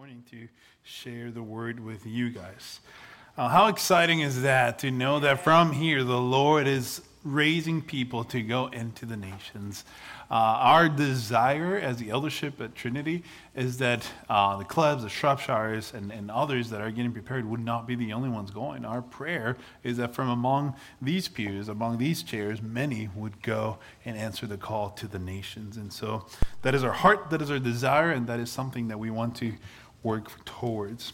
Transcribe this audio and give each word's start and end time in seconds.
morning 0.00 0.24
to 0.30 0.48
share 0.82 1.30
the 1.30 1.42
word 1.42 1.78
with 1.78 2.06
you 2.06 2.30
guys. 2.30 2.80
Uh, 3.36 3.48
how 3.48 3.66
exciting 3.66 4.20
is 4.20 4.40
that 4.40 4.78
to 4.78 4.90
know 4.90 5.20
that 5.20 5.44
from 5.44 5.72
here 5.72 6.02
the 6.02 6.18
Lord 6.18 6.66
is 6.66 7.02
raising 7.22 7.82
people 7.82 8.24
to 8.24 8.40
go 8.40 8.68
into 8.68 9.04
the 9.04 9.18
nations? 9.18 9.84
Uh, 10.30 10.34
our 10.34 10.88
desire 10.88 11.76
as 11.76 11.98
the 11.98 12.08
eldership 12.08 12.60
at 12.60 12.74
Trinity 12.74 13.24
is 13.54 13.76
that 13.78 14.08
uh, 14.30 14.56
the 14.56 14.64
clubs, 14.64 15.02
the 15.02 15.08
Shropshires, 15.08 15.92
and, 15.92 16.12
and 16.12 16.30
others 16.30 16.70
that 16.70 16.80
are 16.80 16.90
getting 16.90 17.12
prepared 17.12 17.44
would 17.44 17.62
not 17.62 17.86
be 17.86 17.94
the 17.94 18.12
only 18.14 18.30
ones 18.30 18.50
going. 18.52 18.86
Our 18.86 19.02
prayer 19.02 19.58
is 19.82 19.98
that 19.98 20.14
from 20.14 20.30
among 20.30 20.76
these 21.02 21.28
pews, 21.28 21.68
among 21.68 21.98
these 21.98 22.22
chairs, 22.22 22.62
many 22.62 23.10
would 23.14 23.42
go 23.42 23.78
and 24.04 24.16
answer 24.16 24.46
the 24.46 24.56
call 24.56 24.90
to 24.90 25.06
the 25.06 25.18
nations. 25.18 25.76
And 25.76 25.92
so 25.92 26.26
that 26.62 26.74
is 26.74 26.84
our 26.84 26.92
heart, 26.92 27.28
that 27.30 27.42
is 27.42 27.50
our 27.50 27.58
desire, 27.58 28.12
and 28.12 28.26
that 28.28 28.40
is 28.40 28.50
something 28.50 28.88
that 28.88 28.98
we 28.98 29.10
want 29.10 29.34
to 29.36 29.52
work 30.02 30.44
towards. 30.44 31.12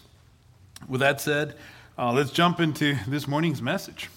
With 0.89 1.01
that 1.01 1.21
said, 1.21 1.55
uh, 1.99 2.13
let's 2.13 2.31
jump 2.31 2.61
into 2.61 2.97
this 3.07 3.27
morning's 3.27 3.63
message. 3.63 4.11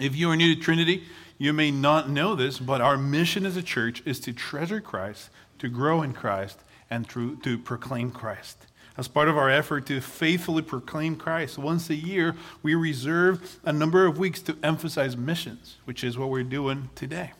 If 0.00 0.16
you 0.16 0.30
are 0.30 0.36
new 0.36 0.54
to 0.54 0.60
Trinity, 0.60 1.04
you 1.38 1.52
may 1.52 1.70
not 1.70 2.10
know 2.10 2.34
this, 2.34 2.58
but 2.58 2.80
our 2.80 2.96
mission 2.96 3.46
as 3.46 3.56
a 3.56 3.62
church 3.62 4.02
is 4.04 4.18
to 4.20 4.32
treasure 4.32 4.80
Christ, 4.80 5.30
to 5.60 5.68
grow 5.68 6.02
in 6.02 6.12
Christ, 6.12 6.58
and 6.90 7.08
to, 7.10 7.36
to 7.36 7.58
proclaim 7.58 8.10
Christ. 8.10 8.66
As 8.96 9.06
part 9.06 9.28
of 9.28 9.38
our 9.38 9.48
effort 9.48 9.86
to 9.86 10.00
faithfully 10.00 10.62
proclaim 10.62 11.14
Christ, 11.14 11.56
once 11.56 11.88
a 11.88 11.94
year 11.94 12.34
we 12.64 12.74
reserve 12.74 13.60
a 13.64 13.72
number 13.72 14.04
of 14.06 14.18
weeks 14.18 14.42
to 14.42 14.58
emphasize 14.64 15.16
missions, 15.16 15.76
which 15.84 16.02
is 16.02 16.18
what 16.18 16.30
we're 16.30 16.42
doing 16.42 16.90
today. 16.96 17.32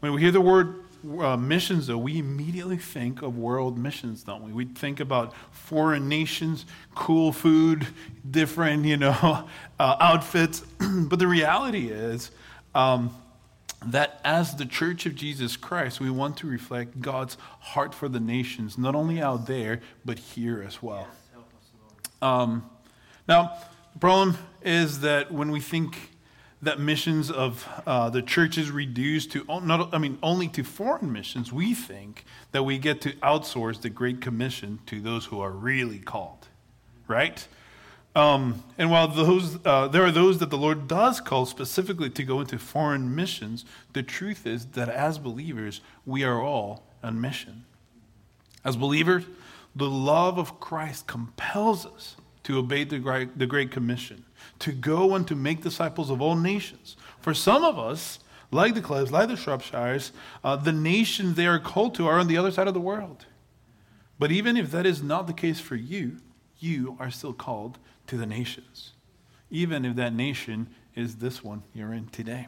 When 0.00 0.14
we 0.14 0.22
hear 0.22 0.30
the 0.30 0.40
word 0.40 0.81
uh, 1.20 1.36
missions, 1.36 1.86
though, 1.86 1.98
we 1.98 2.18
immediately 2.18 2.76
think 2.76 3.22
of 3.22 3.36
world 3.36 3.78
missions, 3.78 4.22
don't 4.22 4.42
we? 4.42 4.52
We 4.52 4.64
think 4.66 5.00
about 5.00 5.34
foreign 5.50 6.08
nations, 6.08 6.64
cool 6.94 7.32
food, 7.32 7.86
different, 8.28 8.84
you 8.84 8.96
know, 8.96 9.48
uh, 9.78 9.96
outfits. 10.00 10.60
but 10.78 11.18
the 11.18 11.26
reality 11.26 11.88
is, 11.88 12.30
um, 12.74 13.14
that 13.86 14.20
as 14.24 14.54
the 14.54 14.64
Church 14.64 15.06
of 15.06 15.14
Jesus 15.14 15.56
Christ, 15.56 16.00
we 16.00 16.10
want 16.10 16.36
to 16.38 16.46
reflect 16.46 17.00
God's 17.00 17.36
heart 17.60 17.94
for 17.94 18.08
the 18.08 18.20
nations, 18.20 18.78
not 18.78 18.94
only 18.94 19.20
out 19.20 19.46
there, 19.46 19.80
but 20.04 20.18
here 20.18 20.62
as 20.66 20.82
well. 20.82 21.08
Um, 22.20 22.68
now, 23.26 23.56
the 23.92 23.98
problem 23.98 24.38
is 24.62 25.00
that 25.00 25.32
when 25.32 25.50
we 25.50 25.60
think 25.60 26.11
that 26.62 26.78
missions 26.78 27.30
of 27.30 27.68
uh, 27.86 28.08
the 28.08 28.22
church 28.22 28.56
is 28.56 28.70
reduced 28.70 29.32
to 29.32 29.44
not, 29.62 29.92
I 29.92 29.98
mean, 29.98 30.18
only 30.22 30.46
to 30.48 30.62
foreign 30.62 31.12
missions, 31.12 31.52
we 31.52 31.74
think 31.74 32.24
that 32.52 32.62
we 32.62 32.78
get 32.78 33.00
to 33.02 33.12
outsource 33.14 33.80
the 33.80 33.90
Great 33.90 34.20
Commission 34.20 34.78
to 34.86 35.00
those 35.00 35.26
who 35.26 35.40
are 35.40 35.50
really 35.50 35.98
called, 35.98 36.48
right? 37.08 37.46
Um, 38.14 38.62
and 38.78 38.90
while 38.90 39.08
those, 39.08 39.58
uh, 39.64 39.88
there 39.88 40.04
are 40.04 40.12
those 40.12 40.38
that 40.38 40.50
the 40.50 40.58
Lord 40.58 40.86
does 40.86 41.20
call 41.20 41.46
specifically 41.46 42.10
to 42.10 42.22
go 42.22 42.40
into 42.40 42.58
foreign 42.58 43.14
missions, 43.14 43.64
the 43.92 44.02
truth 44.02 44.46
is 44.46 44.66
that 44.66 44.88
as 44.88 45.18
believers, 45.18 45.80
we 46.06 46.22
are 46.22 46.40
all 46.40 46.84
on 47.02 47.20
mission. 47.20 47.64
As 48.64 48.76
believers, 48.76 49.24
the 49.74 49.90
love 49.90 50.38
of 50.38 50.60
Christ 50.60 51.06
compels 51.06 51.86
us 51.86 52.16
to 52.44 52.58
obey 52.58 52.84
the 52.84 52.98
great, 52.98 53.38
the 53.38 53.46
great 53.46 53.70
Commission, 53.70 54.24
to 54.58 54.72
go 54.72 55.14
and 55.14 55.26
to 55.28 55.36
make 55.36 55.62
disciples 55.62 56.10
of 56.10 56.20
all 56.20 56.36
nations. 56.36 56.96
For 57.20 57.34
some 57.34 57.64
of 57.64 57.78
us, 57.78 58.18
like 58.50 58.74
the 58.74 58.82
Cleves, 58.82 59.10
like 59.10 59.28
the 59.28 59.34
Shropshires, 59.34 60.10
uh, 60.44 60.56
the 60.56 60.72
nations 60.72 61.36
they 61.36 61.46
are 61.46 61.58
called 61.58 61.94
to 61.96 62.06
are 62.06 62.18
on 62.18 62.28
the 62.28 62.36
other 62.36 62.50
side 62.50 62.68
of 62.68 62.74
the 62.74 62.80
world. 62.80 63.26
But 64.18 64.30
even 64.30 64.56
if 64.56 64.70
that 64.70 64.86
is 64.86 65.02
not 65.02 65.26
the 65.26 65.32
case 65.32 65.58
for 65.58 65.76
you, 65.76 66.18
you 66.58 66.96
are 67.00 67.10
still 67.10 67.32
called 67.32 67.78
to 68.06 68.16
the 68.16 68.26
nations, 68.26 68.92
even 69.50 69.84
if 69.84 69.96
that 69.96 70.14
nation 70.14 70.68
is 70.94 71.16
this 71.16 71.42
one 71.42 71.62
you're 71.74 71.92
in 71.92 72.06
today. 72.08 72.46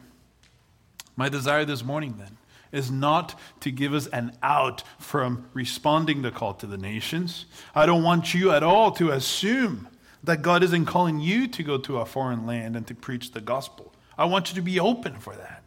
My 1.15 1.27
desire 1.29 1.65
this 1.65 1.83
morning, 1.83 2.15
then, 2.17 2.37
is 2.75 2.91
not 2.91 3.39
to 3.61 3.71
give 3.71 3.93
us 3.93 4.07
an 4.07 4.35
out 4.43 4.83
from 4.99 5.45
responding 5.53 6.21
to 6.23 6.31
call 6.31 6.53
to 6.55 6.67
the 6.67 6.77
nations. 6.77 7.45
I 7.73 7.85
don't 7.85 8.03
want 8.03 8.33
you 8.33 8.51
at 8.51 8.63
all 8.63 8.91
to 8.93 9.11
assume 9.11 9.87
that 10.23 10.41
God 10.41 10.63
isn't 10.63 10.85
calling 10.85 11.19
you 11.19 11.47
to 11.47 11.63
go 11.63 11.77
to 11.77 11.99
a 11.99 12.05
foreign 12.05 12.45
land 12.45 12.75
and 12.75 12.85
to 12.87 12.95
preach 12.95 13.31
the 13.31 13.41
gospel. 13.41 13.93
I 14.17 14.25
want 14.25 14.49
you 14.49 14.55
to 14.55 14.61
be 14.61 14.79
open 14.79 15.19
for 15.19 15.35
that. 15.35 15.63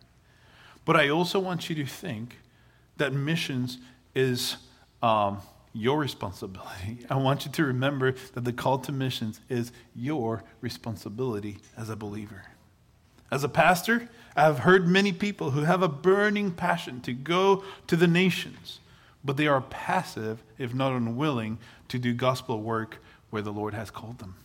But 0.84 0.96
I 0.96 1.08
also 1.08 1.38
want 1.38 1.68
you 1.68 1.76
to 1.76 1.86
think 1.86 2.38
that 2.96 3.12
missions 3.12 3.78
is 4.14 4.56
um, 5.02 5.38
your 5.72 5.98
responsibility. 5.98 7.06
I 7.10 7.16
want 7.16 7.46
you 7.46 7.52
to 7.52 7.64
remember 7.64 8.14
that 8.32 8.44
the 8.44 8.52
call 8.52 8.78
to 8.80 8.92
missions 8.92 9.40
is 9.48 9.72
your 9.94 10.44
responsibility 10.60 11.58
as 11.76 11.88
a 11.88 11.96
believer. 11.96 12.44
As 13.30 13.44
a 13.44 13.48
pastor, 13.48 14.08
I 14.38 14.42
have 14.42 14.60
heard 14.60 14.86
many 14.86 15.12
people 15.12 15.50
who 15.50 15.62
have 15.62 15.82
a 15.82 15.88
burning 15.88 16.52
passion 16.52 17.00
to 17.00 17.12
go 17.12 17.64
to 17.88 17.96
the 17.96 18.06
nations, 18.06 18.78
but 19.24 19.36
they 19.36 19.48
are 19.48 19.60
passive, 19.60 20.44
if 20.58 20.72
not 20.72 20.92
unwilling, 20.92 21.58
to 21.88 21.98
do 21.98 22.14
gospel 22.14 22.62
work 22.62 22.98
where 23.30 23.42
the 23.42 23.52
Lord 23.52 23.74
has 23.74 23.90
called 23.90 24.20
them. 24.20 24.36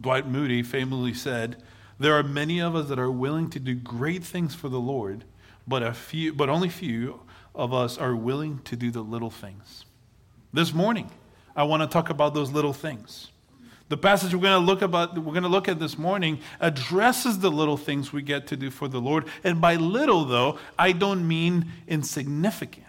Dwight 0.00 0.28
Moody 0.28 0.62
famously 0.62 1.14
said, 1.14 1.64
There 1.98 2.14
are 2.14 2.22
many 2.22 2.60
of 2.60 2.76
us 2.76 2.88
that 2.90 2.98
are 3.00 3.10
willing 3.10 3.50
to 3.50 3.58
do 3.58 3.74
great 3.74 4.22
things 4.22 4.54
for 4.54 4.68
the 4.68 4.78
Lord, 4.78 5.24
but, 5.66 5.82
a 5.82 5.92
few, 5.92 6.32
but 6.32 6.48
only 6.48 6.68
few 6.68 7.22
of 7.56 7.74
us 7.74 7.98
are 7.98 8.14
willing 8.14 8.60
to 8.66 8.76
do 8.76 8.92
the 8.92 9.02
little 9.02 9.30
things. 9.30 9.84
This 10.52 10.72
morning, 10.72 11.10
I 11.56 11.64
want 11.64 11.82
to 11.82 11.88
talk 11.88 12.08
about 12.08 12.34
those 12.34 12.52
little 12.52 12.72
things. 12.72 13.32
The 13.88 13.96
passage 13.98 14.34
we're 14.34 14.40
going 14.40 14.60
to 14.60 14.66
look 14.66 14.82
about 14.82 15.16
we're 15.18 15.32
going 15.32 15.42
to 15.42 15.48
look 15.48 15.68
at 15.68 15.78
this 15.78 15.98
morning 15.98 16.40
addresses 16.58 17.40
the 17.40 17.50
little 17.50 17.76
things 17.76 18.12
we 18.12 18.22
get 18.22 18.46
to 18.48 18.56
do 18.56 18.70
for 18.70 18.88
the 18.88 19.00
Lord. 19.00 19.26
And 19.42 19.60
by 19.60 19.76
little 19.76 20.24
though, 20.24 20.58
I 20.78 20.92
don't 20.92 21.28
mean 21.28 21.66
insignificant. 21.86 22.86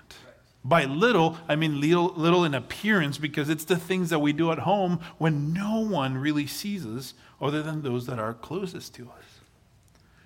By 0.64 0.86
little, 0.86 1.38
I 1.48 1.56
mean 1.56 1.80
little, 1.80 2.14
little 2.16 2.44
in 2.44 2.56
appearance 2.56 3.20
because 3.20 3.50
it's 3.50 3.66
the 3.66 3.78
things 3.78 4.10
that 4.10 4.20
we 4.20 4.34
do 4.34 4.52
at 4.52 4.60
home 4.60 5.00
when 5.20 5.54
no 5.54 5.80
one 5.80 6.18
really 6.18 6.48
sees 6.48 6.88
us 6.88 7.14
other 7.40 7.62
than 7.62 7.84
those 7.84 8.08
that 8.08 8.18
are 8.18 8.34
closest 8.34 8.96
to 8.96 9.04
us. 9.04 9.26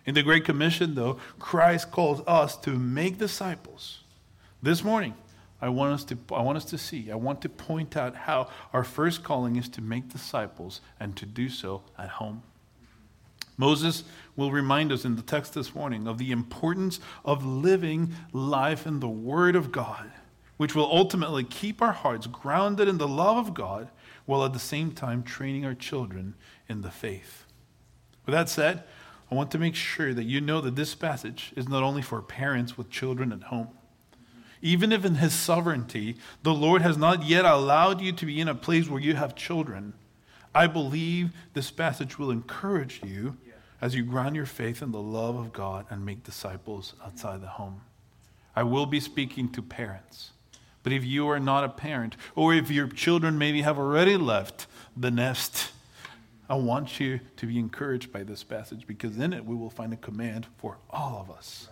In 0.06 0.16
the 0.16 0.24
Great 0.24 0.46
Commission, 0.46 0.96
though, 0.96 1.19
Christ 1.40 1.91
calls 1.91 2.22
us 2.25 2.56
to 2.57 2.72
make 2.72 3.18
disciples. 3.18 4.00
This 4.63 4.84
morning, 4.84 5.13
I 5.62 5.70
want 5.70 5.94
us 5.94 6.03
to, 6.06 6.18
I 6.34 6.42
want 6.42 6.58
us 6.58 6.66
to 6.66 6.78
see, 6.78 7.12
I 7.12 7.16
want 7.16 7.42
to 7.42 7.50
point 7.50 7.97
out 7.97 8.16
how 8.16 8.50
our 8.72 8.84
first 8.84 9.24
calling 9.24 9.58
is 9.58 9.68
to 9.70 9.81
make 9.81 10.09
disciples 10.09 10.81
and 11.00 11.16
to 11.18 11.25
do 11.25 11.50
so 11.50 11.84
at 11.97 12.09
home. 12.09 12.44
Moses 13.58 14.06
will 14.38 14.52
remind 14.52 14.90
us 14.90 15.03
in 15.03 15.18
the 15.18 15.22
text 15.22 15.53
this 15.53 15.75
morning 15.75 16.08
of 16.08 16.18
the 16.18 16.31
importance 16.31 17.02
of 17.25 17.46
living 17.46 18.14
life 18.31 18.88
in 18.88 19.02
the 19.02 19.09
Word 19.09 19.58
of 19.58 19.69
God, 19.69 20.09
which 20.56 20.75
will 20.75 20.90
ultimately 20.90 21.44
keep 21.44 21.81
our 21.81 21.92
hearts 21.92 22.25
grounded 22.25 22.88
in 22.88 22.98
the 22.98 23.08
love 23.08 23.36
of 23.36 23.53
God 23.53 23.90
while 24.25 24.46
at 24.46 24.53
the 24.53 24.59
same 24.59 24.94
time 24.94 25.24
training 25.24 25.66
our 25.66 25.74
children 25.74 26.36
in 26.69 26.81
the 26.81 26.92
faith. 26.92 27.44
With 28.25 28.34
that 28.34 28.48
said, 28.48 28.84
I 29.30 29.36
want 29.36 29.52
to 29.52 29.59
make 29.59 29.75
sure 29.75 30.14
that 30.14 30.24
you 30.24 30.40
know 30.40 30.62
that 30.62 30.78
this 30.78 30.96
passage 30.96 31.52
is 31.58 31.68
not 31.68 31.84
only 31.84 32.02
for 32.02 32.22
parents 32.22 32.78
with 32.78 32.90
children 32.90 33.34
at 33.34 33.44
home. 33.44 33.69
Even 34.62 34.92
if 34.92 35.06
in 35.06 35.16
His 35.16 35.34
sovereignty, 35.34 36.18
the 36.44 36.53
Lord 36.53 36.81
has 36.81 36.97
not 36.97 37.24
yet 37.24 37.46
allowed 37.46 38.02
you 38.02 38.12
to 38.12 38.25
be 38.25 38.40
in 38.42 38.47
a 38.47 38.56
place 38.56 38.90
where 38.90 39.02
you 39.02 39.16
have 39.16 39.36
children, 39.36 39.94
I 40.53 40.68
believe 40.68 41.31
this 41.53 41.72
passage 41.72 42.18
will 42.18 42.31
encourage 42.31 43.02
you 43.03 43.38
as 43.81 43.96
you 43.96 44.03
ground 44.03 44.36
your 44.36 44.46
faith 44.46 44.81
in 44.81 44.92
the 44.92 45.02
love 45.02 45.36
of 45.36 45.53
God 45.53 45.86
and 45.90 46.06
make 46.06 46.24
disciples 46.24 46.94
outside 47.03 47.42
the 47.42 47.48
home. 47.48 47.81
I 48.56 48.64
will 48.64 48.86
be 48.86 49.00
speaking 49.00 49.50
to 49.53 49.62
parents. 49.62 50.31
But 50.84 50.94
if 50.94 51.06
you 51.06 51.28
are 51.30 51.40
not 51.40 51.64
a 51.64 51.69
parent, 51.69 52.16
or 52.36 52.53
if 52.53 52.72
your 52.72 52.88
children 52.88 53.38
maybe 53.38 53.62
have 53.62 53.78
already 53.78 54.18
left 54.18 54.68
the 54.95 55.12
nest, 55.12 55.72
I 56.50 56.56
want 56.56 57.00
you 57.00 57.19
to 57.38 57.45
be 57.45 57.60
encouraged 57.60 58.12
by 58.12 58.24
this 58.24 58.44
passage 58.44 58.88
because 58.88 59.18
in 59.18 59.33
it 59.33 59.45
we 59.45 59.56
will 59.56 59.69
find 59.69 59.94
a 59.94 59.98
command 59.98 60.48
for 60.57 60.78
all 60.89 61.22
of 61.22 61.30
us. 61.30 61.69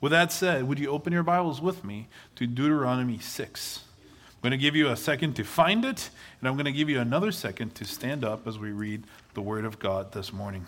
With 0.00 0.12
that 0.12 0.30
said, 0.30 0.68
would 0.68 0.78
you 0.78 0.90
open 0.90 1.12
your 1.12 1.22
Bibles 1.22 1.60
with 1.60 1.84
me 1.84 2.08
to 2.36 2.46
Deuteronomy 2.46 3.18
6? 3.18 3.80
I'm 4.28 4.50
going 4.50 4.50
to 4.50 4.58
give 4.58 4.76
you 4.76 4.88
a 4.88 4.96
second 4.96 5.34
to 5.36 5.44
find 5.44 5.84
it, 5.84 6.10
and 6.40 6.48
I'm 6.48 6.54
going 6.54 6.66
to 6.66 6.72
give 6.72 6.90
you 6.90 7.00
another 7.00 7.32
second 7.32 7.74
to 7.76 7.84
stand 7.84 8.24
up 8.24 8.46
as 8.46 8.58
we 8.58 8.70
read 8.70 9.04
the 9.34 9.40
Word 9.40 9.64
of 9.64 9.78
God 9.78 10.12
this 10.12 10.32
morning. 10.32 10.66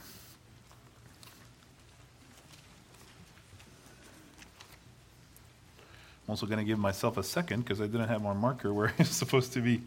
I'm 6.26 6.32
also 6.32 6.46
going 6.46 6.58
to 6.58 6.64
give 6.64 6.78
myself 6.78 7.18
a 7.18 7.22
second 7.22 7.60
because 7.62 7.80
I 7.80 7.86
didn't 7.86 8.08
have 8.08 8.22
my 8.22 8.32
marker 8.32 8.72
where 8.72 8.94
it's 8.98 9.14
supposed 9.14 9.52
to 9.52 9.60
be. 9.60 9.82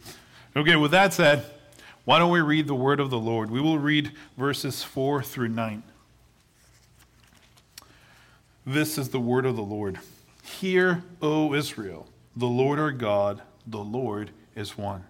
Okay, 0.55 0.75
with 0.75 0.91
that 0.91 1.13
said, 1.13 1.45
why 2.05 2.19
don't 2.19 2.31
we 2.31 2.41
read 2.41 2.67
the 2.67 2.75
Word 2.75 2.99
of 2.99 3.09
the 3.09 3.19
Lord? 3.19 3.49
We 3.49 3.61
will 3.61 3.79
read 3.79 4.11
verses 4.38 4.83
4 4.83 5.23
through 5.23 5.49
9. 5.49 5.83
This 8.65 8.99
is 8.99 9.09
the 9.09 9.19
word 9.19 9.47
of 9.47 9.55
the 9.55 9.63
Lord. 9.63 9.99
Hear, 10.43 11.03
O 11.19 11.55
Israel, 11.55 12.07
the 12.35 12.45
Lord 12.45 12.77
our 12.77 12.91
God, 12.91 13.41
the 13.65 13.79
Lord 13.79 14.29
is 14.55 14.77
one. 14.77 15.05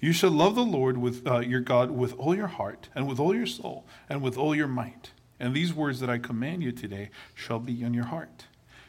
You 0.00 0.12
shall 0.12 0.30
love 0.30 0.54
the 0.54 0.64
Lord 0.64 0.98
with 0.98 1.26
uh, 1.26 1.40
your 1.40 1.60
God 1.60 1.90
with 1.90 2.16
all 2.16 2.36
your 2.36 2.46
heart 2.46 2.90
and 2.94 3.08
with 3.08 3.18
all 3.18 3.34
your 3.34 3.46
soul 3.46 3.84
and 4.08 4.22
with 4.22 4.38
all 4.38 4.54
your 4.54 4.68
might. 4.68 5.10
And 5.40 5.52
these 5.52 5.74
words 5.74 5.98
that 5.98 6.10
I 6.10 6.18
command 6.18 6.62
you 6.62 6.70
today 6.70 7.10
shall 7.34 7.58
be 7.58 7.82
in 7.82 7.94
your 7.94 8.04
heart. 8.04 8.44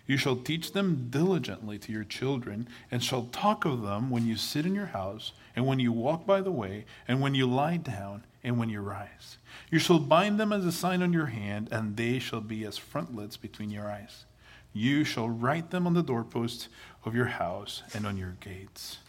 You 0.06 0.18
shall 0.18 0.36
teach 0.36 0.74
them 0.74 1.08
diligently 1.10 1.80
to 1.80 1.92
your 1.92 2.04
children, 2.04 2.68
and 2.92 3.04
shall 3.04 3.24
talk 3.32 3.66
of 3.66 3.82
them 3.82 4.12
when 4.12 4.28
you 4.28 4.38
sit 4.38 4.68
in 4.68 4.76
your 4.76 4.86
house, 4.86 5.32
and 5.56 5.66
when 5.66 5.80
you 5.80 5.92
walk 5.92 6.28
by 6.28 6.42
the 6.42 6.52
way, 6.52 6.86
and 7.08 7.22
when 7.22 7.34
you 7.34 7.48
lie 7.48 7.78
down, 7.78 8.24
and 8.46 8.60
when 8.60 8.70
you 8.70 8.80
rise. 8.80 9.38
You 9.72 9.80
shall 9.80 9.98
bind 9.98 10.40
them 10.40 10.54
as 10.54 10.66
a 10.66 10.72
sign 10.72 11.02
on 11.02 11.12
your 11.12 11.26
hand, 11.26 11.68
and 11.72 11.98
they 11.98 12.20
shall 12.20 12.42
be 12.42 12.64
as 12.64 12.78
frontlets 12.78 13.36
between 13.36 13.72
your 13.72 13.90
eyes. 13.90 14.26
You 14.72 15.04
shall 15.04 15.28
write 15.28 15.72
them 15.72 15.88
on 15.88 15.96
the 15.96 16.04
doorposts 16.04 16.70
of 17.04 17.16
your 17.16 17.26
house 17.26 17.82
and 17.94 18.06
on 18.06 18.18
your 18.18 18.36
gates. 18.40 19.00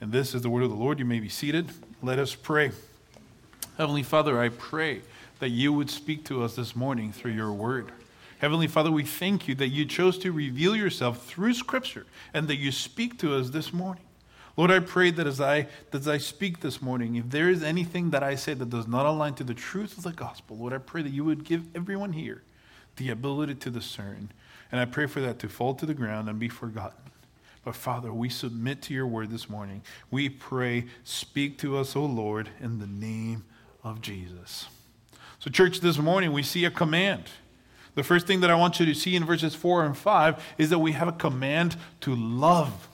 And 0.00 0.12
this 0.12 0.34
is 0.34 0.42
the 0.42 0.50
word 0.50 0.62
of 0.62 0.70
the 0.70 0.76
Lord. 0.76 1.00
You 1.00 1.04
may 1.04 1.20
be 1.20 1.28
seated. 1.28 1.68
Let 2.00 2.20
us 2.20 2.34
pray. 2.34 2.70
Heavenly 3.76 4.04
Father, 4.04 4.40
I 4.40 4.50
pray 4.50 5.02
that 5.40 5.48
you 5.48 5.72
would 5.72 5.90
speak 5.90 6.24
to 6.26 6.44
us 6.44 6.54
this 6.54 6.76
morning 6.76 7.12
through 7.12 7.32
your 7.32 7.52
word. 7.52 7.90
Heavenly 8.38 8.68
Father, 8.68 8.92
we 8.92 9.04
thank 9.04 9.48
you 9.48 9.54
that 9.56 9.68
you 9.68 9.84
chose 9.84 10.16
to 10.18 10.30
reveal 10.30 10.76
yourself 10.76 11.26
through 11.26 11.54
Scripture 11.54 12.06
and 12.32 12.46
that 12.48 12.56
you 12.56 12.70
speak 12.70 13.18
to 13.18 13.34
us 13.34 13.50
this 13.50 13.72
morning. 13.72 14.05
Lord, 14.56 14.70
I 14.70 14.78
pray 14.80 15.10
that 15.10 15.26
as 15.26 15.40
I, 15.40 15.66
as 15.92 16.08
I 16.08 16.16
speak 16.16 16.60
this 16.60 16.80
morning, 16.80 17.16
if 17.16 17.28
there 17.28 17.50
is 17.50 17.62
anything 17.62 18.10
that 18.10 18.22
I 18.22 18.36
say 18.36 18.54
that 18.54 18.70
does 18.70 18.88
not 18.88 19.04
align 19.04 19.34
to 19.34 19.44
the 19.44 19.54
truth 19.54 19.98
of 19.98 20.04
the 20.04 20.12
gospel, 20.12 20.56
Lord, 20.56 20.72
I 20.72 20.78
pray 20.78 21.02
that 21.02 21.12
you 21.12 21.24
would 21.24 21.44
give 21.44 21.66
everyone 21.74 22.14
here 22.14 22.42
the 22.96 23.10
ability 23.10 23.56
to 23.56 23.70
discern. 23.70 24.30
And 24.72 24.80
I 24.80 24.86
pray 24.86 25.06
for 25.06 25.20
that 25.20 25.38
to 25.40 25.48
fall 25.48 25.74
to 25.74 25.86
the 25.86 25.94
ground 25.94 26.28
and 26.28 26.38
be 26.38 26.48
forgotten. 26.48 26.98
But 27.64 27.76
Father, 27.76 28.12
we 28.12 28.28
submit 28.28 28.80
to 28.82 28.94
your 28.94 29.06
word 29.06 29.30
this 29.30 29.50
morning. 29.50 29.82
We 30.10 30.28
pray, 30.28 30.86
speak 31.04 31.58
to 31.58 31.76
us, 31.76 31.94
O 31.94 32.04
Lord, 32.04 32.48
in 32.60 32.78
the 32.78 32.86
name 32.86 33.44
of 33.84 34.00
Jesus. 34.00 34.68
So, 35.38 35.50
church, 35.50 35.80
this 35.80 35.98
morning 35.98 36.32
we 36.32 36.42
see 36.42 36.64
a 36.64 36.70
command. 36.70 37.24
The 37.94 38.02
first 38.02 38.26
thing 38.26 38.40
that 38.40 38.50
I 38.50 38.54
want 38.54 38.80
you 38.80 38.86
to 38.86 38.94
see 38.94 39.16
in 39.16 39.24
verses 39.24 39.54
4 39.54 39.84
and 39.84 39.96
5 39.96 40.44
is 40.58 40.70
that 40.70 40.78
we 40.78 40.92
have 40.92 41.08
a 41.08 41.12
command 41.12 41.76
to 42.02 42.14
love. 42.14 42.88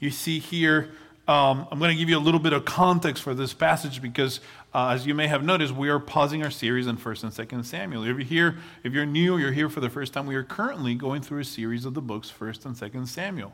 You 0.00 0.10
see 0.10 0.38
here, 0.38 0.90
um, 1.28 1.68
I'm 1.70 1.78
going 1.78 1.90
to 1.90 1.96
give 1.96 2.08
you 2.08 2.18
a 2.18 2.20
little 2.20 2.40
bit 2.40 2.52
of 2.52 2.64
context 2.64 3.22
for 3.22 3.34
this 3.34 3.52
passage 3.52 4.02
because, 4.02 4.40
uh, 4.74 4.88
as 4.88 5.06
you 5.06 5.14
may 5.14 5.28
have 5.28 5.44
noticed, 5.44 5.72
we 5.74 5.90
are 5.90 6.00
pausing 6.00 6.42
our 6.42 6.50
series 6.50 6.86
in 6.86 6.96
1st 6.96 7.22
and 7.24 7.32
2nd 7.48 7.64
Samuel. 7.64 8.02
If 8.02 8.08
you're 8.08 8.18
here, 8.20 8.58
if 8.82 8.92
you're 8.92 9.06
new, 9.06 9.36
you're 9.36 9.52
here 9.52 9.68
for 9.68 9.80
the 9.80 9.90
first 9.90 10.12
time, 10.12 10.26
we 10.26 10.34
are 10.34 10.42
currently 10.42 10.94
going 10.94 11.22
through 11.22 11.40
a 11.40 11.44
series 11.44 11.84
of 11.84 11.94
the 11.94 12.00
books 12.00 12.32
1st 12.36 12.64
and 12.64 12.74
2nd 12.74 13.06
Samuel. 13.06 13.52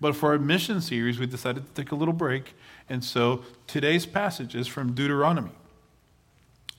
But 0.00 0.14
for 0.14 0.32
our 0.32 0.38
mission 0.38 0.80
series, 0.80 1.18
we 1.18 1.26
decided 1.26 1.66
to 1.66 1.82
take 1.82 1.90
a 1.90 1.96
little 1.96 2.14
break, 2.14 2.54
and 2.88 3.02
so 3.02 3.42
today's 3.66 4.06
passage 4.06 4.54
is 4.54 4.68
from 4.68 4.92
Deuteronomy. 4.92 5.50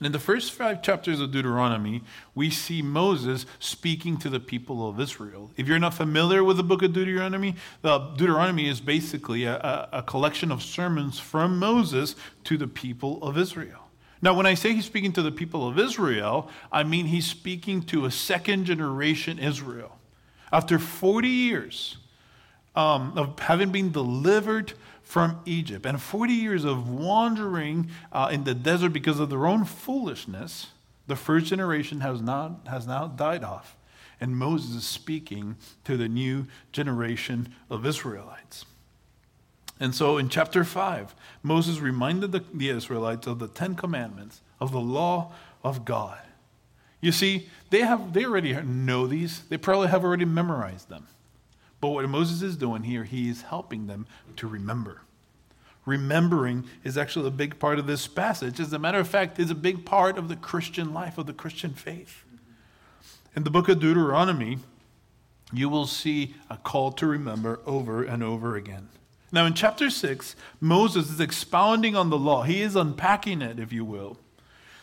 In 0.01 0.13
the 0.13 0.19
first 0.19 0.54
five 0.54 0.81
chapters 0.81 1.19
of 1.19 1.31
Deuteronomy, 1.31 2.04
we 2.34 2.50
see 2.50 2.81
Moses 2.81 3.46
speaking 3.60 4.16
to 4.18 4.30
the 4.30 4.40
people 4.40 4.88
of 4.88 4.98
Israel. 4.98 5.51
If 5.57 5.68
you're 5.68 5.78
not 5.78 5.94
familiar 5.94 6.42
with 6.42 6.56
the 6.56 6.63
book 6.63 6.81
of 6.81 6.94
Deuteronomy, 6.94 7.56
the 7.81 8.00
Deuteronomy 8.16 8.69
is 8.69 8.80
basically 8.80 9.44
a, 9.44 9.90
a 9.92 10.01
collection 10.01 10.54
of 10.54 10.63
sermons 10.63 11.19
from 11.19 11.60
Moses 11.60 12.16
to 12.46 12.57
the 12.57 12.68
people 12.68 13.22
of 13.22 13.38
Israel. 13.38 13.90
Now, 14.22 14.34
when 14.34 14.46
I 14.46 14.54
say 14.54 14.74
he's 14.74 14.86
speaking 14.86 15.12
to 15.13 15.22
the 15.22 15.31
people 15.31 15.68
of 15.68 15.78
Israel, 15.78 16.50
I 16.72 16.84
mean 16.84 17.07
he's 17.07 17.25
speaking 17.25 17.81
to 17.84 18.06
a 18.06 18.12
second 18.12 18.66
generation 18.66 19.38
Israel. 19.38 19.98
After 20.51 20.80
40 20.80 21.28
years 21.28 21.98
um, 22.74 23.18
of 23.18 23.38
having 23.40 23.72
been 23.72 23.92
delivered 23.92 24.74
from 25.10 25.42
Egypt. 25.46 25.88
And 25.88 26.00
40 26.00 26.34
years 26.34 26.64
of 26.64 26.88
wandering 26.88 27.90
uh, 28.12 28.30
in 28.32 28.44
the 28.44 28.54
desert 28.54 28.90
because 28.90 29.20
of 29.20 29.32
their 29.32 29.48
own 29.48 29.66
foolishness, 29.66 30.68
the 31.08 31.16
first 31.16 31.48
generation 31.48 32.02
has, 32.02 32.22
not, 32.22 32.68
has 32.68 32.86
now 32.86 33.08
died 33.08 33.44
off. 33.44 33.76
And 34.22 34.38
Moses 34.38 34.76
is 34.76 34.86
speaking 34.86 35.56
to 35.84 35.98
the 35.98 36.08
new 36.08 36.46
generation 36.72 37.56
of 37.72 37.88
Israelites. 37.88 38.66
And 39.80 39.96
so 39.96 40.20
in 40.20 40.30
chapter 40.30 40.64
5, 40.64 41.16
Moses 41.42 41.80
reminded 41.80 42.32
the, 42.32 42.44
the 42.54 42.70
Israelites 42.70 43.26
of 43.26 43.40
the 43.40 43.48
Ten 43.48 43.74
Commandments, 43.74 44.42
of 44.60 44.72
the 44.72 44.80
law 44.80 45.32
of 45.64 45.86
God. 45.86 46.20
You 47.02 47.14
see, 47.14 47.50
they, 47.72 47.82
have, 47.82 48.14
they 48.14 48.26
already 48.26 48.54
know 48.62 49.08
these, 49.08 49.42
they 49.50 49.58
probably 49.58 49.88
have 49.88 50.04
already 50.04 50.26
memorized 50.26 50.88
them. 50.88 51.08
But 51.81 51.90
what 51.90 52.08
Moses 52.10 52.42
is 52.42 52.58
doing 52.58 52.84
here, 52.84 53.04
he 53.04 53.30
is 53.30 53.44
helping 53.44 53.88
them 53.88 54.06
to 54.36 54.48
remember. 54.48 55.02
Remembering 55.86 56.66
is 56.84 56.98
actually 56.98 57.28
a 57.28 57.31
big 57.31 57.58
part 57.58 57.80
of 57.80 57.88
this 57.88 58.06
passage. 58.08 58.60
As 58.60 58.74
a 58.74 58.80
matter 58.80 59.00
of 59.00 59.08
fact, 59.08 59.40
it's 59.40 59.52
a 59.52 59.56
big 59.56 59.86
part 59.86 60.18
of 60.18 60.28
the 60.28 60.36
Christian 60.36 60.94
life, 60.94 61.18
of 61.18 61.26
the 61.26 61.34
Christian 61.34 61.74
faith. 61.74 62.24
In 63.36 63.44
the 63.44 63.50
book 63.50 63.70
of 63.70 63.80
Deuteronomy, 63.80 64.60
you 65.54 65.70
will 65.70 65.88
see 65.88 66.36
a 66.50 66.58
call 66.58 66.92
to 66.94 67.08
remember 67.08 67.60
over 67.66 68.04
and 68.04 68.22
over 68.22 68.56
again. 68.56 68.90
Now, 69.32 69.46
in 69.46 69.54
chapter 69.54 69.90
6, 69.90 70.36
Moses 70.60 71.10
is 71.10 71.20
expounding 71.20 71.96
on 71.96 72.10
the 72.10 72.18
law. 72.18 72.44
He 72.44 72.62
is 72.62 72.75
unpacking 72.75 73.42
it, 73.42 73.60
if 73.60 73.72
you 73.72 73.86
will. 73.86 74.18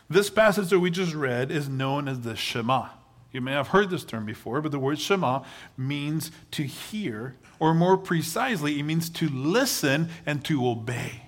This 0.09 0.31
passage 0.31 0.71
that 0.71 0.79
we 0.79 0.91
just 0.91 1.15
read 1.15 1.51
is 1.51 1.69
known 1.69 2.09
as 2.09 2.21
the 2.21 2.37
Shema. 2.37 2.89
You 3.33 3.41
may 3.41 3.53
have 3.53 3.69
heard 3.69 3.91
this 3.91 4.05
term 4.05 4.25
before, 4.25 4.61
but 4.61 4.73
the 4.73 4.79
word 4.79 4.99
Shema 4.99 5.43
means 5.77 6.31
to 6.53 6.63
hear, 6.63 7.37
or 7.59 7.75
more 7.75 7.97
precisely, 7.97 8.79
it 8.79 8.85
means 8.85 9.11
to 9.11 9.29
listen 9.29 10.09
and 10.25 10.45
to 10.47 10.67
obey. 10.67 11.23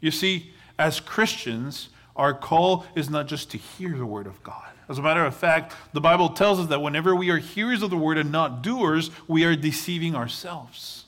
You 0.00 0.10
see, 0.10 0.52
as 0.78 1.00
Christians, 1.00 1.88
our 2.16 2.34
call 2.34 2.84
is 2.94 3.08
not 3.08 3.26
just 3.26 3.50
to 3.52 3.58
hear 3.58 3.96
the 3.96 4.06
word 4.06 4.26
of 4.26 4.42
God. 4.42 4.68
As 4.88 4.98
a 4.98 5.02
matter 5.02 5.24
of 5.24 5.34
fact, 5.34 5.74
the 5.92 6.00
Bible 6.00 6.28
tells 6.30 6.60
us 6.60 6.66
that 6.66 6.82
whenever 6.82 7.14
we 7.14 7.30
are 7.30 7.38
hearers 7.38 7.82
of 7.82 7.90
the 7.90 7.96
word 7.96 8.18
and 8.18 8.30
not 8.30 8.62
doers, 8.62 9.10
we 9.26 9.44
are 9.44 9.56
deceiving 9.56 10.14
ourselves. 10.14 11.06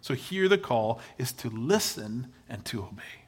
So 0.00 0.14
here 0.14 0.48
the 0.48 0.58
call 0.58 1.00
is 1.18 1.32
to 1.34 1.50
listen 1.50 2.32
and 2.48 2.64
to 2.66 2.84
obey. 2.84 3.21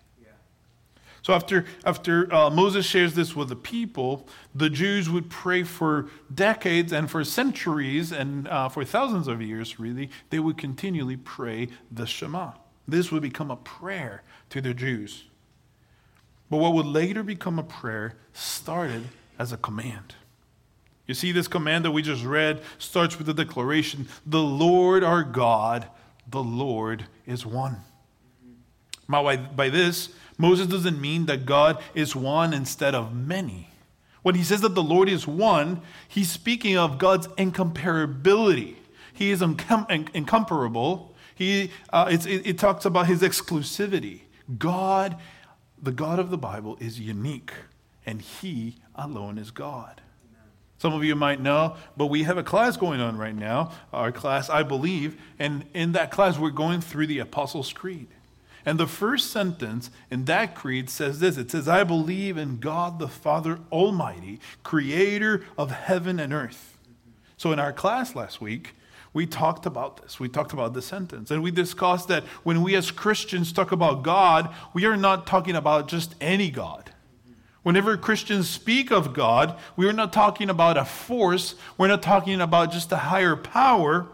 So 1.24 1.32
after, 1.32 1.64
after 1.86 2.32
uh, 2.32 2.50
Moses 2.50 2.84
shares 2.84 3.14
this 3.14 3.34
with 3.34 3.48
the 3.48 3.56
people, 3.56 4.28
the 4.54 4.68
Jews 4.68 5.08
would 5.08 5.30
pray 5.30 5.62
for 5.62 6.10
decades 6.32 6.92
and 6.92 7.10
for 7.10 7.24
centuries 7.24 8.12
and 8.12 8.46
uh, 8.46 8.68
for 8.68 8.84
thousands 8.84 9.26
of 9.26 9.40
years, 9.40 9.80
really, 9.80 10.10
they 10.28 10.38
would 10.38 10.58
continually 10.58 11.16
pray 11.16 11.68
the 11.90 12.06
Shema. 12.06 12.52
This 12.86 13.10
would 13.10 13.22
become 13.22 13.50
a 13.50 13.56
prayer 13.56 14.22
to 14.50 14.60
the 14.60 14.74
Jews. 14.74 15.24
But 16.50 16.58
what 16.58 16.74
would 16.74 16.84
later 16.84 17.22
become 17.22 17.58
a 17.58 17.64
prayer 17.64 18.16
started 18.34 19.04
as 19.38 19.50
a 19.50 19.56
command. 19.56 20.14
You 21.06 21.14
see, 21.14 21.32
this 21.32 21.48
command 21.48 21.86
that 21.86 21.92
we 21.92 22.02
just 22.02 22.24
read 22.24 22.60
starts 22.76 23.16
with 23.16 23.26
the 23.26 23.34
declaration 23.34 24.08
The 24.26 24.42
Lord 24.42 25.02
our 25.02 25.22
God, 25.22 25.88
the 26.28 26.42
Lord 26.42 27.06
is 27.26 27.46
one. 27.46 27.78
By 29.08 29.68
this, 29.68 30.10
Moses 30.36 30.66
doesn't 30.66 31.00
mean 31.00 31.26
that 31.26 31.46
God 31.46 31.82
is 31.94 32.16
one 32.16 32.52
instead 32.52 32.94
of 32.94 33.14
many. 33.14 33.70
When 34.22 34.34
he 34.34 34.42
says 34.42 34.62
that 34.62 34.74
the 34.74 34.82
Lord 34.82 35.08
is 35.08 35.26
one, 35.26 35.82
he's 36.08 36.30
speaking 36.30 36.78
of 36.78 36.98
God's 36.98 37.26
incomparability. 37.28 38.76
He 39.12 39.30
is 39.30 39.40
incom- 39.40 40.08
incomparable. 40.14 41.14
He, 41.34 41.70
uh, 41.92 42.08
it, 42.10 42.26
it 42.26 42.58
talks 42.58 42.84
about 42.84 43.06
his 43.06 43.22
exclusivity. 43.22 44.22
God, 44.58 45.16
the 45.80 45.92
God 45.92 46.18
of 46.18 46.30
the 46.30 46.38
Bible, 46.38 46.76
is 46.80 46.98
unique, 46.98 47.52
and 48.06 48.20
he 48.22 48.76
alone 48.94 49.38
is 49.38 49.50
God. 49.50 50.00
Some 50.78 50.92
of 50.92 51.04
you 51.04 51.14
might 51.14 51.40
know, 51.40 51.76
but 51.96 52.06
we 52.06 52.24
have 52.24 52.36
a 52.36 52.42
class 52.42 52.76
going 52.76 53.00
on 53.00 53.16
right 53.16 53.34
now, 53.34 53.72
our 53.92 54.12
class, 54.12 54.50
I 54.50 54.62
believe, 54.62 55.20
and 55.38 55.64
in 55.72 55.92
that 55.92 56.10
class, 56.10 56.38
we're 56.38 56.50
going 56.50 56.80
through 56.80 57.06
the 57.06 57.20
Apostles' 57.20 57.72
Creed. 57.72 58.08
And 58.66 58.80
the 58.80 58.86
first 58.86 59.30
sentence 59.30 59.90
in 60.10 60.24
that 60.24 60.54
creed 60.54 60.88
says 60.88 61.20
this 61.20 61.36
it 61.36 61.50
says, 61.50 61.68
I 61.68 61.84
believe 61.84 62.36
in 62.36 62.58
God 62.58 62.98
the 62.98 63.08
Father 63.08 63.60
Almighty, 63.70 64.40
creator 64.62 65.44
of 65.58 65.70
heaven 65.70 66.18
and 66.18 66.32
earth. 66.32 66.78
So 67.36 67.52
in 67.52 67.58
our 67.58 67.72
class 67.72 68.14
last 68.14 68.40
week, 68.40 68.74
we 69.12 69.26
talked 69.26 69.64
about 69.64 70.02
this. 70.02 70.18
We 70.18 70.28
talked 70.28 70.52
about 70.52 70.74
the 70.74 70.82
sentence. 70.82 71.30
And 71.30 71.42
we 71.42 71.50
discussed 71.50 72.08
that 72.08 72.24
when 72.42 72.62
we 72.62 72.74
as 72.74 72.90
Christians 72.90 73.52
talk 73.52 73.70
about 73.70 74.02
God, 74.02 74.52
we 74.72 74.86
are 74.86 74.96
not 74.96 75.26
talking 75.26 75.54
about 75.54 75.86
just 75.88 76.14
any 76.20 76.50
God. 76.50 76.90
Whenever 77.62 77.96
Christians 77.96 78.48
speak 78.48 78.90
of 78.90 79.14
God, 79.14 79.58
we 79.76 79.88
are 79.88 79.92
not 79.92 80.12
talking 80.12 80.50
about 80.50 80.76
a 80.76 80.84
force. 80.84 81.54
We're 81.78 81.88
not 81.88 82.02
talking 82.02 82.40
about 82.40 82.72
just 82.72 82.92
a 82.92 82.96
higher 82.96 83.36
power. 83.36 84.08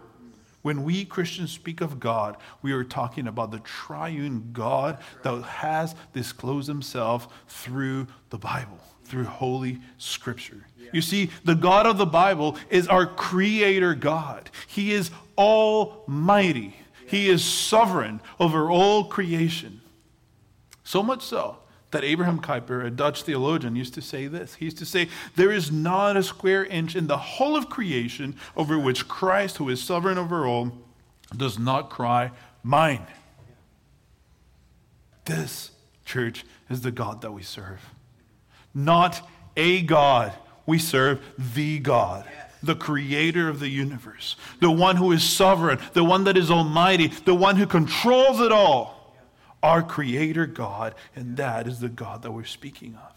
When 0.63 0.85
we 0.85 1.05
Christians 1.05 1.53
speak 1.53 1.81
of 1.81 2.01
God, 2.01 2.37
we 2.61 2.73
are 2.73 2.85
talking 2.85 3.27
about 3.27 3.51
the 3.51 3.61
triune 3.61 4.51
God 4.53 4.99
that 5.23 5.43
has 5.43 5.95
disclosed 6.13 6.69
himself 6.69 7.29
through 7.49 8.07
the 8.29 8.39
Bible, 8.39 8.79
through 9.05 9.25
Holy 9.25 9.81
Scripture. 9.97 10.67
You 10.93 11.01
see, 11.01 11.31
the 11.45 11.55
God 11.55 11.87
of 11.87 11.99
the 11.99 12.07
Bible 12.07 12.57
is 12.69 12.89
our 12.89 13.07
creator 13.07 13.95
God, 13.95 14.51
He 14.67 14.93
is 14.93 15.11
almighty. 15.39 16.77
He 17.07 17.29
is 17.29 17.43
sovereign 17.43 18.21
over 18.39 18.71
all 18.71 19.05
creation. 19.05 19.81
So 20.85 21.03
much 21.03 21.23
so 21.23 21.60
that 21.91 22.05
Abraham 22.05 22.41
Kuyper, 22.41 22.85
a 22.85 22.91
Dutch 22.91 23.23
theologian, 23.23 23.77
used 23.77 23.95
to 23.95 24.03
say 24.03 24.27
this. 24.27 24.55
He 24.55 24.67
used 24.67 24.79
to 24.79 24.87
say, 24.87 25.09
There 25.37 25.51
is 25.51 25.73
not 25.73 26.17
a 26.17 26.23
square 26.23 26.65
inch 26.65 26.95
in 26.95 27.07
the 27.07 27.17
whole 27.17 27.57
of 27.57 27.69
creation 27.69 28.37
over 28.57 28.79
which 28.79 29.09
Christ, 29.09 29.57
who 29.57 29.69
is 29.69 29.83
sovereign 29.83 30.19
over 30.19 30.47
all, 30.47 30.73
does 31.37 31.59
not 31.59 31.91
cry, 31.91 32.31
Mine. 32.63 33.07
This, 35.25 35.71
church, 36.05 36.45
is 36.69 36.83
the 36.83 36.91
God 36.91 37.23
that 37.23 37.33
we 37.33 37.43
serve. 37.43 37.81
Not 38.75 39.27
a 39.57 39.83
God. 39.83 40.33
We 40.67 40.79
serve 40.79 41.21
the 41.39 41.79
God, 41.79 42.29
the 42.63 42.77
creator 42.77 43.49
of 43.49 43.61
the 43.61 43.69
universe, 43.69 44.37
the 44.61 44.71
one 44.71 44.97
who 44.97 45.11
is 45.13 45.25
sovereign, 45.25 45.79
the 45.95 46.05
one 46.05 46.25
that 46.25 46.37
is 46.37 46.51
almighty, 46.51 47.09
the 47.09 47.35
one 47.35 47.57
who 47.57 47.67
controls 47.67 48.41
it 48.41 48.53
all 48.53 49.00
our 49.63 49.83
Creator 49.83 50.47
God, 50.47 50.95
and 51.15 51.37
that 51.37 51.67
is 51.67 51.81
the 51.81 51.89
God 51.89 52.23
that 52.23 52.33
we're 52.33 52.45
speaking 52.45 52.97
of. 52.97 53.13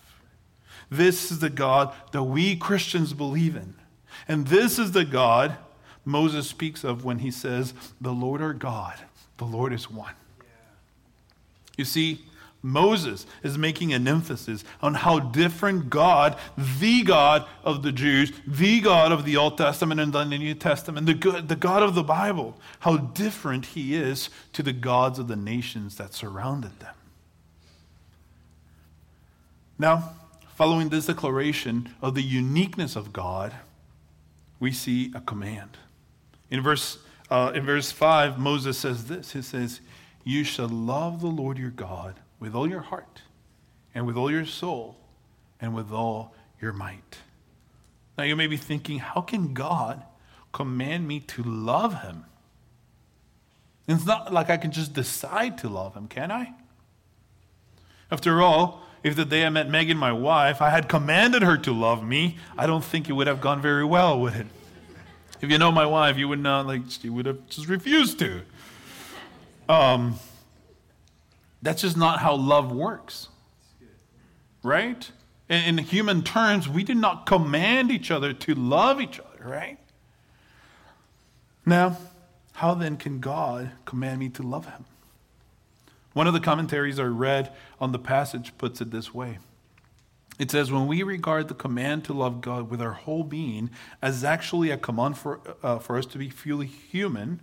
This 0.89 1.31
is 1.31 1.39
the 1.39 1.49
God 1.49 1.93
that 2.11 2.23
we 2.23 2.55
Christians 2.55 3.13
believe 3.13 3.55
in. 3.55 3.75
And 4.27 4.47
this 4.47 4.77
is 4.77 4.91
the 4.91 5.05
God 5.05 5.57
Moses 6.05 6.47
speaks 6.47 6.83
of 6.83 7.05
when 7.05 7.19
he 7.19 7.31
says, 7.31 7.73
The 8.01 8.11
Lord 8.11 8.41
our 8.41 8.53
God, 8.53 8.95
the 9.37 9.45
Lord 9.45 9.73
is 9.73 9.89
one. 9.89 10.13
You 11.77 11.85
see, 11.85 12.25
Moses 12.65 13.25
is 13.43 13.57
making 13.57 13.93
an 13.93 14.07
emphasis 14.07 14.63
on 14.81 14.93
how 14.93 15.19
different 15.19 15.89
God, 15.89 16.37
the 16.79 17.03
God 17.03 17.45
of 17.61 17.83
the 17.83 17.91
Jews, 17.91 18.31
the 18.47 18.79
God 18.79 19.11
of 19.11 19.25
the 19.25 19.35
Old 19.35 19.57
Testament 19.57 19.99
and 19.99 20.13
the 20.13 20.23
New 20.23 20.55
Testament, 20.55 21.05
the, 21.05 21.41
the 21.41 21.57
God 21.57 21.83
of 21.83 21.93
the 21.93 22.03
Bible, 22.03 22.57
how 22.79 22.95
different 22.95 23.65
he 23.67 23.95
is 23.95 24.29
to 24.53 24.63
the 24.63 24.71
gods 24.71 25.19
of 25.19 25.27
the 25.27 25.35
nations 25.35 25.97
that 25.97 26.13
surrounded 26.13 26.79
them. 26.79 26.95
Now, 29.77 30.13
following 30.55 30.87
this 30.87 31.07
declaration 31.07 31.93
of 32.01 32.15
the 32.15 32.23
uniqueness 32.23 32.95
of 32.95 33.11
God, 33.11 33.53
we 34.61 34.71
see 34.71 35.11
a 35.13 35.19
command. 35.19 35.77
In 36.49 36.61
verse, 36.61 36.97
uh, 37.29 37.51
in 37.53 37.65
verse 37.65 37.91
5, 37.91 38.39
Moses 38.39 38.77
says 38.77 39.07
this 39.07 39.33
He 39.33 39.41
says, 39.41 39.81
You 40.23 40.45
shall 40.45 40.69
love 40.69 41.19
the 41.19 41.27
Lord 41.27 41.57
your 41.57 41.69
God 41.69 42.15
with 42.43 42.53
all 42.53 42.69
your 42.69 42.81
heart, 42.81 43.21
and 43.95 44.05
with 44.05 44.17
all 44.17 44.29
your 44.29 44.45
soul, 44.45 44.97
and 45.61 45.73
with 45.73 45.93
all 45.93 46.35
your 46.59 46.73
might. 46.73 47.19
Now 48.17 48.25
you 48.25 48.35
may 48.35 48.47
be 48.47 48.57
thinking, 48.57 48.99
how 48.99 49.21
can 49.21 49.53
God 49.53 50.03
command 50.51 51.07
me 51.07 51.21
to 51.21 51.41
love 51.41 52.01
him? 52.01 52.25
It's 53.87 54.05
not 54.05 54.33
like 54.33 54.49
I 54.49 54.57
can 54.57 54.71
just 54.71 54.91
decide 54.91 55.57
to 55.59 55.69
love 55.69 55.93
him, 55.93 56.09
can 56.09 56.33
I? 56.33 56.51
After 58.11 58.41
all, 58.41 58.83
if 59.03 59.15
the 59.15 59.23
day 59.23 59.45
I 59.45 59.49
met 59.49 59.69
Megan, 59.69 59.97
my 59.97 60.11
wife, 60.11 60.61
I 60.61 60.69
had 60.69 60.89
commanded 60.89 61.43
her 61.43 61.57
to 61.59 61.71
love 61.71 62.03
me, 62.03 62.39
I 62.57 62.67
don't 62.67 62.83
think 62.83 63.07
it 63.07 63.13
would 63.13 63.27
have 63.27 63.39
gone 63.39 63.61
very 63.61 63.85
well, 63.85 64.19
would 64.19 64.35
it? 64.35 64.47
If 65.39 65.49
you 65.49 65.57
know 65.57 65.71
my 65.71 65.85
wife, 65.85 66.17
you 66.17 66.27
would 66.27 66.39
not 66.39 66.67
like 66.67 66.81
she 66.89 67.09
would 67.09 67.25
have 67.25 67.47
just 67.47 67.69
refused 67.69 68.19
to. 68.19 68.41
Um, 69.69 70.19
that's 71.63 71.81
just 71.81 71.97
not 71.97 72.19
how 72.19 72.35
love 72.35 72.71
works. 72.71 73.29
Right? 74.61 75.09
In, 75.49 75.79
in 75.79 75.85
human 75.85 76.21
terms, 76.21 76.69
we 76.69 76.83
do 76.83 76.93
not 76.93 77.25
command 77.25 77.89
each 77.89 78.11
other 78.11 78.33
to 78.33 78.53
love 78.53 79.01
each 79.01 79.19
other, 79.19 79.49
right? 79.49 79.79
Now, 81.65 81.97
how 82.53 82.75
then 82.75 82.97
can 82.97 83.19
God 83.19 83.71
command 83.85 84.19
me 84.19 84.29
to 84.29 84.43
love 84.43 84.65
him? 84.65 84.85
One 86.11 86.27
of 86.27 86.33
the 86.33 86.39
commentaries 86.39 86.99
I 86.99 87.03
read 87.03 87.51
on 87.79 87.91
the 87.91 87.99
passage 87.99 88.55
puts 88.57 88.81
it 88.81 88.91
this 88.91 89.13
way. 89.13 89.39
It 90.37 90.51
says, 90.51 90.71
when 90.71 90.87
we 90.87 91.03
regard 91.03 91.47
the 91.47 91.53
command 91.53 92.05
to 92.05 92.13
love 92.13 92.41
God 92.41 92.69
with 92.69 92.81
our 92.81 92.93
whole 92.93 93.23
being 93.23 93.69
as 94.01 94.23
actually 94.23 94.69
a 94.71 94.77
command 94.77 95.17
for, 95.17 95.39
uh, 95.61 95.79
for 95.79 95.97
us 95.97 96.05
to 96.07 96.17
be 96.17 96.29
fully 96.29 96.67
human, 96.67 97.39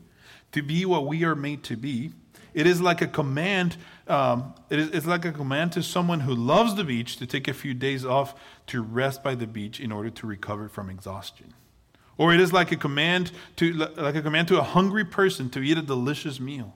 to 0.53 0.63
be 0.63 0.85
what 0.85 1.07
we 1.07 1.25
are 1.25 1.37
made 1.37 1.63
to 1.65 1.77
be, 1.77 2.13
it 2.55 2.67
is 2.67 2.81
like 2.81 3.01
a 3.03 3.07
command. 3.07 3.77
Um, 4.09 4.55
it 4.71 4.79
is, 4.79 4.91
it's 4.91 5.07
like 5.07 5.25
a 5.25 5.33
command 5.33 5.73
to 5.73 5.83
someone 5.83 6.21
who 6.21 6.35
loves 6.35 6.75
the 6.75 6.85
beach 6.85 7.17
to 7.19 7.27
take 7.27 7.49
a 7.49 7.55
few 7.55 7.75
days 7.75 8.05
off 8.05 8.35
to 8.69 8.83
rest 8.83 9.23
by 9.23 9.35
the 9.35 9.47
beach 9.47 9.81
in 9.81 9.93
order 9.93 10.11
to 10.11 10.27
recover 10.27 10.69
from 10.69 10.91
exhaustion. 10.91 11.55
Or 12.19 12.35
it 12.35 12.41
is 12.41 12.53
like 12.53 12.71
a 12.71 12.77
command 12.77 13.33
to 13.57 13.73
like 13.73 14.15
a 14.15 14.23
command 14.23 14.49
to 14.49 14.59
a 14.59 14.63
hungry 14.63 15.05
person 15.05 15.49
to 15.51 15.61
eat 15.61 15.79
a 15.79 15.83
delicious 15.83 16.39
meal. 16.39 16.75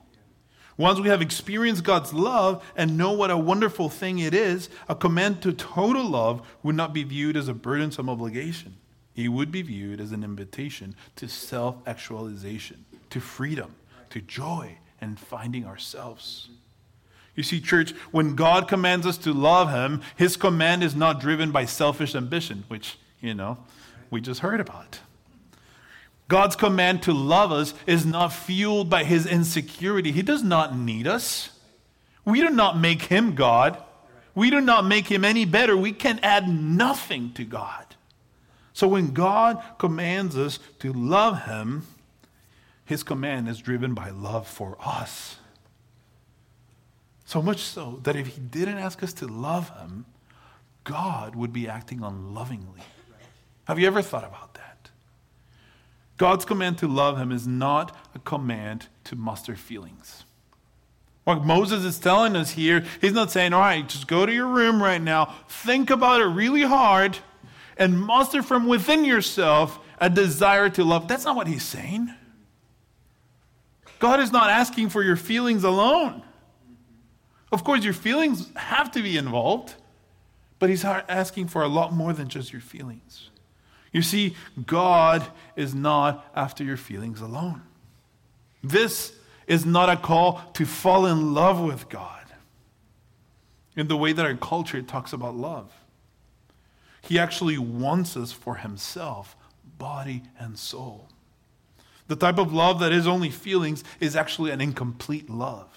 Once 0.77 0.99
we 0.99 1.07
have 1.07 1.21
experienced 1.21 1.83
God's 1.83 2.13
love 2.13 2.63
and 2.75 2.97
know 2.97 3.13
what 3.13 3.31
a 3.31 3.37
wonderful 3.37 3.87
thing 3.87 4.19
it 4.19 4.33
is, 4.33 4.69
a 4.89 4.95
command 4.95 5.41
to 5.43 5.53
total 5.53 6.03
love 6.03 6.45
would 6.63 6.75
not 6.75 6.93
be 6.93 7.03
viewed 7.03 7.37
as 7.37 7.47
a 7.47 7.53
burdensome 7.53 8.09
obligation. 8.09 8.75
It 9.15 9.29
would 9.29 9.51
be 9.51 9.61
viewed 9.61 10.01
as 10.01 10.11
an 10.11 10.23
invitation 10.23 10.95
to 11.15 11.29
self 11.29 11.77
actualization, 11.87 12.83
to 13.11 13.21
freedom, 13.21 13.75
to 14.09 14.19
joy, 14.19 14.77
and 15.01 15.19
finding 15.19 15.65
ourselves. 15.65 16.49
You 17.35 17.43
see, 17.43 17.59
church, 17.59 17.91
when 18.11 18.35
God 18.35 18.67
commands 18.67 19.05
us 19.05 19.17
to 19.19 19.33
love 19.33 19.69
Him, 19.69 20.01
His 20.15 20.37
command 20.37 20.83
is 20.83 20.95
not 20.95 21.19
driven 21.19 21.51
by 21.51 21.65
selfish 21.65 22.15
ambition, 22.15 22.63
which, 22.69 22.97
you 23.19 23.33
know, 23.33 23.57
we 24.09 24.21
just 24.21 24.39
heard 24.39 24.61
about. 24.61 24.99
God's 26.27 26.55
command 26.55 27.03
to 27.03 27.13
love 27.13 27.51
us 27.51 27.73
is 27.85 28.05
not 28.05 28.29
fueled 28.29 28.89
by 28.89 29.03
His 29.03 29.25
insecurity. 29.25 30.11
He 30.11 30.21
does 30.21 30.43
not 30.43 30.75
need 30.75 31.07
us. 31.07 31.49
We 32.23 32.41
do 32.41 32.49
not 32.49 32.79
make 32.79 33.03
Him 33.03 33.35
God. 33.35 33.77
We 34.33 34.49
do 34.49 34.61
not 34.61 34.85
make 34.85 35.07
Him 35.07 35.23
any 35.23 35.45
better. 35.45 35.77
We 35.77 35.91
can 35.91 36.19
add 36.23 36.47
nothing 36.49 37.33
to 37.33 37.43
God. 37.43 37.85
So 38.73 38.87
when 38.87 39.13
God 39.13 39.61
commands 39.77 40.37
us 40.37 40.59
to 40.79 40.91
love 40.91 41.43
Him, 41.43 41.85
his 42.85 43.03
command 43.03 43.49
is 43.49 43.59
driven 43.59 43.93
by 43.93 44.11
love 44.11 44.47
for 44.47 44.77
us. 44.79 45.37
So 47.25 47.41
much 47.41 47.59
so 47.59 47.99
that 48.03 48.15
if 48.15 48.27
he 48.27 48.39
didn't 48.39 48.77
ask 48.77 49.01
us 49.01 49.11
to 49.13 49.27
love 49.27 49.75
him, 49.77 50.05
God 50.83 51.35
would 51.35 51.51
be 51.51 51.67
acting 51.67 52.03
unlovingly. 52.03 52.81
Have 53.65 53.79
you 53.79 53.87
ever 53.87 54.03
thought 54.03 54.23
about 54.23 54.53
that? 54.53 54.91
God's 56.17 56.45
command 56.45 56.77
to 56.77 56.87
love 56.87 57.17
him 57.17 57.31
is 57.31 57.47
not 57.47 57.97
a 58.13 58.19
command 58.19 58.87
to 59.05 59.15
muster 59.15 59.55
feelings. 59.55 60.23
What 61.23 61.43
Moses 61.43 61.83
is 61.83 61.97
telling 61.97 62.35
us 62.35 62.51
here, 62.51 62.85
he's 63.01 63.13
not 63.13 63.31
saying, 63.31 63.51
all 63.51 63.59
right, 63.59 63.89
just 63.89 64.07
go 64.07 64.27
to 64.27 64.31
your 64.31 64.47
room 64.47 64.81
right 64.81 65.01
now, 65.01 65.33
think 65.49 65.89
about 65.89 66.21
it 66.21 66.25
really 66.25 66.61
hard, 66.61 67.17
and 67.77 67.99
muster 67.99 68.43
from 68.43 68.67
within 68.67 69.03
yourself 69.03 69.79
a 69.99 70.07
desire 70.07 70.69
to 70.69 70.83
love. 70.83 71.07
That's 71.07 71.25
not 71.25 71.35
what 71.35 71.47
he's 71.47 71.63
saying. 71.63 72.13
God 74.05 74.19
is 74.19 74.31
not 74.31 74.51
asking 74.51 74.89
for 74.89 75.01
your 75.01 75.15
feelings 75.15 75.63
alone. 75.63 76.21
Of 77.51 77.63
course, 77.63 77.83
your 77.83 77.91
feelings 77.91 78.51
have 78.55 78.91
to 78.91 79.01
be 79.01 79.17
involved, 79.17 79.73
but 80.59 80.69
He's 80.69 80.85
asking 80.85 81.47
for 81.47 81.63
a 81.63 81.67
lot 81.67 81.91
more 81.91 82.13
than 82.13 82.27
just 82.27 82.53
your 82.53 82.61
feelings. 82.61 83.31
You 83.91 84.03
see, 84.03 84.35
God 84.63 85.25
is 85.55 85.73
not 85.73 86.23
after 86.35 86.63
your 86.63 86.77
feelings 86.77 87.19
alone. 87.19 87.63
This 88.63 89.11
is 89.47 89.65
not 89.65 89.89
a 89.89 89.97
call 89.97 90.51
to 90.53 90.67
fall 90.67 91.07
in 91.07 91.33
love 91.33 91.59
with 91.59 91.89
God 91.89 92.25
in 93.75 93.87
the 93.87 93.97
way 93.97 94.13
that 94.13 94.23
our 94.23 94.35
culture 94.35 94.83
talks 94.83 95.13
about 95.13 95.35
love. 95.35 95.73
He 97.01 97.17
actually 97.17 97.57
wants 97.57 98.15
us 98.15 98.31
for 98.31 98.57
Himself, 98.57 99.35
body 99.79 100.21
and 100.37 100.59
soul. 100.59 101.09
The 102.07 102.15
type 102.15 102.37
of 102.37 102.53
love 102.53 102.79
that 102.79 102.91
is 102.91 103.07
only 103.07 103.29
feelings 103.29 103.83
is 103.99 104.15
actually 104.15 104.51
an 104.51 104.61
incomplete 104.61 105.29
love. 105.29 105.67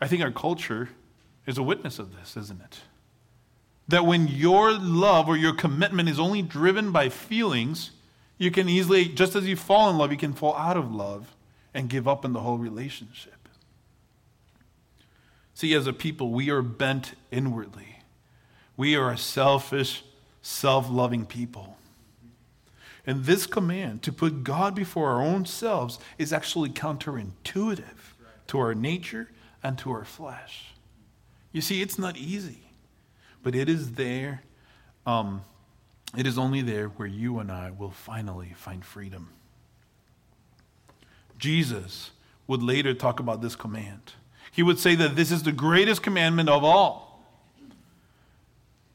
I 0.00 0.08
think 0.08 0.22
our 0.22 0.30
culture 0.30 0.90
is 1.46 1.58
a 1.58 1.62
witness 1.62 1.98
of 1.98 2.14
this, 2.14 2.36
isn't 2.36 2.60
it? 2.60 2.80
That 3.88 4.04
when 4.04 4.28
your 4.28 4.72
love 4.72 5.28
or 5.28 5.36
your 5.36 5.54
commitment 5.54 6.08
is 6.08 6.20
only 6.20 6.42
driven 6.42 6.92
by 6.92 7.08
feelings, 7.08 7.92
you 8.38 8.50
can 8.50 8.68
easily, 8.68 9.06
just 9.06 9.34
as 9.36 9.46
you 9.46 9.56
fall 9.56 9.90
in 9.90 9.98
love, 9.98 10.10
you 10.10 10.18
can 10.18 10.32
fall 10.32 10.56
out 10.56 10.76
of 10.76 10.92
love 10.92 11.34
and 11.74 11.88
give 11.88 12.06
up 12.06 12.24
in 12.24 12.32
the 12.32 12.40
whole 12.40 12.58
relationship. 12.58 13.48
See, 15.54 15.74
as 15.74 15.86
a 15.86 15.92
people, 15.92 16.30
we 16.30 16.50
are 16.50 16.62
bent 16.62 17.14
inwardly. 17.30 18.00
We 18.76 18.96
are 18.96 19.10
a 19.10 19.18
selfish, 19.18 20.02
self 20.40 20.90
loving 20.90 21.26
people. 21.26 21.76
And 23.06 23.24
this 23.24 23.46
command 23.46 24.02
to 24.02 24.12
put 24.12 24.44
God 24.44 24.74
before 24.74 25.10
our 25.10 25.22
own 25.22 25.44
selves 25.44 25.98
is 26.18 26.32
actually 26.32 26.70
counterintuitive 26.70 28.14
to 28.48 28.58
our 28.58 28.74
nature 28.74 29.30
and 29.62 29.76
to 29.78 29.90
our 29.90 30.04
flesh. 30.04 30.74
You 31.50 31.60
see, 31.60 31.82
it's 31.82 31.98
not 31.98 32.16
easy, 32.16 32.70
but 33.42 33.54
it 33.54 33.68
is 33.68 33.92
there. 33.92 34.42
Um, 35.04 35.42
it 36.16 36.26
is 36.26 36.38
only 36.38 36.62
there 36.62 36.88
where 36.88 37.08
you 37.08 37.38
and 37.38 37.50
I 37.50 37.70
will 37.70 37.90
finally 37.90 38.52
find 38.56 38.84
freedom. 38.84 39.30
Jesus 41.38 42.12
would 42.46 42.62
later 42.62 42.94
talk 42.94 43.18
about 43.18 43.42
this 43.42 43.56
command. 43.56 44.12
He 44.52 44.62
would 44.62 44.78
say 44.78 44.94
that 44.94 45.16
this 45.16 45.32
is 45.32 45.42
the 45.42 45.52
greatest 45.52 46.02
commandment 46.02 46.48
of 46.48 46.62
all. 46.62 47.11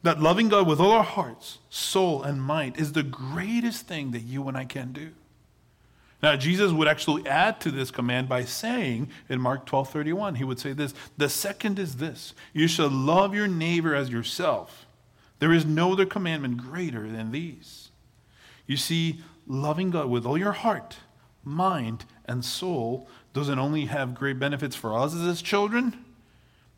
That 0.07 0.21
loving 0.21 0.47
God 0.47 0.67
with 0.67 0.79
all 0.79 0.91
our 0.91 1.03
hearts, 1.03 1.57
soul, 1.69 2.23
and 2.23 2.41
mind 2.41 2.77
is 2.77 2.93
the 2.93 3.03
greatest 3.03 3.87
thing 3.87 4.11
that 4.11 4.21
you 4.21 4.47
and 4.47 4.55
I 4.55 4.63
can 4.63 4.93
do. 4.93 5.09
Now, 6.23 6.37
Jesus 6.37 6.71
would 6.71 6.87
actually 6.87 7.27
add 7.27 7.59
to 7.59 7.71
this 7.71 7.91
command 7.91 8.29
by 8.29 8.45
saying 8.45 9.09
in 9.27 9.41
Mark 9.41 9.65
12 9.65 9.89
31, 9.89 10.35
he 10.35 10.45
would 10.45 10.61
say 10.61 10.71
this 10.71 10.93
The 11.17 11.27
second 11.27 11.77
is 11.77 11.97
this 11.97 12.33
you 12.53 12.69
shall 12.69 12.89
love 12.89 13.35
your 13.35 13.49
neighbor 13.49 13.93
as 13.93 14.09
yourself. 14.09 14.85
There 15.39 15.51
is 15.51 15.65
no 15.65 15.91
other 15.91 16.05
commandment 16.05 16.55
greater 16.55 17.09
than 17.09 17.33
these. 17.33 17.89
You 18.65 18.77
see, 18.77 19.19
loving 19.45 19.89
God 19.89 20.09
with 20.09 20.25
all 20.25 20.37
your 20.37 20.53
heart, 20.53 20.99
mind, 21.43 22.05
and 22.23 22.45
soul 22.45 23.09
doesn't 23.33 23.59
only 23.59 23.87
have 23.87 24.15
great 24.15 24.39
benefits 24.39 24.73
for 24.77 24.97
us 24.97 25.13
as 25.13 25.23
his 25.23 25.41
children, 25.41 26.05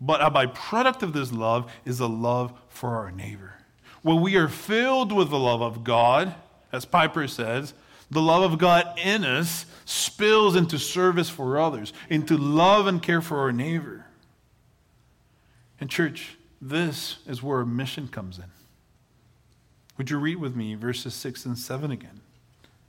but 0.01 0.21
a 0.21 0.31
byproduct 0.31 1.03
of 1.03 1.13
this 1.13 1.31
love 1.31 1.71
is 1.85 1.99
a 1.99 2.07
love 2.07 2.53
for 2.69 2.95
our 2.95 3.11
neighbor. 3.11 3.55
When 4.01 4.21
we 4.21 4.35
are 4.37 4.47
filled 4.47 5.11
with 5.11 5.29
the 5.29 5.39
love 5.39 5.61
of 5.61 5.83
God, 5.83 6.35
as 6.71 6.85
Piper 6.85 7.27
says, 7.27 7.73
the 8.09 8.21
love 8.21 8.51
of 8.51 8.57
God 8.57 8.97
in 8.97 9.23
us 9.23 9.65
spills 9.85 10.55
into 10.55 10.79
service 10.79 11.29
for 11.29 11.59
others, 11.59 11.93
into 12.09 12.37
love 12.37 12.87
and 12.87 13.01
care 13.01 13.21
for 13.21 13.39
our 13.39 13.51
neighbor. 13.51 14.05
And, 15.79 15.89
church, 15.89 16.37
this 16.61 17.17
is 17.27 17.43
where 17.43 17.63
mission 17.65 18.07
comes 18.07 18.37
in. 18.37 18.45
Would 19.97 20.09
you 20.09 20.17
read 20.17 20.37
with 20.37 20.55
me 20.55 20.75
verses 20.75 21.13
6 21.13 21.45
and 21.45 21.57
7 21.57 21.91
again? 21.91 22.21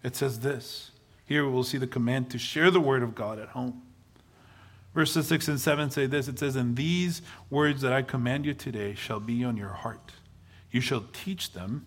It 0.03 0.17
says 0.17 0.41
this. 0.41 0.93
Here 1.27 1.49
we'll 1.49 1.65
see 1.65 1.79
the 1.79 1.87
command 1.87 2.31
to 2.31 2.39
share 2.39 2.71
the 2.71 2.81
word 2.81 3.03
of 3.03 3.15
God 3.15 3.39
at 3.39 3.49
home. 3.49 3.83
Verses 4.95 5.29
6 5.29 5.49
and 5.49 5.61
7 5.61 5.91
say 5.91 6.07
this 6.07 6.29
it 6.29 6.39
says, 6.39 6.57
And 6.57 6.77
these 6.77 7.23
words 7.49 7.83
that 7.83 7.93
I 7.93 8.03
command 8.03 8.45
you 8.45 8.55
today 8.55 8.95
shall 8.95 9.21
be 9.21 9.45
on 9.45 9.57
your 9.57 9.69
heart. 9.69 10.13
You 10.71 10.81
shall 10.81 11.05
teach 11.13 11.53
them 11.53 11.87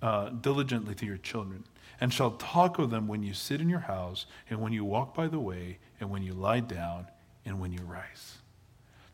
uh, 0.00 0.30
diligently 0.30 0.94
to 0.96 1.06
your 1.06 1.18
children, 1.18 1.64
and 2.00 2.12
shall 2.12 2.32
talk 2.32 2.78
of 2.78 2.90
them 2.90 3.06
when 3.06 3.22
you 3.22 3.34
sit 3.34 3.60
in 3.60 3.68
your 3.68 3.80
house, 3.80 4.26
and 4.50 4.60
when 4.60 4.72
you 4.72 4.84
walk 4.84 5.14
by 5.14 5.28
the 5.28 5.38
way, 5.38 5.78
and 6.00 6.10
when 6.10 6.22
you 6.22 6.32
lie 6.32 6.60
down, 6.60 7.06
and 7.44 7.60
when 7.60 7.72
you 7.72 7.80
rise. 7.82 8.38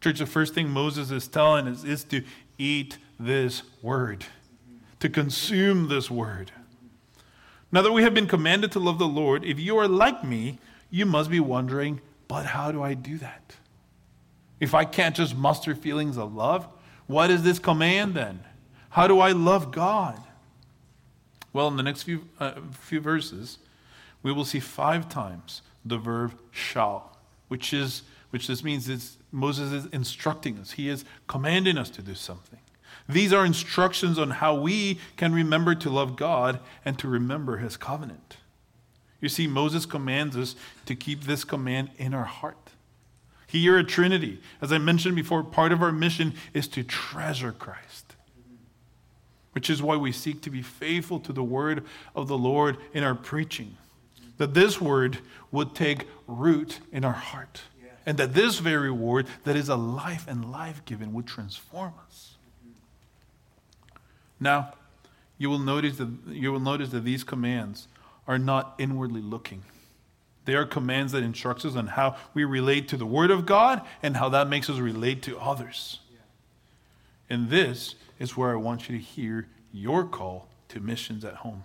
Church, 0.00 0.20
the 0.20 0.26
first 0.26 0.54
thing 0.54 0.68
Moses 0.68 1.10
is 1.10 1.26
telling 1.26 1.66
us 1.66 1.82
is 1.82 2.04
to 2.04 2.22
eat 2.56 2.98
this 3.18 3.62
word, 3.82 4.24
to 5.00 5.08
consume 5.08 5.88
this 5.88 6.10
word. 6.10 6.52
Now 7.72 7.82
that 7.82 7.92
we 7.92 8.02
have 8.02 8.14
been 8.14 8.28
commanded 8.28 8.72
to 8.72 8.78
love 8.78 8.98
the 8.98 9.08
Lord, 9.08 9.44
if 9.44 9.58
you 9.58 9.76
are 9.76 9.88
like 9.88 10.24
me, 10.24 10.58
you 10.90 11.04
must 11.04 11.30
be 11.30 11.40
wondering, 11.40 12.00
but 12.28 12.46
how 12.46 12.70
do 12.70 12.82
I 12.82 12.94
do 12.94 13.18
that? 13.18 13.56
If 14.60 14.74
I 14.74 14.84
can't 14.84 15.16
just 15.16 15.36
muster 15.36 15.74
feelings 15.74 16.16
of 16.16 16.34
love, 16.34 16.68
what 17.06 17.30
is 17.30 17.42
this 17.42 17.58
command 17.58 18.14
then? 18.14 18.40
How 18.90 19.06
do 19.06 19.20
I 19.20 19.32
love 19.32 19.72
God? 19.72 20.20
Well, 21.52 21.68
in 21.68 21.76
the 21.76 21.82
next 21.82 22.02
few, 22.02 22.28
uh, 22.38 22.52
few 22.72 23.00
verses, 23.00 23.58
we 24.22 24.32
will 24.32 24.44
see 24.44 24.60
five 24.60 25.08
times 25.08 25.62
the 25.84 25.96
verb 25.96 26.38
shall, 26.50 27.16
which 27.48 27.72
is 27.72 28.02
which 28.30 28.46
this 28.46 28.62
means 28.62 28.88
is 28.88 29.16
Moses 29.32 29.72
is 29.72 29.86
instructing 29.86 30.58
us. 30.58 30.72
He 30.72 30.88
is 30.88 31.04
commanding 31.26 31.78
us 31.78 31.88
to 31.90 32.02
do 32.02 32.14
something. 32.14 32.58
These 33.08 33.32
are 33.32 33.44
instructions 33.44 34.18
on 34.18 34.30
how 34.30 34.54
we 34.54 34.98
can 35.16 35.32
remember 35.32 35.74
to 35.76 35.88
love 35.88 36.16
God 36.16 36.60
and 36.84 36.98
to 36.98 37.08
remember 37.08 37.56
his 37.56 37.78
covenant. 37.78 38.36
You 39.20 39.28
see, 39.28 39.46
Moses 39.46 39.86
commands 39.86 40.36
us 40.36 40.54
to 40.86 40.94
keep 40.94 41.24
this 41.24 41.44
command 41.44 41.90
in 41.96 42.14
our 42.14 42.24
heart. 42.24 42.56
Here 43.46 43.78
at 43.78 43.88
Trinity, 43.88 44.40
as 44.60 44.72
I 44.72 44.78
mentioned 44.78 45.16
before, 45.16 45.42
part 45.42 45.72
of 45.72 45.82
our 45.82 45.92
mission 45.92 46.34
is 46.52 46.68
to 46.68 46.82
treasure 46.82 47.52
Christ, 47.52 48.14
which 49.52 49.70
is 49.70 49.82
why 49.82 49.96
we 49.96 50.12
seek 50.12 50.42
to 50.42 50.50
be 50.50 50.62
faithful 50.62 51.18
to 51.20 51.32
the 51.32 51.42
word 51.42 51.84
of 52.14 52.28
the 52.28 52.38
Lord 52.38 52.76
in 52.92 53.02
our 53.02 53.14
preaching. 53.14 53.76
That 54.36 54.54
this 54.54 54.80
word 54.80 55.18
would 55.50 55.74
take 55.74 56.06
root 56.26 56.78
in 56.92 57.04
our 57.04 57.12
heart 57.12 57.62
and 58.08 58.16
that 58.16 58.32
this 58.32 58.58
very 58.58 58.90
word 58.90 59.26
that 59.44 59.54
is 59.54 59.68
a 59.68 59.76
life 59.76 60.26
and 60.26 60.50
life 60.50 60.82
given 60.86 61.12
would 61.12 61.26
transform 61.26 61.92
us. 62.06 62.36
Now, 64.40 64.72
you 65.36 65.50
will 65.50 65.58
notice 65.58 65.98
that 65.98 66.08
you 66.26 66.50
will 66.50 66.58
notice 66.58 66.88
that 66.88 67.04
these 67.04 67.22
commands 67.22 67.86
are 68.28 68.38
not 68.38 68.74
inwardly 68.78 69.22
looking. 69.22 69.64
They 70.44 70.54
are 70.54 70.64
commands 70.64 71.12
that 71.12 71.22
instruct 71.22 71.64
us 71.64 71.74
on 71.74 71.88
how 71.88 72.16
we 72.34 72.44
relate 72.44 72.88
to 72.88 72.96
the 72.96 73.06
Word 73.06 73.30
of 73.30 73.44
God 73.44 73.82
and 74.02 74.16
how 74.16 74.28
that 74.28 74.48
makes 74.48 74.70
us 74.70 74.78
relate 74.78 75.22
to 75.22 75.38
others. 75.38 76.00
And 77.28 77.50
this 77.50 77.96
is 78.18 78.36
where 78.36 78.52
I 78.52 78.56
want 78.56 78.88
you 78.88 78.96
to 78.96 79.02
hear 79.02 79.48
your 79.72 80.04
call 80.04 80.48
to 80.68 80.80
missions 80.80 81.24
at 81.24 81.34
home. 81.36 81.64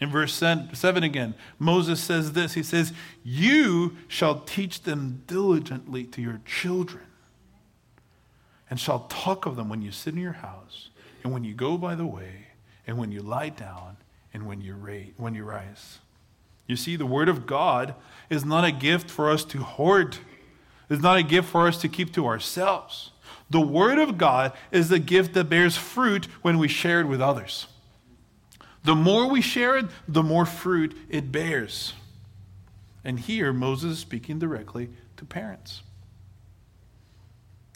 In 0.00 0.08
verse 0.08 0.32
7 0.32 1.02
again, 1.02 1.34
Moses 1.58 2.00
says 2.00 2.32
this 2.32 2.54
He 2.54 2.62
says, 2.62 2.92
You 3.22 3.96
shall 4.08 4.40
teach 4.40 4.82
them 4.82 5.22
diligently 5.26 6.04
to 6.04 6.22
your 6.22 6.40
children, 6.46 7.04
and 8.68 8.80
shall 8.80 9.00
talk 9.08 9.46
of 9.46 9.56
them 9.56 9.68
when 9.68 9.82
you 9.82 9.92
sit 9.92 10.14
in 10.14 10.20
your 10.20 10.32
house, 10.32 10.88
and 11.22 11.32
when 11.32 11.44
you 11.44 11.54
go 11.54 11.76
by 11.76 11.94
the 11.94 12.06
way, 12.06 12.46
and 12.86 12.96
when 12.96 13.12
you 13.12 13.20
lie 13.20 13.50
down, 13.50 13.98
and 14.32 14.46
when 14.46 14.60
you, 14.60 14.74
ra- 14.74 15.12
when 15.16 15.34
you 15.34 15.44
rise. 15.44 15.98
You 16.66 16.76
see, 16.76 16.96
the 16.96 17.06
Word 17.06 17.28
of 17.28 17.46
God 17.46 17.94
is 18.28 18.44
not 18.44 18.64
a 18.64 18.70
gift 18.70 19.10
for 19.10 19.30
us 19.30 19.44
to 19.46 19.58
hoard, 19.58 20.18
it's 20.88 21.02
not 21.02 21.18
a 21.18 21.22
gift 21.22 21.48
for 21.48 21.66
us 21.66 21.80
to 21.82 21.88
keep 21.88 22.12
to 22.14 22.26
ourselves. 22.26 23.10
The 23.48 23.60
Word 23.60 23.98
of 23.98 24.16
God 24.16 24.52
is 24.70 24.92
a 24.92 24.98
gift 24.98 25.34
that 25.34 25.44
bears 25.44 25.76
fruit 25.76 26.26
when 26.42 26.58
we 26.58 26.68
share 26.68 27.00
it 27.00 27.06
with 27.06 27.20
others. 27.20 27.66
The 28.84 28.94
more 28.94 29.28
we 29.28 29.40
share 29.40 29.76
it, 29.76 29.86
the 30.08 30.22
more 30.22 30.46
fruit 30.46 30.96
it 31.08 31.30
bears. 31.30 31.92
And 33.04 33.18
here, 33.18 33.52
Moses 33.52 33.92
is 33.92 33.98
speaking 33.98 34.38
directly 34.38 34.90
to 35.16 35.24
parents. 35.24 35.82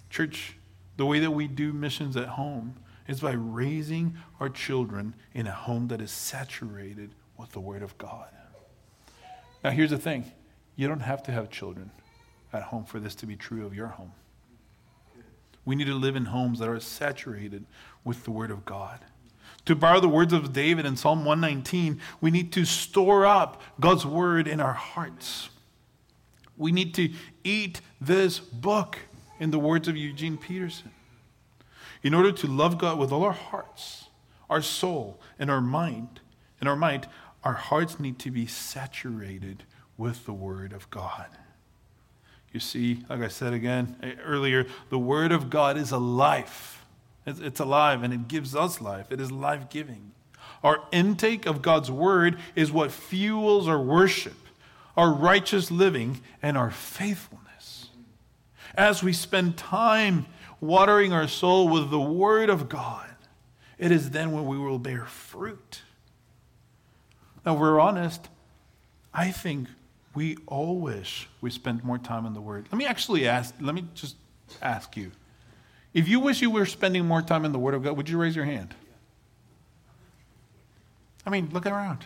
Church, 0.08 0.56
the 0.96 1.06
way 1.06 1.18
that 1.18 1.32
we 1.32 1.48
do 1.48 1.72
missions 1.72 2.16
at 2.16 2.28
home 2.28 2.76
is 3.06 3.20
by 3.20 3.32
raising 3.32 4.16
our 4.40 4.48
children 4.48 5.14
in 5.32 5.46
a 5.46 5.52
home 5.52 5.88
that 5.88 6.00
is 6.00 6.10
saturated 6.10 7.10
with 7.36 7.52
the 7.52 7.60
Word 7.60 7.82
of 7.82 7.96
God. 7.98 8.28
Now, 9.62 9.70
here's 9.70 9.90
the 9.90 9.98
thing 9.98 10.32
you 10.76 10.88
don't 10.88 11.00
have 11.00 11.22
to 11.24 11.32
have 11.32 11.50
children 11.50 11.90
at 12.52 12.62
home 12.64 12.84
for 12.84 13.00
this 13.00 13.14
to 13.16 13.26
be 13.26 13.36
true 13.36 13.66
of 13.66 13.74
your 13.74 13.88
home. 13.88 14.12
We 15.64 15.76
need 15.76 15.86
to 15.86 15.94
live 15.94 16.16
in 16.16 16.26
homes 16.26 16.58
that 16.58 16.68
are 16.68 16.80
saturated 16.80 17.64
with 18.04 18.24
the 18.24 18.30
Word 18.30 18.50
of 18.50 18.64
God. 18.64 19.00
To 19.66 19.74
borrow 19.74 20.00
the 20.00 20.08
words 20.08 20.32
of 20.32 20.52
David 20.52 20.84
in 20.84 20.96
Psalm 20.96 21.24
119, 21.24 22.00
we 22.20 22.30
need 22.30 22.52
to 22.52 22.64
store 22.66 23.24
up 23.24 23.62
God's 23.80 24.04
word 24.04 24.46
in 24.46 24.60
our 24.60 24.74
hearts. 24.74 25.48
We 26.58 26.70
need 26.70 26.92
to 26.94 27.10
eat 27.44 27.80
this 27.98 28.38
book, 28.38 28.98
in 29.40 29.50
the 29.50 29.58
words 29.58 29.88
of 29.88 29.96
Eugene 29.96 30.36
Peterson. 30.36 30.90
In 32.04 32.14
order 32.14 32.30
to 32.30 32.46
love 32.46 32.78
God 32.78 32.98
with 32.98 33.10
all 33.10 33.24
our 33.24 33.32
hearts, 33.32 34.04
our 34.48 34.62
soul, 34.62 35.18
and 35.38 35.50
our 35.50 35.62
mind, 35.62 36.20
and 36.60 36.68
our 36.68 36.76
mind, 36.76 37.08
our 37.42 37.54
hearts 37.54 37.98
need 37.98 38.18
to 38.20 38.30
be 38.30 38.46
saturated 38.46 39.64
with 39.96 40.26
the 40.26 40.32
word 40.32 40.72
of 40.72 40.88
God. 40.90 41.26
You 42.52 42.60
see, 42.60 43.04
like 43.08 43.20
I 43.20 43.28
said 43.28 43.52
again 43.52 43.96
eh, 44.02 44.12
earlier, 44.22 44.66
the 44.90 44.98
word 44.98 45.32
of 45.32 45.50
God 45.50 45.76
is 45.76 45.90
a 45.90 45.98
life. 45.98 46.84
It's 47.26 47.58
alive 47.58 48.02
and 48.02 48.12
it 48.12 48.28
gives 48.28 48.54
us 48.54 48.80
life. 48.80 49.10
It 49.10 49.20
is 49.20 49.32
life 49.32 49.70
giving. 49.70 50.12
Our 50.62 50.82
intake 50.92 51.46
of 51.46 51.62
God's 51.62 51.90
word 51.90 52.38
is 52.54 52.70
what 52.70 52.92
fuels 52.92 53.66
our 53.66 53.80
worship, 53.80 54.36
our 54.96 55.12
righteous 55.12 55.70
living, 55.70 56.20
and 56.42 56.56
our 56.56 56.70
faithfulness. 56.70 57.88
As 58.74 59.02
we 59.02 59.12
spend 59.12 59.56
time 59.56 60.26
watering 60.66 61.12
our 61.12 61.28
soul 61.28 61.68
with 61.68 61.90
the 61.90 62.00
word 62.00 62.50
of 62.50 62.68
God, 62.68 63.10
it 63.78 63.90
is 63.90 64.10
then 64.10 64.32
when 64.32 64.46
we 64.46 64.58
will 64.58 64.78
bear 64.78 65.04
fruit. 65.04 65.82
Now, 67.44 67.54
we're 67.54 67.80
honest, 67.80 68.28
I 69.12 69.30
think 69.30 69.68
we 70.14 70.38
all 70.46 70.78
wish 70.78 71.28
we 71.40 71.50
spent 71.50 71.84
more 71.84 71.98
time 71.98 72.24
in 72.26 72.32
the 72.34 72.40
word. 72.40 72.68
Let 72.70 72.78
me 72.78 72.86
actually 72.86 73.28
ask, 73.28 73.54
let 73.60 73.74
me 73.74 73.84
just 73.94 74.16
ask 74.62 74.96
you. 74.96 75.12
If 75.94 76.08
you 76.08 76.18
wish 76.18 76.42
you 76.42 76.50
were 76.50 76.66
spending 76.66 77.06
more 77.06 77.22
time 77.22 77.44
in 77.44 77.52
the 77.52 77.58
Word 77.58 77.74
of 77.74 77.84
God, 77.84 77.96
would 77.96 78.08
you 78.08 78.18
raise 78.18 78.34
your 78.34 78.44
hand? 78.44 78.74
I 81.24 81.30
mean, 81.30 81.48
look 81.52 81.66
around. 81.66 82.04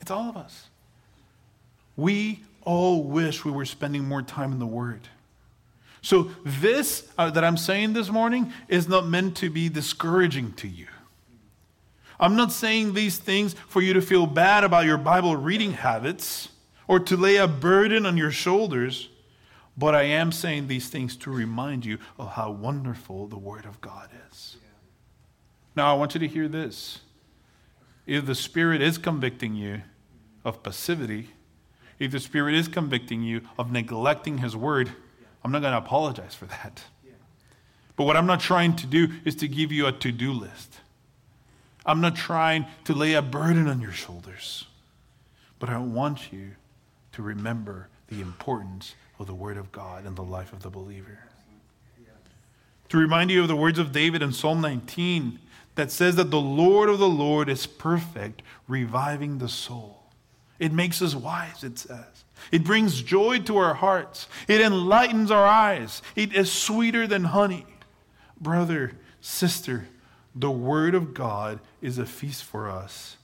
It's 0.00 0.10
all 0.10 0.28
of 0.28 0.36
us. 0.36 0.66
We 1.96 2.40
all 2.64 3.04
wish 3.04 3.44
we 3.44 3.52
were 3.52 3.64
spending 3.64 4.04
more 4.04 4.22
time 4.22 4.52
in 4.52 4.58
the 4.58 4.66
Word. 4.66 5.02
So, 6.02 6.30
this 6.44 7.08
uh, 7.18 7.30
that 7.30 7.44
I'm 7.44 7.56
saying 7.56 7.92
this 7.92 8.08
morning 8.08 8.52
is 8.68 8.88
not 8.88 9.06
meant 9.06 9.36
to 9.38 9.50
be 9.50 9.68
discouraging 9.68 10.54
to 10.54 10.68
you. 10.68 10.86
I'm 12.18 12.36
not 12.36 12.52
saying 12.52 12.92
these 12.92 13.18
things 13.18 13.54
for 13.68 13.80
you 13.80 13.94
to 13.94 14.02
feel 14.02 14.26
bad 14.26 14.62
about 14.64 14.84
your 14.84 14.98
Bible 14.98 15.36
reading 15.36 15.72
habits 15.72 16.50
or 16.86 17.00
to 17.00 17.16
lay 17.16 17.36
a 17.36 17.48
burden 17.48 18.04
on 18.04 18.16
your 18.16 18.30
shoulders, 18.30 19.08
but 19.76 19.94
I 19.94 20.02
am 20.02 20.32
saying 20.32 20.66
these 20.68 20.88
things 20.88 21.16
to 21.18 21.30
remind 21.30 21.86
you 21.86 21.98
of 22.18 22.32
how 22.32 22.50
wonderful 22.50 23.26
the 23.26 23.38
Word 23.38 23.64
of 23.64 23.80
God 23.80 24.10
is. 24.28 24.56
Now, 25.74 25.90
I 25.90 25.96
want 25.96 26.14
you 26.14 26.20
to 26.20 26.28
hear 26.28 26.48
this. 26.48 27.00
If 28.06 28.26
the 28.26 28.34
Spirit 28.34 28.82
is 28.82 28.98
convicting 28.98 29.54
you 29.54 29.82
of 30.44 30.62
passivity, 30.62 31.30
if 31.98 32.10
the 32.10 32.20
Spirit 32.20 32.54
is 32.54 32.68
convicting 32.68 33.22
you 33.22 33.42
of 33.58 33.70
neglecting 33.70 34.38
His 34.38 34.56
Word, 34.56 34.90
I'm 35.42 35.52
not 35.52 35.60
going 35.60 35.72
to 35.72 35.78
apologize 35.78 36.34
for 36.34 36.46
that. 36.46 36.82
But 37.96 38.04
what 38.04 38.16
I'm 38.16 38.26
not 38.26 38.40
trying 38.40 38.76
to 38.76 38.86
do 38.86 39.08
is 39.24 39.34
to 39.36 39.48
give 39.48 39.72
you 39.72 39.86
a 39.86 39.92
to 39.92 40.10
do 40.10 40.32
list. 40.32 40.80
I'm 41.84 42.00
not 42.00 42.16
trying 42.16 42.66
to 42.84 42.94
lay 42.94 43.14
a 43.14 43.22
burden 43.22 43.68
on 43.68 43.80
your 43.80 43.92
shoulders. 43.92 44.66
But 45.58 45.68
I 45.68 45.78
want 45.78 46.32
you 46.32 46.52
to 47.12 47.22
remember 47.22 47.88
the 48.08 48.20
importance 48.20 48.94
of 49.18 49.26
the 49.26 49.34
Word 49.34 49.56
of 49.56 49.70
God 49.70 50.06
in 50.06 50.14
the 50.14 50.22
life 50.22 50.52
of 50.52 50.62
the 50.62 50.70
believer. 50.70 51.18
To 52.88 52.96
remind 52.96 53.30
you 53.30 53.42
of 53.42 53.48
the 53.48 53.56
words 53.56 53.78
of 53.78 53.92
David 53.92 54.22
in 54.22 54.32
Psalm 54.32 54.60
19 54.60 55.38
that 55.76 55.92
says 55.92 56.16
that 56.16 56.30
the 56.30 56.40
Lord 56.40 56.88
of 56.88 56.98
the 56.98 57.08
Lord 57.08 57.48
is 57.48 57.66
perfect, 57.66 58.42
reviving 58.66 59.38
the 59.38 59.48
soul. 59.48 60.02
It 60.58 60.72
makes 60.72 61.00
us 61.00 61.14
wise, 61.14 61.62
it 61.62 61.78
says. 61.78 62.24
It 62.50 62.64
brings 62.64 63.02
joy 63.02 63.40
to 63.40 63.56
our 63.58 63.74
hearts. 63.74 64.28
It 64.48 64.60
enlightens 64.60 65.30
our 65.30 65.46
eyes. 65.46 66.02
It 66.16 66.34
is 66.34 66.50
sweeter 66.50 67.06
than 67.06 67.24
honey. 67.24 67.66
Brother, 68.40 68.92
sister, 69.20 69.88
the 70.34 70.50
Word 70.50 70.94
of 70.94 71.14
God 71.14 71.60
is 71.80 71.98
a 71.98 72.06
feast 72.06 72.44
for 72.44 72.68
us. 72.68 73.16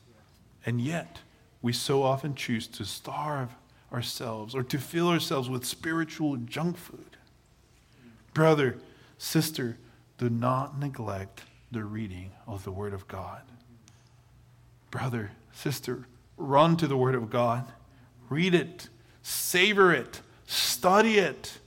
And 0.65 0.81
yet, 0.81 1.21
we 1.63 1.73
so 1.73 2.03
often 2.03 2.35
choose 2.35 2.67
to 2.69 2.85
starve 2.85 3.51
ourselves 3.93 4.55
or 4.55 4.63
to 4.65 4.79
fill 4.79 5.09
ourselves 5.09 5.49
with 5.49 5.65
spiritual 5.65 6.37
junk 6.37 6.77
food. 6.77 7.17
Brother, 8.35 8.77
sister, 9.19 9.79
do 10.19 10.29
not 10.29 10.79
neglect 10.79 11.43
the 11.71 11.85
reading 11.85 12.33
of 12.47 12.65
the 12.65 12.73
Word 12.73 12.93
of 12.93 13.09
God. 13.09 13.43
Brother, 14.91 15.33
sister, 15.53 16.07
run 16.37 16.77
to 16.77 16.87
the 16.87 16.97
Word 16.97 17.15
of 17.15 17.31
God. 17.31 17.65
Read 18.29 18.55
it, 18.55 18.89
savor 19.27 19.93
it, 19.93 20.21
study 20.47 21.19
it, 21.19 21.59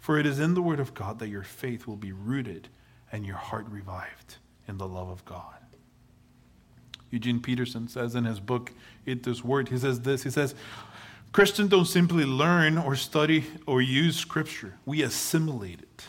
for 0.00 0.18
it 0.18 0.26
is 0.26 0.40
in 0.40 0.54
the 0.54 0.62
Word 0.62 0.80
of 0.80 0.94
God 0.94 1.20
that 1.20 1.28
your 1.28 1.44
faith 1.44 1.86
will 1.86 1.96
be 1.96 2.10
rooted 2.10 2.68
and 3.12 3.24
your 3.24 3.36
heart 3.36 3.66
revived 3.70 4.38
in 4.66 4.78
the 4.78 4.88
love 4.88 5.08
of 5.08 5.24
God. 5.24 5.54
Eugene 7.10 7.38
Peterson 7.40 7.86
says 7.86 8.16
in 8.16 8.24
his 8.24 8.40
book, 8.40 8.72
Eat 9.06 9.22
This 9.22 9.44
Word, 9.44 9.68
he 9.68 9.78
says 9.78 10.00
this 10.00 10.24
He 10.24 10.30
says, 10.30 10.56
Christians 11.30 11.70
don't 11.70 11.84
simply 11.84 12.24
learn 12.24 12.76
or 12.76 12.96
study 12.96 13.44
or 13.64 13.80
use 13.80 14.16
Scripture, 14.16 14.74
we 14.84 15.02
assimilate 15.02 15.82
it. 15.82 16.04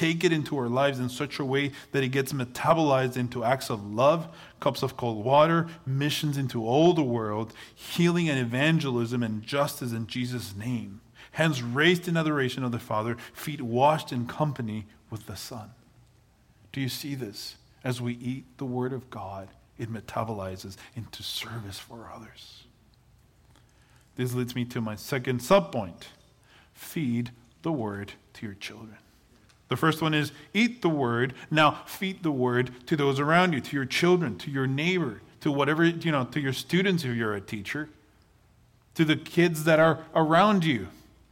Take 0.00 0.24
it 0.24 0.32
into 0.32 0.56
our 0.56 0.70
lives 0.70 0.98
in 0.98 1.10
such 1.10 1.38
a 1.38 1.44
way 1.44 1.72
that 1.92 2.02
it 2.02 2.08
gets 2.08 2.32
metabolized 2.32 3.18
into 3.18 3.44
acts 3.44 3.68
of 3.68 3.84
love, 3.84 4.34
cups 4.58 4.82
of 4.82 4.96
cold 4.96 5.22
water, 5.22 5.68
missions 5.84 6.38
into 6.38 6.64
all 6.64 6.94
the 6.94 7.02
world, 7.02 7.52
healing 7.74 8.26
and 8.26 8.38
evangelism 8.38 9.22
and 9.22 9.42
justice 9.42 9.92
in 9.92 10.06
Jesus' 10.06 10.56
name. 10.56 11.02
Hands 11.32 11.62
raised 11.62 12.08
in 12.08 12.16
adoration 12.16 12.64
of 12.64 12.72
the 12.72 12.78
Father, 12.78 13.18
feet 13.34 13.60
washed 13.60 14.10
in 14.10 14.26
company 14.26 14.86
with 15.10 15.26
the 15.26 15.36
Son. 15.36 15.68
Do 16.72 16.80
you 16.80 16.88
see 16.88 17.14
this? 17.14 17.56
As 17.84 18.00
we 18.00 18.14
eat 18.14 18.56
the 18.56 18.64
Word 18.64 18.94
of 18.94 19.10
God, 19.10 19.48
it 19.76 19.92
metabolizes 19.92 20.78
into 20.96 21.22
service 21.22 21.78
for 21.78 22.10
others. 22.10 22.64
This 24.16 24.32
leads 24.32 24.54
me 24.54 24.64
to 24.64 24.80
my 24.80 24.96
second 24.96 25.40
subpoint 25.40 26.04
feed 26.72 27.32
the 27.60 27.72
word 27.72 28.14
to 28.32 28.46
your 28.46 28.54
children. 28.54 28.96
The 29.70 29.76
first 29.76 30.02
one 30.02 30.12
is 30.12 30.32
eat 30.52 30.82
the 30.82 30.88
word. 30.88 31.32
Now 31.50 31.82
feed 31.86 32.22
the 32.22 32.32
word 32.32 32.72
to 32.88 32.96
those 32.96 33.18
around 33.18 33.54
you, 33.54 33.60
to 33.60 33.76
your 33.76 33.86
children, 33.86 34.36
to 34.38 34.50
your 34.50 34.66
neighbor, 34.66 35.22
to 35.40 35.50
whatever, 35.50 35.84
you 35.84 36.12
know, 36.12 36.24
to 36.24 36.40
your 36.40 36.52
students 36.52 37.04
if 37.04 37.14
you're 37.14 37.34
a 37.34 37.40
teacher, 37.40 37.88
to 38.96 39.04
the 39.04 39.16
kids 39.16 39.64
that 39.64 39.78
are 39.78 40.04
around 40.14 40.64
you, 40.64 40.88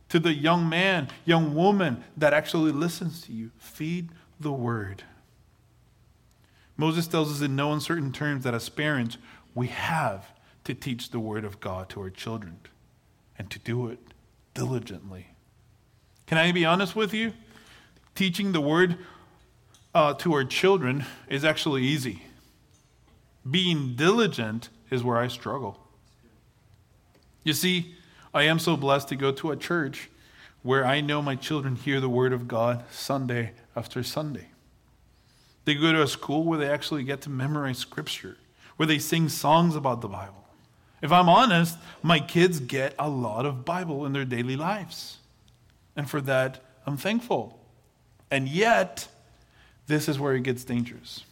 to 0.08 0.20
the 0.20 0.32
young 0.32 0.68
man, 0.68 1.08
young 1.24 1.54
woman 1.54 2.04
that 2.16 2.32
actually 2.32 2.70
listens 2.70 3.22
to 3.22 3.32
you. 3.32 3.50
Feed 3.58 4.10
the 4.38 4.52
word. 4.52 5.02
Moses 6.76 7.08
tells 7.08 7.32
us 7.32 7.40
in 7.40 7.56
no 7.56 7.72
uncertain 7.72 8.12
terms 8.12 8.44
that 8.44 8.54
as 8.54 8.68
parents, 8.68 9.18
we 9.52 9.66
have 9.66 10.30
to 10.62 10.74
teach 10.74 11.10
the 11.10 11.18
word 11.18 11.44
of 11.44 11.58
God 11.58 11.88
to 11.88 12.00
our 12.00 12.10
children 12.10 12.60
and 13.36 13.50
to 13.50 13.58
do 13.58 13.88
it 13.88 13.98
diligently. 14.54 15.34
Can 16.28 16.38
I 16.38 16.52
be 16.52 16.64
honest 16.64 16.94
with 16.94 17.12
you? 17.12 17.32
Teaching 18.18 18.50
the 18.50 18.60
word 18.60 18.98
uh, 19.94 20.12
to 20.14 20.32
our 20.32 20.42
children 20.42 21.04
is 21.28 21.44
actually 21.44 21.84
easy. 21.84 22.24
Being 23.48 23.94
diligent 23.94 24.70
is 24.90 25.04
where 25.04 25.18
I 25.18 25.28
struggle. 25.28 25.78
You 27.44 27.52
see, 27.52 27.94
I 28.34 28.42
am 28.42 28.58
so 28.58 28.76
blessed 28.76 29.06
to 29.10 29.14
go 29.14 29.30
to 29.30 29.52
a 29.52 29.56
church 29.56 30.10
where 30.64 30.84
I 30.84 31.00
know 31.00 31.22
my 31.22 31.36
children 31.36 31.76
hear 31.76 32.00
the 32.00 32.08
word 32.08 32.32
of 32.32 32.48
God 32.48 32.82
Sunday 32.90 33.52
after 33.76 34.02
Sunday. 34.02 34.48
They 35.64 35.76
go 35.76 35.92
to 35.92 36.02
a 36.02 36.08
school 36.08 36.42
where 36.42 36.58
they 36.58 36.68
actually 36.68 37.04
get 37.04 37.20
to 37.20 37.30
memorize 37.30 37.78
scripture, 37.78 38.36
where 38.78 38.88
they 38.88 38.98
sing 38.98 39.28
songs 39.28 39.76
about 39.76 40.00
the 40.00 40.08
Bible. 40.08 40.44
If 41.00 41.12
I'm 41.12 41.28
honest, 41.28 41.78
my 42.02 42.18
kids 42.18 42.58
get 42.58 42.96
a 42.98 43.08
lot 43.08 43.46
of 43.46 43.64
Bible 43.64 44.04
in 44.04 44.12
their 44.12 44.24
daily 44.24 44.56
lives. 44.56 45.18
And 45.94 46.10
for 46.10 46.20
that, 46.22 46.64
I'm 46.84 46.96
thankful. 46.96 47.57
And 48.30 48.48
yet, 48.48 49.08
this 49.86 50.08
is 50.08 50.18
where 50.18 50.34
it 50.34 50.42
gets 50.42 50.64
dangerous. 50.64 51.24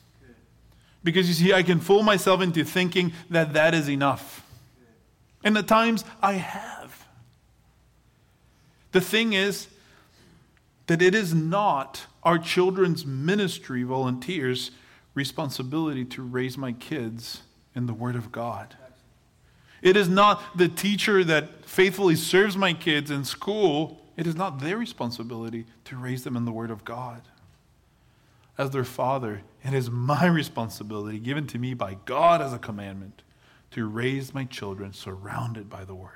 Because 1.05 1.29
you 1.29 1.35
see, 1.35 1.53
I 1.53 1.63
can 1.63 1.79
fool 1.79 2.03
myself 2.03 2.41
into 2.41 2.65
thinking 2.65 3.13
that 3.31 3.53
that 3.53 3.75
is 3.75 3.89
enough. 3.89 4.45
And 5.45 5.57
at 5.57 5.69
times, 5.69 6.05
I 6.21 6.35
have. 6.35 7.07
The 8.93 9.01
thing 9.01 9.33
is 9.33 9.69
that 10.87 11.03
it 11.03 11.15
is 11.15 11.35
not 11.35 12.07
our 12.23 12.39
children's 12.39 13.05
ministry 13.05 13.83
volunteers' 13.83 14.71
responsibility 15.15 16.05
to 16.05 16.23
raise 16.23 16.59
my 16.59 16.73
kids 16.73 17.43
in 17.75 17.87
the 17.87 17.95
Word 17.95 18.17
of 18.17 18.33
God. 18.33 18.75
It 19.83 19.97
is 19.97 20.09
not 20.09 20.43
the 20.57 20.69
teacher 20.69 21.23
that 21.25 21.65
faithfully 21.65 22.17
serves 22.17 22.57
my 22.57 22.73
kids 22.73 23.11
in 23.11 23.25
school, 23.25 24.01
it 24.17 24.27
is 24.27 24.35
not 24.35 24.61
their 24.61 24.79
responsibility 24.79 25.67
to 25.85 25.97
raise 25.97 26.25
them 26.25 26.37
in 26.37 26.45
the 26.45 26.53
Word 26.53 26.71
of 26.71 26.85
God. 26.85 27.23
As 28.59 28.71
their 28.71 28.85
father, 28.85 29.43
it 29.63 29.75
is 29.75 29.91
my 29.91 30.27
responsibility, 30.27 31.19
given 31.19 31.47
to 31.49 31.59
me 31.59 31.75
by 31.75 31.99
God 32.05 32.41
as 32.41 32.53
a 32.53 32.59
commandment, 32.59 33.23
to 33.73 33.87
raise 33.87 34.33
my 34.33 34.45
children 34.45 34.93
surrounded 34.93 35.69
by 35.69 35.85
the 35.85 35.95
Word. 35.95 36.11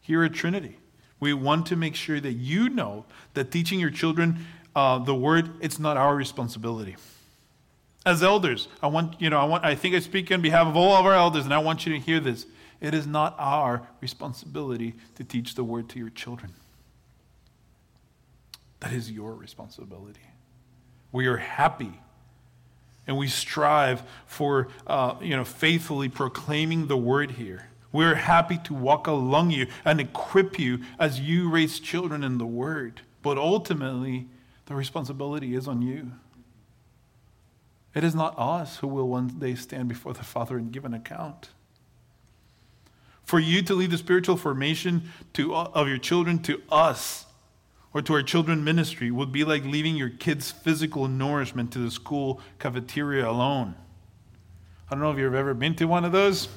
Here 0.00 0.24
at 0.24 0.32
Trinity, 0.32 0.78
we 1.18 1.34
want 1.34 1.66
to 1.66 1.76
make 1.76 1.94
sure 1.94 2.20
that 2.20 2.32
you 2.32 2.70
know 2.70 3.04
that 3.34 3.50
teaching 3.50 3.78
your 3.78 3.90
children 3.90 4.46
uh, 4.74 4.98
the 4.98 5.14
Word, 5.14 5.50
it's 5.60 5.78
not 5.78 5.96
our 5.96 6.14
responsibility. 6.14 6.96
As 8.06 8.22
elders, 8.22 8.68
I 8.82 8.86
want, 8.86 9.20
you 9.20 9.28
know, 9.28 9.38
I 9.38 9.44
want, 9.44 9.64
I 9.64 9.74
think 9.74 9.94
I 9.94 9.98
speak 9.98 10.32
on 10.32 10.40
behalf 10.40 10.66
of 10.66 10.76
all 10.76 10.94
of 10.94 11.04
our 11.04 11.12
elders, 11.12 11.44
and 11.44 11.52
I 11.52 11.58
want 11.58 11.84
you 11.84 11.92
to 11.92 11.98
hear 11.98 12.18
this. 12.18 12.46
It 12.80 12.94
is 12.94 13.06
not 13.06 13.34
our 13.38 13.86
responsibility 14.00 14.94
to 15.16 15.24
teach 15.24 15.54
the 15.54 15.64
word 15.64 15.88
to 15.90 15.98
your 15.98 16.10
children. 16.10 16.52
That 18.80 18.92
is 18.92 19.10
your 19.10 19.34
responsibility. 19.34 20.20
We 21.12 21.26
are 21.26 21.36
happy 21.36 22.00
and 23.06 23.18
we 23.18 23.28
strive 23.28 24.02
for, 24.26 24.68
uh, 24.86 25.16
you 25.20 25.36
know, 25.36 25.44
faithfully 25.44 26.08
proclaiming 26.08 26.86
the 26.86 26.96
word 26.96 27.32
here. 27.32 27.68
We're 27.92 28.14
happy 28.14 28.58
to 28.64 28.74
walk 28.74 29.06
along 29.06 29.50
you 29.50 29.66
and 29.84 30.00
equip 30.00 30.58
you 30.58 30.80
as 30.98 31.18
you 31.20 31.50
raise 31.50 31.80
children 31.80 32.22
in 32.22 32.38
the 32.38 32.46
word. 32.46 33.00
But 33.22 33.36
ultimately, 33.36 34.28
the 34.66 34.74
responsibility 34.74 35.54
is 35.54 35.66
on 35.66 35.82
you. 35.82 36.12
It 37.94 38.04
is 38.04 38.14
not 38.14 38.38
us 38.38 38.76
who 38.76 38.86
will 38.86 39.08
one 39.08 39.26
day 39.26 39.56
stand 39.56 39.88
before 39.88 40.12
the 40.12 40.22
Father 40.22 40.56
and 40.56 40.70
give 40.70 40.84
an 40.84 40.94
account. 40.94 41.50
For 43.30 43.38
you 43.38 43.62
to 43.62 43.74
leave 43.74 43.92
the 43.92 43.96
spiritual 43.96 44.36
formation 44.36 45.04
to, 45.34 45.54
of 45.54 45.86
your 45.86 45.98
children 45.98 46.40
to 46.40 46.60
us 46.68 47.26
or 47.94 48.02
to 48.02 48.14
our 48.14 48.24
children 48.24 48.64
ministry 48.64 49.12
would 49.12 49.30
be 49.30 49.44
like 49.44 49.62
leaving 49.62 49.94
your 49.94 50.08
kids' 50.08 50.50
physical 50.50 51.06
nourishment 51.06 51.70
to 51.74 51.78
the 51.78 51.92
school 51.92 52.40
cafeteria 52.58 53.30
alone. 53.30 53.76
I 54.88 54.96
don't 54.96 55.00
know 55.00 55.12
if 55.12 55.18
you've 55.18 55.36
ever 55.36 55.54
been 55.54 55.76
to 55.76 55.84
one 55.84 56.04
of 56.04 56.10
those. 56.10 56.48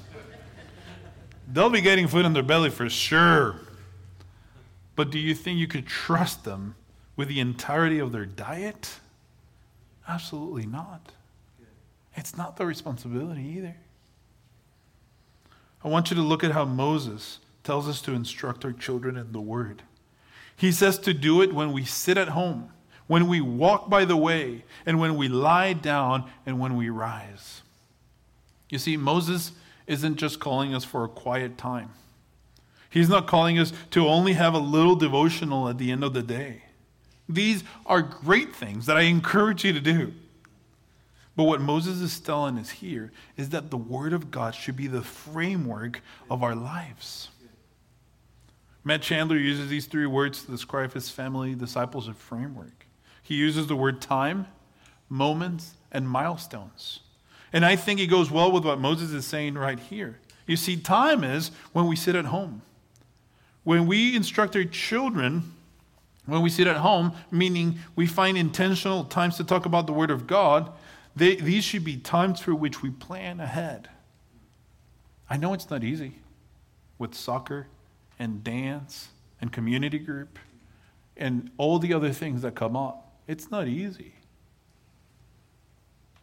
They'll 1.47 1.69
be 1.69 1.79
getting 1.79 2.07
food 2.07 2.25
in 2.25 2.33
their 2.33 2.41
belly 2.41 2.71
for 2.71 2.89
sure. 2.89 3.59
But 4.95 5.11
do 5.11 5.19
you 5.19 5.35
think 5.35 5.59
you 5.59 5.67
could 5.67 5.85
trust 5.85 6.43
them 6.43 6.73
with 7.15 7.27
the 7.27 7.39
entirety 7.39 7.99
of 7.99 8.11
their 8.11 8.25
diet? 8.25 8.99
Absolutely 10.07 10.65
not. 10.65 11.11
It's 12.15 12.35
not 12.35 12.57
their 12.57 12.65
responsibility 12.65 13.43
either. 13.57 13.75
I 15.83 15.87
want 15.89 16.09
you 16.09 16.15
to 16.15 16.21
look 16.21 16.43
at 16.43 16.51
how 16.51 16.65
Moses 16.65 17.39
tells 17.63 17.87
us 17.87 18.01
to 18.01 18.13
instruct 18.13 18.63
our 18.65 18.71
children 18.71 19.17
in 19.17 19.31
the 19.31 19.41
Word. 19.41 19.83
He 20.55 20.71
says 20.71 20.97
to 20.99 21.13
do 21.13 21.41
it 21.41 21.53
when 21.53 21.73
we 21.73 21.83
sit 21.83 22.17
at 22.17 22.29
home, 22.29 22.69
when 23.07 23.27
we 23.27 23.41
walk 23.41 23.89
by 23.89 24.05
the 24.05 24.17
way, 24.17 24.63
and 24.85 24.99
when 24.99 25.15
we 25.17 25.27
lie 25.27 25.73
down, 25.73 26.29
and 26.45 26.59
when 26.59 26.77
we 26.77 26.89
rise. 26.89 27.61
You 28.69 28.77
see, 28.79 28.97
Moses 28.97 29.51
isn't 29.87 30.15
just 30.15 30.39
calling 30.39 30.73
us 30.73 30.85
for 30.85 31.03
a 31.03 31.09
quiet 31.09 31.57
time. 31.57 31.89
He's 32.89 33.09
not 33.09 33.27
calling 33.27 33.57
us 33.57 33.73
to 33.91 34.07
only 34.07 34.33
have 34.33 34.53
a 34.53 34.59
little 34.59 34.95
devotional 34.95 35.67
at 35.67 35.79
the 35.79 35.91
end 35.91 36.03
of 36.03 36.13
the 36.13 36.23
day. 36.23 36.63
These 37.27 37.63
are 37.85 38.01
great 38.01 38.55
things 38.55 38.85
that 38.85 38.97
I 38.97 39.01
encourage 39.01 39.65
you 39.65 39.73
to 39.73 39.81
do. 39.81 40.13
But 41.35 41.45
what 41.45 41.61
Moses 41.61 41.99
is 41.99 42.19
telling 42.19 42.57
us 42.59 42.69
here 42.69 43.11
is 43.37 43.49
that 43.49 43.71
the 43.71 43.77
Word 43.77 44.13
of 44.13 44.29
God 44.29 44.53
should 44.53 44.75
be 44.75 44.87
the 44.87 45.01
framework 45.01 46.01
of 46.29 46.43
our 46.43 46.55
lives. 46.55 47.29
Matt 48.83 49.01
Chandler 49.01 49.37
uses 49.37 49.69
these 49.69 49.85
three 49.85 50.05
words 50.05 50.43
to 50.43 50.51
describe 50.51 50.93
his 50.93 51.09
family 51.09 51.55
discipleship 51.55 52.17
framework. 52.17 52.85
He 53.21 53.35
uses 53.35 53.67
the 53.67 53.75
word 53.75 54.01
time, 54.01 54.47
moments, 55.07 55.75
and 55.91 56.07
milestones. 56.07 56.99
And 57.53 57.65
I 57.65 57.77
think 57.77 57.99
it 57.99 58.07
goes 58.07 58.29
well 58.29 58.51
with 58.51 58.65
what 58.65 58.79
Moses 58.79 59.11
is 59.11 59.25
saying 59.25 59.53
right 59.55 59.79
here. 59.79 60.19
You 60.45 60.57
see, 60.57 60.75
time 60.75 61.23
is 61.23 61.51
when 61.71 61.87
we 61.87 61.95
sit 61.95 62.15
at 62.15 62.25
home. 62.25 62.61
When 63.63 63.87
we 63.87 64.15
instruct 64.15 64.57
our 64.57 64.65
children, 64.65 65.53
when 66.25 66.41
we 66.41 66.49
sit 66.49 66.67
at 66.67 66.77
home, 66.77 67.13
meaning 67.31 67.79
we 67.95 68.05
find 68.05 68.37
intentional 68.37 69.05
times 69.05 69.37
to 69.37 69.45
talk 69.45 69.65
about 69.65 69.87
the 69.87 69.93
Word 69.93 70.11
of 70.11 70.27
God, 70.27 70.71
they, 71.15 71.35
these 71.35 71.63
should 71.63 71.83
be 71.83 71.97
times 71.97 72.41
through 72.41 72.55
which 72.55 72.81
we 72.81 72.89
plan 72.89 73.39
ahead. 73.39 73.89
I 75.29 75.37
know 75.37 75.53
it's 75.53 75.69
not 75.69 75.83
easy 75.83 76.19
with 76.97 77.13
soccer 77.13 77.67
and 78.17 78.43
dance 78.43 79.09
and 79.41 79.51
community 79.51 79.99
group 79.99 80.39
and 81.15 81.51
all 81.57 81.79
the 81.79 81.93
other 81.93 82.11
things 82.11 82.41
that 82.41 82.55
come 82.55 82.75
up. 82.75 83.13
It's 83.27 83.51
not 83.51 83.67
easy. 83.67 84.13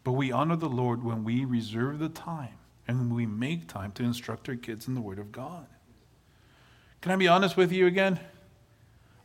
But 0.03 0.13
we 0.13 0.33
honor 0.33 0.57
the 0.57 0.69
Lord 0.69 1.05
when 1.05 1.25
we 1.25 1.45
reserve 1.45 1.99
the 1.99 2.09
time 2.09 2.55
and 2.89 3.15
we 3.15 3.27
make 3.27 3.69
time 3.69 3.93
to 3.93 4.03
instruct 4.03 4.49
our 4.49 4.57
kids 4.57 4.89
in 4.89 4.95
the 4.95 5.01
Word 5.01 5.19
of 5.19 5.31
God. 5.31 5.67
Can 7.01 7.13
I 7.13 7.17
be 7.17 7.29
honest 7.29 7.57
with 7.57 7.73
you 7.73 7.87
again? 7.87 8.19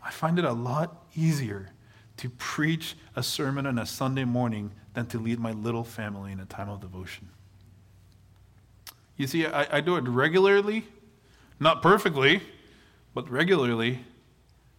I 0.04 0.12
find 0.12 0.38
it 0.38 0.46
a 0.46 0.54
lot 0.54 1.06
easier 1.16 1.70
to 2.18 2.30
preach 2.30 2.96
a 3.16 3.24
sermon 3.24 3.66
on 3.66 3.78
a 3.78 3.86
Sunday 3.86 4.24
morning 4.24 4.72
than 4.94 5.06
to 5.08 5.20
lead 5.20 5.40
my 5.40 5.52
little 5.52 5.84
family 5.84 6.32
in 6.32 6.40
a 6.40 6.46
time 6.46 6.70
of 6.70 6.82
devotion. 6.82 7.30
You 9.18 9.28
see, 9.28 9.46
I, 9.46 9.78
I 9.78 9.82
do 9.82 9.96
it 9.96 10.04
regularly, 10.04 10.86
not 11.60 11.82
perfectly, 11.82 12.42
but 13.14 13.30
regularly, 13.30 14.00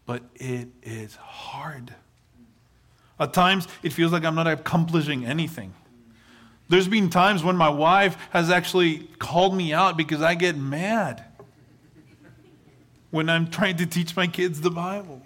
but 0.05 0.23
it 0.35 0.69
is 0.83 1.17
hard. 1.17 1.95
At 3.19 3.33
times, 3.33 3.67
it 3.83 3.93
feels 3.93 4.13
like 4.13 4.25
I'm 4.25 4.35
not 4.35 4.47
accomplishing 4.47 5.25
anything. 5.25 5.73
There's 6.69 6.89
been 6.89 7.11
times 7.11 7.45
when 7.45 7.57
my 7.57 7.69
wife 7.69 8.17
has 8.31 8.51
actually 8.51 9.09
called 9.19 9.57
me 9.57 9.73
out 9.73 9.97
because 9.97 10.21
I 10.21 10.35
get 10.35 10.57
mad 10.57 11.25
when 13.11 13.31
I'm 13.31 13.49
trying 13.49 13.77
to 13.77 13.87
teach 13.87 14.17
my 14.17 14.27
kids 14.27 14.61
the 14.61 14.71
Bible. 14.71 15.23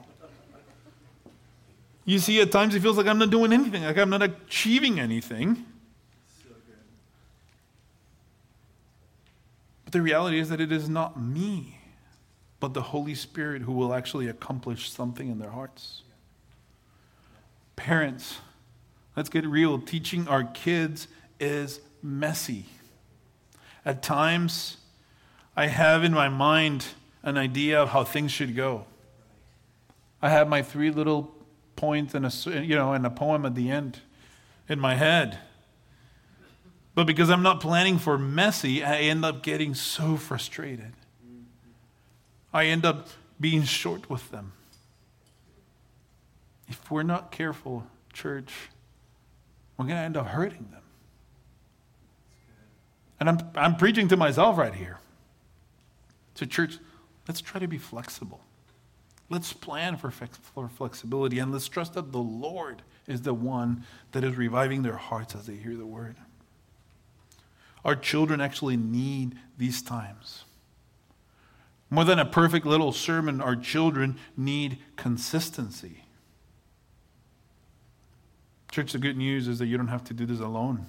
You 2.05 2.19
see, 2.19 2.41
at 2.41 2.51
times 2.51 2.75
it 2.75 2.81
feels 2.81 2.97
like 2.97 3.07
I'm 3.07 3.19
not 3.19 3.31
doing 3.31 3.53
anything, 3.53 3.85
like 3.85 3.99
I'm 3.99 4.11
not 4.11 4.23
achieving 4.23 4.99
anything. 4.99 5.65
But 9.85 9.93
the 9.93 10.03
reality 10.03 10.39
is 10.39 10.49
that 10.49 10.61
it 10.61 10.73
is 10.73 10.89
not 10.89 11.21
me, 11.21 11.79
but 12.59 12.75
the 12.75 12.83
Holy 12.83 13.15
Spirit 13.15 13.63
who 13.63 13.73
will 13.73 13.93
actually 13.93 14.29
accomplish 14.29 14.91
something 14.91 15.29
in 15.29 15.39
their 15.39 15.51
hearts. 15.51 16.03
Parents, 17.77 18.39
let's 19.17 19.29
get 19.29 19.47
real. 19.47 19.81
Teaching 19.81 20.29
our 20.29 20.45
kids 20.45 21.09
is 21.39 21.81
messy. 22.03 22.67
At 23.85 24.03
times, 24.03 24.77
I 25.57 25.67
have 25.67 26.05
in 26.05 26.13
my 26.13 26.29
mind 26.29 26.87
an 27.23 27.37
idea 27.37 27.83
of 27.83 27.91
how 27.91 28.05
things 28.05 28.31
should 28.31 28.55
go. 28.55 28.85
I 30.23 30.29
have 30.29 30.49
my 30.49 30.63
three 30.63 30.91
little 30.91 31.35
points 31.81 32.15
and 32.15 32.27
a, 32.27 32.63
you 32.63 32.77
know, 32.77 32.93
and 32.93 33.07
a 33.07 33.11
poem 33.11 33.47
at 33.47 33.55
the 33.55 33.71
end 33.71 34.01
in 34.69 34.79
my 34.79 34.95
head. 34.95 35.39
But 36.95 37.07
because 37.07 37.31
I'm 37.31 37.43
not 37.43 37.61
planning 37.61 37.99
for 37.99 38.19
messy, 38.19 38.85
I 38.85 38.99
end 38.99 39.25
up 39.25 39.43
getting 39.43 39.75
so 39.75 40.19
frustrated. 40.19 40.93
I 42.53 42.67
end 42.67 42.85
up 42.85 43.09
being 43.41 43.63
short 43.63 44.11
with 44.11 44.31
them. 44.31 44.53
If 46.69 46.91
we're 46.91 47.03
not 47.03 47.33
careful, 47.33 47.87
church, 48.13 48.53
we're 49.79 49.87
going 49.87 49.97
to 49.97 50.03
end 50.03 50.17
up 50.19 50.27
hurting 50.27 50.69
them. 50.71 50.83
And 53.19 53.29
I'm, 53.31 53.39
I'm 53.55 53.77
preaching 53.77 54.09
to 54.09 54.17
myself 54.17 54.59
right 54.59 54.75
here. 54.75 54.99
So, 56.35 56.45
church, 56.45 56.79
let's 57.27 57.41
try 57.41 57.59
to 57.59 57.69
be 57.69 57.79
flexible. 57.79 58.41
Let's 59.31 59.53
plan 59.53 59.97
for, 59.97 60.11
for 60.11 60.69
flexibility 60.69 61.39
and 61.39 61.53
let's 61.53 61.69
trust 61.69 61.95
that 61.95 62.13
the 62.13 62.19
Lord 62.19 62.83
is 63.07 63.23
the 63.23 63.33
one 63.33 63.85
that 64.13 64.25
is 64.25 64.37
reviving 64.37 64.83
their 64.83 64.97
hearts 64.97 65.35
as 65.37 65.47
they 65.47 65.55
hear 65.55 65.77
the 65.77 65.87
word. 65.87 66.17
Our 67.85 67.95
children 67.95 68.41
actually 68.41 68.77
need 68.77 69.37
these 69.57 69.81
times. 69.83 70.45
More 71.89 72.05
than 72.05 72.19
a 72.19 72.27
perfect 72.27 72.67
little 72.67 72.93
sermon, 72.93 73.41
our 73.41 73.57
children 73.57 74.19
need 74.37 74.79
consistency. 74.97 76.05
Church, 78.71 78.93
the 78.93 78.99
good 78.99 79.17
news 79.17 79.49
is 79.49 79.59
that 79.59 79.67
you 79.67 79.77
don't 79.77 79.89
have 79.89 80.05
to 80.05 80.15
do 80.15 80.27
this 80.27 80.41
alone. 80.41 80.87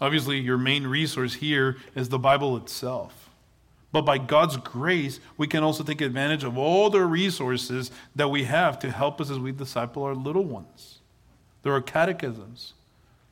Obviously, 0.00 0.38
your 0.38 0.56
main 0.56 0.86
resource 0.86 1.34
here 1.34 1.76
is 1.94 2.08
the 2.08 2.18
Bible 2.18 2.56
itself. 2.56 3.27
But 3.90 4.02
by 4.02 4.18
God's 4.18 4.56
grace, 4.58 5.18
we 5.36 5.46
can 5.46 5.62
also 5.62 5.82
take 5.82 6.00
advantage 6.00 6.44
of 6.44 6.58
all 6.58 6.90
the 6.90 7.04
resources 7.04 7.90
that 8.14 8.28
we 8.28 8.44
have 8.44 8.78
to 8.80 8.90
help 8.90 9.20
us 9.20 9.30
as 9.30 9.38
we 9.38 9.52
disciple 9.52 10.02
our 10.02 10.14
little 10.14 10.44
ones. 10.44 10.98
There 11.62 11.72
are 11.72 11.80
catechisms, 11.80 12.74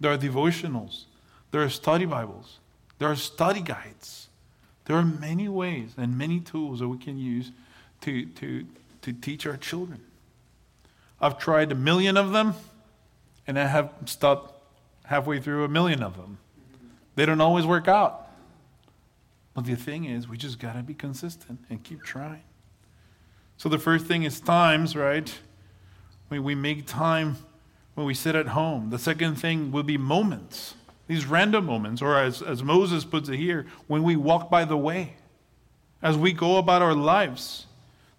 there 0.01 0.13
are 0.13 0.19
devotionals, 0.19 1.05
there 1.51 1.63
are 1.63 1.69
study 1.69 2.07
Bibles, 2.07 2.59
there 2.99 3.09
are 3.09 3.17
study 3.17 3.61
guides. 3.61 4.29
There 4.87 4.97
are 4.97 5.05
many 5.05 5.49
ways 5.49 5.95
and 5.97 6.17
many 6.17 6.41
tools 6.41 6.79
that 6.79 6.89
we 6.89 6.99
can 6.99 7.19
use 7.19 7.51
to, 8.03 8.25
to, 8.25 8.65
to 9.03 9.13
teach 9.13 9.47
our 9.47 9.57
children. 9.57 10.01
I've 11.21 11.39
tried 11.39 11.73
a 11.73 11.75
million 11.75 12.17
of 12.17 12.33
them, 12.33 12.55
and 13.47 13.59
I 13.59 13.67
have 13.67 13.93
stopped 14.07 14.55
halfway 15.05 15.41
through 15.41 15.65
a 15.65 15.69
million 15.69 16.03
of 16.03 16.17
them. 16.17 16.39
They 17.17 17.27
don't 17.27 17.41
always 17.41 17.67
work 17.67 17.89
out. 17.89 18.26
But 19.57 19.65
the 19.65 19.75
thing 19.75 20.05
is, 20.05 20.29
we 20.29 20.37
just 20.37 20.61
got 20.61 20.75
to 20.75 20.83
be 20.83 20.95
consistent 20.95 21.59
and 21.69 21.83
keep 21.83 22.05
trying. 22.05 22.45
So 23.57 23.69
the 23.69 23.79
first 23.79 24.07
thing 24.07 24.23
is 24.23 24.39
times, 24.39 24.95
right? 24.95 25.33
When 26.29 26.45
we 26.45 26.55
make 26.55 26.87
time 26.87 27.39
when 27.97 28.07
we 28.07 28.15
sit 28.15 28.37
at 28.37 28.49
home. 28.49 28.91
The 28.91 28.99
second 28.99 29.37
thing 29.37 29.73
will 29.73 29.83
be 29.83 29.97
moments. 29.97 30.75
These 31.09 31.25
random 31.25 31.65
moments, 31.65 32.03
or 32.03 32.17
as, 32.19 32.43
as 32.43 32.63
Moses 32.63 33.05
puts 33.05 33.31
it 33.31 33.39
here, 33.39 33.67
when 33.87 34.03
we 34.03 34.17
walk 34.17 34.51
by 34.51 34.67
the 34.67 34.77
way, 34.77 35.15
as 36.03 36.17
we 36.19 36.33
go 36.33 36.59
about 36.59 36.83
our 36.83 36.95
lives, 36.95 37.67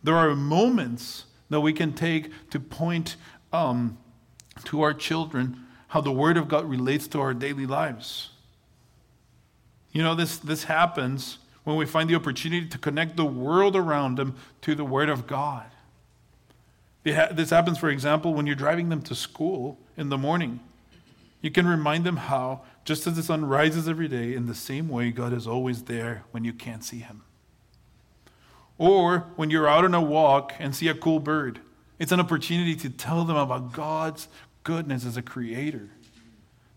there 0.01 0.15
are 0.15 0.35
moments 0.35 1.25
that 1.49 1.61
we 1.61 1.73
can 1.73 1.93
take 1.93 2.31
to 2.49 2.59
point 2.59 3.15
um, 3.53 3.99
to 4.63 4.81
our 4.81 4.95
children 4.95 5.63
how 5.89 6.01
the 6.01 6.11
Word 6.11 6.37
of 6.37 6.47
God 6.47 6.65
relates 6.65 7.07
to 7.09 7.21
our 7.21 7.35
daily 7.35 7.67
lives. 7.67 8.31
You 9.91 10.03
know, 10.03 10.15
this, 10.15 10.37
this 10.37 10.65
happens 10.65 11.39
when 11.63 11.75
we 11.75 11.85
find 11.85 12.09
the 12.09 12.15
opportunity 12.15 12.67
to 12.67 12.77
connect 12.77 13.17
the 13.17 13.25
world 13.25 13.75
around 13.75 14.17
them 14.17 14.35
to 14.61 14.75
the 14.75 14.85
Word 14.85 15.09
of 15.09 15.27
God. 15.27 15.65
This 17.03 17.49
happens, 17.49 17.77
for 17.77 17.89
example, 17.89 18.33
when 18.33 18.45
you're 18.45 18.55
driving 18.55 18.89
them 18.89 19.01
to 19.03 19.15
school 19.15 19.77
in 19.95 20.09
the 20.09 20.17
morning. 20.17 20.59
You 21.41 21.51
can 21.51 21.67
remind 21.67 22.03
them 22.03 22.17
how, 22.17 22.61
just 22.83 23.07
as 23.07 23.15
the 23.15 23.23
sun 23.23 23.45
rises 23.45 23.87
every 23.87 24.07
day, 24.07 24.33
in 24.33 24.47
the 24.47 24.55
same 24.55 24.89
way, 24.89 25.11
God 25.11 25.33
is 25.33 25.47
always 25.47 25.83
there 25.83 26.23
when 26.31 26.43
you 26.43 26.51
can't 26.51 26.83
see 26.83 26.99
Him. 26.99 27.23
Or 28.77 29.27
when 29.35 29.49
you're 29.49 29.67
out 29.67 29.85
on 29.85 29.93
a 29.93 30.01
walk 30.01 30.53
and 30.59 30.75
see 30.75 30.87
a 30.87 30.93
cool 30.93 31.19
bird, 31.19 31.59
it's 31.99 32.11
an 32.11 32.19
opportunity 32.19 32.75
to 32.75 32.89
tell 32.89 33.23
them 33.23 33.37
about 33.37 33.71
God's 33.71 34.27
goodness 34.63 35.05
as 35.05 35.17
a 35.17 35.21
creator 35.21 35.89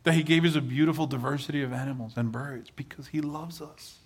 that 0.04 0.14
He 0.14 0.22
gave 0.22 0.44
us 0.44 0.54
a 0.54 0.60
beautiful 0.60 1.06
diversity 1.06 1.62
of 1.62 1.72
animals 1.72 2.14
and 2.16 2.32
birds 2.32 2.70
because 2.74 3.08
He 3.08 3.20
loves 3.20 3.60
us. 3.60 3.96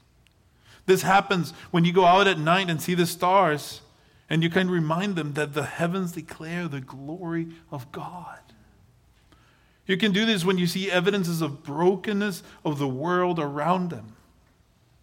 This 0.87 1.03
happens 1.03 1.53
when 1.71 1.85
you 1.85 1.93
go 1.93 2.05
out 2.05 2.27
at 2.27 2.39
night 2.39 2.69
and 2.69 2.81
see 2.81 2.95
the 2.95 3.07
stars, 3.07 3.81
and 4.29 4.43
you 4.43 4.51
can 4.51 4.71
remind 4.71 5.17
them 5.17 5.35
that 5.35 5.55
the 5.55 5.65
heavens 5.65 6.13
declare 6.13 6.69
the 6.69 6.81
glory 6.81 7.49
of 7.71 7.91
God. 7.93 8.39
You 9.87 9.97
can 9.97 10.13
do 10.13 10.25
this 10.25 10.45
when 10.45 10.59
you 10.59 10.67
see 10.67 10.91
evidences 10.91 11.43
of 11.43 11.63
brokenness 11.63 12.43
of 12.65 12.79
the 12.79 12.89
world 12.89 13.39
around 13.39 13.91
them. 13.91 14.17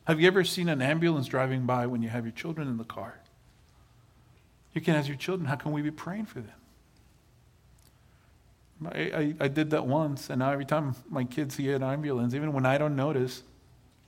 Have 0.06 0.20
you 0.20 0.28
ever 0.28 0.44
seen 0.44 0.70
an 0.70 0.82
ambulance 0.82 1.28
driving 1.28 1.66
by 1.66 1.86
when 1.86 2.02
you 2.02 2.10
have 2.10 2.26
your 2.26 2.32
children 2.32 2.68
in 2.68 2.78
the 2.78 2.84
car? 2.84 3.20
You 4.74 4.82
can 4.82 4.96
ask 4.96 5.08
your 5.08 5.18
children, 5.18 5.48
how 5.48 5.56
can 5.56 5.72
we 5.72 5.82
be 5.82 5.92
praying 5.92 6.26
for 6.26 6.40
them? 6.40 6.61
I, 8.88 9.00
I, 9.00 9.34
I, 9.42 9.48
did 9.48 9.70
that 9.72 9.86
once, 9.86 10.30
and 10.30 10.40
now 10.40 10.52
every 10.52 10.66
time 10.66 10.96
my 11.10 11.24
kids 11.24 11.56
see 11.56 11.70
an 11.72 11.84
ambulance, 11.84 12.34
even 12.34 12.52
when 12.52 12.66
I 12.66 12.78
don't 12.78 12.96
notice, 12.96 13.44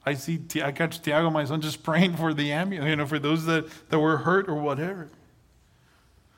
I 0.05 0.15
see 0.15 0.41
I 0.63 0.71
catch 0.71 1.01
Tiago, 1.01 1.29
my 1.29 1.45
son, 1.45 1.61
just 1.61 1.83
praying 1.83 2.17
for 2.17 2.33
the 2.33 2.51
ambulance, 2.51 2.89
you 2.89 2.95
know, 2.95 3.05
for 3.05 3.19
those 3.19 3.45
that, 3.45 3.65
that 3.89 3.99
were 3.99 4.17
hurt 4.17 4.47
or 4.49 4.55
whatever. 4.55 5.09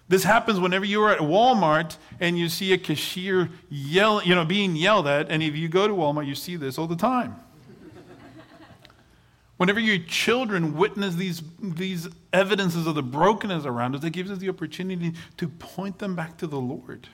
This 0.08 0.24
happens 0.24 0.60
whenever 0.60 0.86
you're 0.86 1.10
at 1.10 1.19
Walmart 1.19 1.98
and 2.19 2.38
you 2.38 2.48
see 2.48 2.74
a 2.74 2.78
cashier 2.78 3.50
yell, 3.69 4.21
you 4.24 4.36
know, 4.36 4.45
being 4.45 4.76
yelled 4.76 5.08
at, 5.08 5.32
and 5.32 5.41
if 5.41 5.56
you 5.56 5.67
go 5.67 5.88
to 5.88 5.93
Walmart, 5.93 6.28
you 6.28 6.36
see 6.36 6.56
this 6.56 6.78
all 6.78 6.88
the 6.88 6.95
time. 6.95 7.36
Whenever 9.58 9.80
your 9.80 10.00
children 10.00 10.76
witness 10.76 11.15
these, 11.15 11.41
these 11.62 12.10
evidences 12.34 12.86
of 12.88 12.95
the 12.95 13.02
brokenness 13.02 13.65
around 13.65 13.95
us, 13.95 14.04
it 14.04 14.12
gives 14.12 14.30
us 14.30 14.38
the 14.39 14.50
opportunity 14.50 15.13
to 15.38 15.48
point 15.48 15.98
them 16.00 16.13
back 16.13 16.38
to 16.38 16.45
the 16.45 16.60
Lord. 16.60 17.08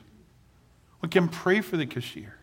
We 1.02 1.10
can 1.10 1.28
pray 1.28 1.62
for 1.62 1.78
the 1.78 1.86
cashier. 1.86 2.38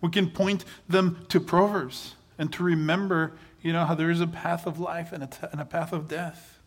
We 0.00 0.10
can 0.10 0.30
point 0.30 0.64
them 0.88 1.24
to 1.28 1.38
Proverbs 1.38 2.16
and 2.38 2.52
to 2.54 2.62
remember, 2.62 3.34
you 3.60 3.72
know, 3.72 3.84
how 3.84 3.94
there 3.94 4.10
is 4.10 4.20
a 4.20 4.26
path 4.26 4.66
of 4.66 4.80
life 4.80 5.12
and 5.12 5.22
a, 5.22 5.26
t- 5.26 5.46
and 5.52 5.60
a 5.60 5.64
path 5.64 5.92
of 5.92 6.08
death. 6.08 6.58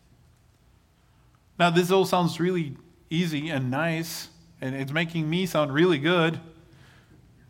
Now, 1.58 1.70
this 1.70 1.92
all 1.92 2.06
sounds 2.06 2.40
really 2.40 2.76
easy 3.10 3.50
and 3.50 3.72
nice, 3.72 4.30
and 4.62 4.76
it's 4.76 4.92
making 4.92 5.30
me 5.30 5.46
sound 5.46 5.74
really 5.74 5.98
good, 5.98 6.40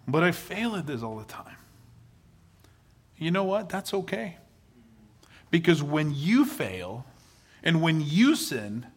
but 0.07 0.23
I 0.23 0.31
fail 0.31 0.75
at 0.75 0.87
this 0.87 1.03
all 1.03 1.17
the 1.17 1.25
time. 1.25 1.57
You 3.17 3.31
know 3.31 3.43
what? 3.43 3.69
That's 3.69 3.93
okay. 3.93 4.37
Because 5.51 5.81
when 5.81 6.13
you 6.13 6.45
fail 6.45 7.05
and 7.63 7.81
when 7.81 8.01
you 8.01 8.35
sin, 8.35 8.87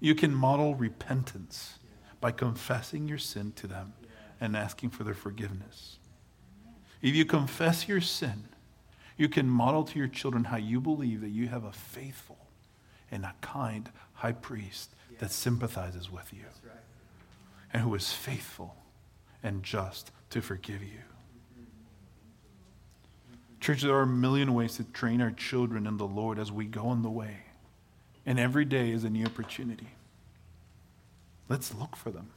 you 0.00 0.14
can 0.14 0.34
model 0.34 0.74
repentance 0.74 1.78
by 2.20 2.32
confessing 2.32 3.08
your 3.08 3.18
sin 3.18 3.52
to 3.56 3.66
them 3.66 3.92
and 4.40 4.56
asking 4.56 4.90
for 4.90 5.04
their 5.04 5.14
forgiveness. 5.14 5.98
If 7.02 7.14
you 7.14 7.24
confess 7.24 7.88
your 7.88 8.00
sin, 8.00 8.44
you 9.16 9.28
can 9.28 9.48
model 9.48 9.84
to 9.84 9.98
your 9.98 10.08
children 10.08 10.44
how 10.44 10.56
you 10.56 10.80
believe 10.80 11.20
that 11.20 11.30
you 11.30 11.48
have 11.48 11.64
a 11.64 11.72
faithful 11.72 12.38
and 13.10 13.24
a 13.24 13.34
kind 13.40 13.90
high 14.14 14.32
priest 14.32 14.94
that 15.18 15.30
sympathizes 15.30 16.10
with 16.10 16.32
you 16.32 16.44
and 17.72 17.82
who 17.82 17.94
is 17.94 18.12
faithful 18.12 18.76
and 19.42 19.62
just 19.62 20.10
to 20.30 20.40
forgive 20.40 20.82
you. 20.82 21.00
Mm-hmm. 21.58 21.64
Church, 23.60 23.82
there 23.82 23.94
are 23.94 24.02
a 24.02 24.06
million 24.06 24.54
ways 24.54 24.76
to 24.76 24.84
train 24.84 25.20
our 25.20 25.30
children 25.30 25.86
in 25.86 25.96
the 25.96 26.06
Lord 26.06 26.38
as 26.38 26.50
we 26.50 26.66
go 26.66 26.86
on 26.88 27.02
the 27.02 27.10
way. 27.10 27.36
And 28.24 28.40
every 28.40 28.64
day 28.64 28.90
is 28.90 29.04
a 29.04 29.10
new 29.10 29.24
opportunity. 29.24 29.88
Let's 31.48 31.74
look 31.74 31.96
for 31.96 32.10
them. 32.10 32.30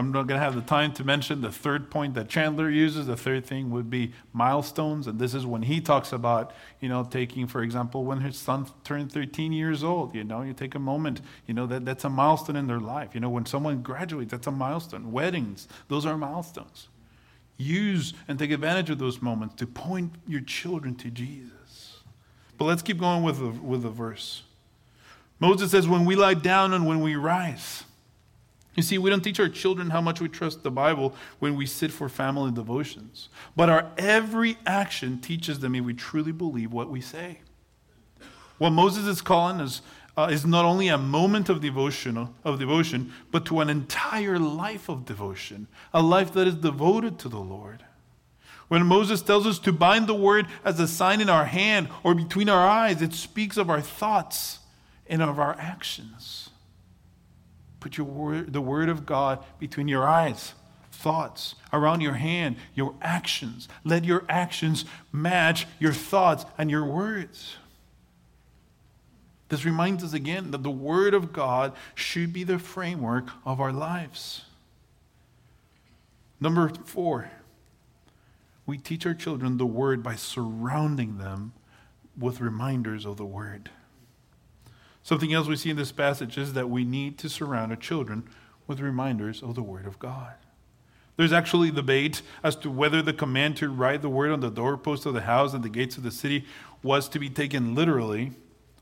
I'm 0.00 0.12
not 0.12 0.28
going 0.28 0.40
to 0.40 0.44
have 0.44 0.54
the 0.54 0.62
time 0.62 0.92
to 0.94 1.04
mention 1.04 1.42
the 1.42 1.52
third 1.52 1.90
point 1.90 2.14
that 2.14 2.28
Chandler 2.28 2.70
uses. 2.70 3.06
The 3.06 3.18
third 3.18 3.44
thing 3.44 3.70
would 3.70 3.90
be 3.90 4.12
milestones. 4.32 5.06
And 5.06 5.18
this 5.18 5.34
is 5.34 5.44
when 5.44 5.62
he 5.62 5.80
talks 5.80 6.12
about, 6.12 6.54
you 6.80 6.88
know, 6.88 7.04
taking, 7.04 7.46
for 7.46 7.62
example, 7.62 8.04
when 8.04 8.20
his 8.20 8.38
son 8.38 8.66
turned 8.82 9.12
13 9.12 9.52
years 9.52 9.84
old, 9.84 10.14
you 10.14 10.24
know, 10.24 10.40
you 10.40 10.54
take 10.54 10.74
a 10.74 10.78
moment, 10.78 11.20
you 11.46 11.52
know, 11.52 11.66
that, 11.66 11.84
that's 11.84 12.04
a 12.04 12.08
milestone 12.08 12.56
in 12.56 12.66
their 12.66 12.80
life. 12.80 13.10
You 13.14 13.20
know, 13.20 13.28
when 13.28 13.44
someone 13.44 13.82
graduates, 13.82 14.30
that's 14.30 14.46
a 14.46 14.52
milestone. 14.52 15.12
Weddings, 15.12 15.68
those 15.88 16.06
are 16.06 16.16
milestones. 16.16 16.88
Use 17.58 18.14
and 18.26 18.38
take 18.38 18.52
advantage 18.52 18.88
of 18.88 18.98
those 18.98 19.20
moments 19.20 19.56
to 19.56 19.66
point 19.66 20.14
your 20.26 20.40
children 20.40 20.94
to 20.94 21.10
Jesus. 21.10 21.98
But 22.56 22.64
let's 22.64 22.80
keep 22.80 22.98
going 22.98 23.22
with 23.22 23.38
the, 23.38 23.50
with 23.50 23.82
the 23.82 23.90
verse. 23.90 24.44
Moses 25.40 25.70
says, 25.70 25.88
when 25.88 26.04
we 26.04 26.14
lie 26.14 26.34
down 26.34 26.74
and 26.74 26.86
when 26.86 27.00
we 27.00 27.16
rise. 27.16 27.84
You 28.76 28.82
see, 28.82 28.98
we 28.98 29.10
don't 29.10 29.22
teach 29.22 29.40
our 29.40 29.48
children 29.48 29.90
how 29.90 30.00
much 30.00 30.20
we 30.20 30.28
trust 30.28 30.62
the 30.62 30.70
Bible 30.70 31.14
when 31.38 31.56
we 31.56 31.66
sit 31.66 31.90
for 31.90 32.08
family 32.08 32.52
devotions. 32.52 33.28
But 33.56 33.68
our 33.68 33.90
every 33.98 34.58
action 34.66 35.20
teaches 35.20 35.58
them 35.58 35.74
if 35.74 35.84
we 35.84 35.94
truly 35.94 36.32
believe 36.32 36.72
what 36.72 36.90
we 36.90 37.00
say. 37.00 37.40
What 38.58 38.70
Moses 38.70 39.06
is 39.06 39.22
calling 39.22 39.60
is, 39.60 39.82
uh, 40.16 40.28
is 40.30 40.46
not 40.46 40.64
only 40.64 40.88
a 40.88 40.98
moment 40.98 41.48
of 41.48 41.60
devotion, 41.60 42.28
of 42.44 42.58
devotion, 42.58 43.12
but 43.32 43.44
to 43.46 43.60
an 43.60 43.70
entire 43.70 44.38
life 44.38 44.88
of 44.88 45.04
devotion, 45.04 45.66
a 45.92 46.02
life 46.02 46.32
that 46.34 46.46
is 46.46 46.54
devoted 46.54 47.18
to 47.20 47.28
the 47.28 47.40
Lord. 47.40 47.84
When 48.68 48.86
Moses 48.86 49.20
tells 49.20 49.46
us 49.48 49.58
to 49.60 49.72
bind 49.72 50.06
the 50.06 50.14
word 50.14 50.46
as 50.64 50.78
a 50.78 50.86
sign 50.86 51.20
in 51.20 51.28
our 51.28 51.46
hand 51.46 51.88
or 52.04 52.14
between 52.14 52.48
our 52.48 52.68
eyes, 52.68 53.02
it 53.02 53.14
speaks 53.14 53.56
of 53.56 53.68
our 53.68 53.80
thoughts 53.80 54.59
and 55.10 55.20
of 55.20 55.38
our 55.38 55.54
actions. 55.58 56.48
Put 57.80 57.98
your 57.98 58.06
word, 58.06 58.52
the 58.52 58.60
word 58.60 58.88
of 58.88 59.04
God 59.04 59.44
between 59.58 59.88
your 59.88 60.06
eyes, 60.06 60.54
thoughts, 60.92 61.56
around 61.72 62.00
your 62.00 62.14
hand, 62.14 62.56
your 62.74 62.94
actions. 63.02 63.68
Let 63.84 64.04
your 64.04 64.24
actions 64.28 64.84
match 65.12 65.66
your 65.78 65.92
thoughts 65.92 66.46
and 66.56 66.70
your 66.70 66.84
words. 66.84 67.56
This 69.50 69.64
reminds 69.64 70.04
us 70.04 70.12
again 70.12 70.52
that 70.52 70.62
the 70.62 70.70
Word 70.70 71.12
of 71.12 71.32
God 71.32 71.72
should 71.96 72.32
be 72.32 72.44
the 72.44 72.58
framework 72.58 73.28
of 73.44 73.60
our 73.60 73.72
lives. 73.72 74.44
Number 76.38 76.68
four, 76.84 77.32
we 78.64 78.78
teach 78.78 79.04
our 79.04 79.14
children 79.14 79.56
the 79.56 79.66
Word 79.66 80.04
by 80.04 80.14
surrounding 80.14 81.18
them 81.18 81.52
with 82.16 82.40
reminders 82.40 83.04
of 83.04 83.16
the 83.16 83.24
Word. 83.24 83.70
Something 85.02 85.32
else 85.32 85.46
we 85.46 85.56
see 85.56 85.70
in 85.70 85.76
this 85.76 85.92
passage 85.92 86.36
is 86.36 86.52
that 86.52 86.70
we 86.70 86.84
need 86.84 87.18
to 87.18 87.28
surround 87.28 87.72
our 87.72 87.76
children 87.76 88.24
with 88.66 88.80
reminders 88.80 89.42
of 89.42 89.54
the 89.54 89.62
Word 89.62 89.86
of 89.86 89.98
God. 89.98 90.34
There's 91.16 91.32
actually 91.32 91.70
debate 91.70 92.22
as 92.42 92.56
to 92.56 92.70
whether 92.70 93.02
the 93.02 93.12
command 93.12 93.56
to 93.58 93.68
write 93.68 94.00
the 94.00 94.08
word 94.08 94.30
on 94.30 94.40
the 94.40 94.50
doorpost 94.50 95.04
of 95.04 95.12
the 95.12 95.20
house 95.20 95.52
and 95.52 95.62
the 95.62 95.68
gates 95.68 95.98
of 95.98 96.02
the 96.02 96.10
city 96.10 96.46
was 96.82 97.10
to 97.10 97.18
be 97.18 97.28
taken 97.28 97.74
literally. 97.74 98.32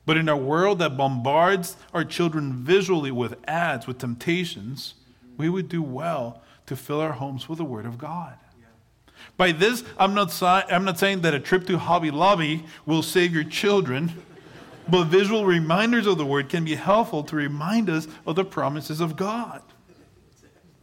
But 0.06 0.16
in 0.16 0.28
a 0.28 0.36
world 0.36 0.78
that 0.78 0.96
bombards 0.96 1.76
our 1.92 2.04
children 2.04 2.52
visually 2.52 3.10
with 3.10 3.34
ads, 3.48 3.88
with 3.88 3.98
temptations, 3.98 4.94
we 5.36 5.48
would 5.48 5.68
do 5.68 5.82
well 5.82 6.40
to 6.66 6.76
fill 6.76 7.00
our 7.00 7.14
homes 7.14 7.48
with 7.48 7.58
the 7.58 7.64
Word 7.64 7.86
of 7.86 7.98
God. 7.98 8.34
By 9.36 9.52
this, 9.52 9.82
I'm 9.98 10.14
not, 10.14 10.30
si- 10.30 10.46
I'm 10.46 10.84
not 10.84 10.98
saying 10.98 11.22
that 11.22 11.34
a 11.34 11.40
trip 11.40 11.66
to 11.66 11.78
Hobby 11.78 12.10
Lobby 12.10 12.64
will 12.86 13.02
save 13.02 13.34
your 13.34 13.44
children. 13.44 14.22
But 14.88 15.04
visual 15.04 15.44
reminders 15.44 16.06
of 16.06 16.18
the 16.18 16.24
word 16.24 16.48
can 16.48 16.64
be 16.64 16.74
helpful 16.74 17.22
to 17.24 17.36
remind 17.36 17.90
us 17.90 18.08
of 18.26 18.36
the 18.36 18.44
promises 18.44 19.00
of 19.00 19.16
God. 19.16 19.62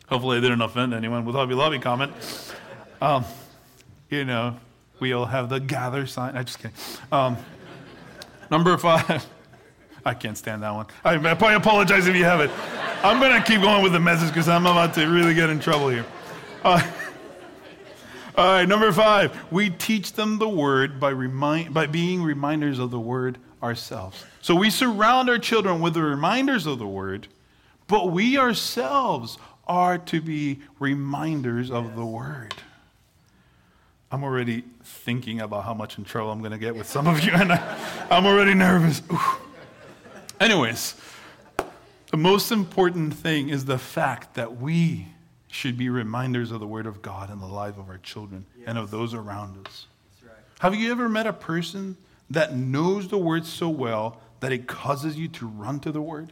Hopefully, 0.08 0.38
I 0.38 0.42
didn't 0.42 0.62
offend 0.62 0.94
anyone 0.94 1.26
with 1.26 1.36
Hobby 1.36 1.56
Lobby 1.56 1.80
comment. 1.80 2.14
Um, 3.02 3.26
you 4.10 4.24
know, 4.24 4.58
we 5.00 5.14
all 5.14 5.26
have 5.26 5.50
the 5.50 5.60
gather 5.60 6.06
sign. 6.06 6.38
I 6.38 6.44
just 6.44 6.60
kidding. 6.60 6.78
Um, 7.12 7.38
number 8.52 8.78
five. 8.78 9.26
I 10.08 10.14
can't 10.14 10.38
stand 10.38 10.62
that 10.62 10.72
one. 10.72 10.86
I, 11.04 11.16
I 11.16 11.54
apologize 11.56 12.06
if 12.06 12.16
you 12.16 12.26
have 12.26 12.40
it. 12.40 12.52
I'm 13.04 13.20
going 13.20 13.42
to 13.42 13.46
keep 13.46 13.62
going 13.62 13.82
with 13.82 13.92
the 13.92 14.00
message 14.00 14.28
because 14.30 14.48
I'm 14.48 14.68
about 14.68 14.94
to 14.96 15.08
really 15.08 15.34
get 15.34 15.50
in 15.50 15.60
trouble 15.60 15.90
here. 15.90 16.06
Uh, 16.64 16.80
all 18.38 18.46
right, 18.46 18.68
number 18.68 18.92
five. 18.92 19.36
We 19.52 19.72
teach 19.72 20.14
them 20.14 20.38
the 20.38 20.48
word 20.48 21.00
by, 21.00 21.10
remind, 21.10 21.74
by 21.74 21.88
being 21.88 22.22
reminders 22.22 22.78
of 22.78 22.92
the 22.92 23.00
word 23.00 23.40
ourselves. 23.66 24.24
So 24.42 24.56
we 24.56 24.70
surround 24.70 25.30
our 25.30 25.40
children 25.40 25.82
with 25.82 25.96
the 25.96 26.04
reminders 26.04 26.66
of 26.66 26.80
the 26.80 26.88
word, 26.88 27.28
but 27.88 28.12
we 28.12 28.38
ourselves 28.38 29.38
are 29.68 29.98
to 29.98 30.22
be 30.22 30.60
reminders 30.80 31.72
of 31.72 31.96
the 31.96 32.06
word. 32.06 32.54
I'm 34.12 34.24
already 34.24 34.64
thinking 34.84 35.42
about 35.42 35.66
how 35.66 35.74
much 35.74 35.98
in 35.98 36.06
trouble 36.06 36.32
I'm 36.32 36.40
going 36.40 36.52
to 36.52 36.58
get 36.58 36.76
with 36.76 36.88
some 36.88 37.08
of 37.08 37.24
you, 37.24 37.32
and 37.34 37.52
I, 37.52 38.08
am 38.12 38.26
already 38.26 38.54
nervous. 38.54 39.02
Ooh. 39.12 39.20
Anyways, 40.40 40.96
the 42.12 42.18
most 42.18 42.52
important 42.52 43.14
thing 43.16 43.50
is 43.50 43.66
the 43.66 43.80
fact 43.80 44.36
that 44.36 44.58
we 44.58 45.08
should 45.48 45.78
be 45.78 45.90
reminders 45.90 46.52
of 46.52 46.60
the 46.60 46.68
Word 46.68 46.86
of 46.86 47.02
God 47.02 47.32
in 47.32 47.40
the 47.40 47.48
life 47.48 47.78
of 47.78 47.90
our 47.90 47.98
children 47.98 48.46
yes. 48.58 48.68
and 48.68 48.78
of 48.78 48.92
those 48.92 49.14
around 49.14 49.66
us. 49.66 49.88
Right. 50.24 50.34
Have 50.60 50.76
you 50.76 50.92
ever 50.92 51.10
met 51.10 51.26
a 51.26 51.34
person 51.34 51.98
that 52.30 52.56
knows 52.56 53.08
the 53.08 53.18
word 53.18 53.46
so 53.46 53.70
well 53.70 54.22
that 54.40 54.52
it 54.52 54.68
causes 54.68 55.18
you 55.18 55.28
to 55.30 55.48
run 55.48 55.80
to 55.82 55.92
the 55.92 56.02
word? 56.02 56.32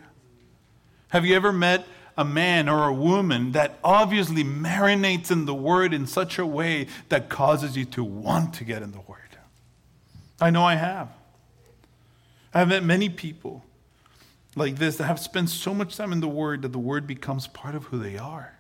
Have 1.10 1.26
you 1.26 1.36
ever 1.36 1.52
met 1.52 1.86
a 2.18 2.26
man 2.26 2.68
or 2.70 2.88
a 2.88 2.94
woman 2.94 3.52
that 3.54 3.80
obviously 3.84 4.44
marinates 4.44 5.32
in 5.32 5.46
the 5.46 5.54
word 5.54 5.94
in 5.94 6.08
such 6.08 6.38
a 6.40 6.46
way 6.46 6.88
that 7.10 7.30
causes 7.30 7.78
you 7.78 7.86
to 7.86 8.04
want 8.04 8.54
to 8.56 8.64
get 8.64 8.82
in 8.82 8.92
the 8.92 9.00
word? 9.00 9.20
I 10.42 10.50
know 10.50 10.64
I 10.64 10.76
have. 10.76 11.10
I've 12.54 12.68
met 12.68 12.84
many 12.84 13.10
people 13.10 13.64
like 14.56 14.76
this 14.76 14.98
that 14.98 15.06
have 15.06 15.20
spent 15.20 15.50
so 15.50 15.74
much 15.74 15.98
time 15.98 16.12
in 16.12 16.20
the 16.20 16.28
word 16.28 16.62
that 16.62 16.72
the 16.72 16.80
word 16.80 17.08
becomes 17.08 17.48
part 17.48 17.76
of 17.76 17.86
who 17.86 17.98
they 17.98 18.18
are. 18.18 18.58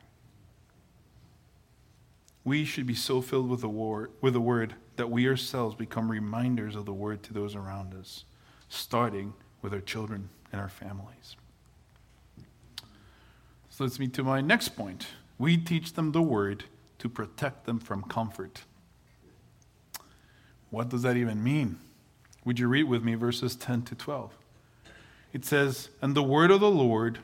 We 2.43 2.65
should 2.65 2.87
be 2.87 2.95
so 2.95 3.21
filled 3.21 3.49
with 3.49 3.61
the, 3.61 3.69
war, 3.69 4.09
with 4.19 4.33
the 4.33 4.41
word 4.41 4.75
that 4.95 5.09
we 5.09 5.27
ourselves 5.27 5.75
become 5.75 6.09
reminders 6.09 6.75
of 6.75 6.85
the 6.85 6.93
word 6.93 7.23
to 7.23 7.33
those 7.33 7.55
around 7.55 7.93
us, 7.93 8.25
starting 8.69 9.33
with 9.61 9.73
our 9.73 9.81
children 9.81 10.29
and 10.51 10.61
our 10.61 10.69
families. 10.69 11.35
So 13.69 13.83
let's 13.83 13.99
meet 13.99 14.13
to 14.13 14.23
my 14.23 14.41
next 14.41 14.69
point. 14.69 15.07
We 15.39 15.57
teach 15.57 15.93
them 15.93 16.11
the 16.11 16.21
word 16.21 16.65
to 16.99 17.09
protect 17.09 17.65
them 17.65 17.79
from 17.79 18.03
comfort. 18.03 18.63
What 20.69 20.89
does 20.89 21.01
that 21.01 21.17
even 21.17 21.43
mean? 21.43 21.79
Would 22.45 22.59
you 22.59 22.67
read 22.67 22.83
with 22.83 23.03
me 23.03 23.15
verses 23.15 23.55
10 23.55 23.83
to 23.83 23.95
12? 23.95 24.31
It 25.33 25.45
says, 25.45 25.89
And 26.01 26.15
the 26.15 26.23
word 26.23 26.51
of 26.51 26.59
the 26.59 26.69
Lord 26.69 27.19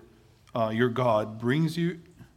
uh, 0.56 0.70
your 0.70 0.90
God 0.90 1.40
brings 1.40 1.78
you 1.78 2.00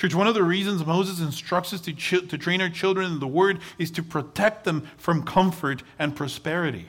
Church, 0.00 0.14
one 0.14 0.26
of 0.26 0.32
the 0.32 0.42
reasons 0.42 0.86
Moses 0.86 1.20
instructs 1.20 1.74
us 1.74 1.82
to, 1.82 1.92
ch- 1.92 2.26
to 2.26 2.38
train 2.38 2.62
our 2.62 2.70
children 2.70 3.12
in 3.12 3.20
the 3.20 3.26
Word 3.26 3.58
is 3.76 3.90
to 3.90 4.02
protect 4.02 4.64
them 4.64 4.88
from 4.96 5.24
comfort 5.24 5.82
and 5.98 6.16
prosperity. 6.16 6.86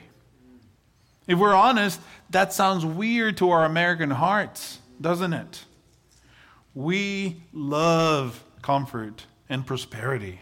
If 1.26 1.38
we're 1.38 1.52
honest, 1.52 2.00
that 2.30 2.54
sounds 2.54 2.86
weird 2.86 3.36
to 3.36 3.50
our 3.50 3.66
American 3.66 4.08
hearts, 4.08 4.78
doesn't 4.98 5.34
it? 5.34 5.66
We 6.74 7.42
love 7.52 8.42
comfort 8.62 9.26
and 9.46 9.66
prosperity. 9.66 10.40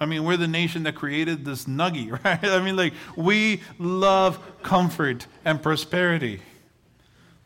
I 0.00 0.06
mean, 0.06 0.24
we're 0.24 0.38
the 0.38 0.48
nation 0.48 0.84
that 0.84 0.94
created 0.94 1.44
this 1.44 1.66
Snuggie, 1.66 2.10
right? 2.24 2.42
I 2.42 2.62
mean, 2.62 2.76
like, 2.76 2.94
we 3.16 3.60
love 3.78 4.38
comfort 4.62 5.26
and 5.44 5.62
prosperity. 5.62 6.40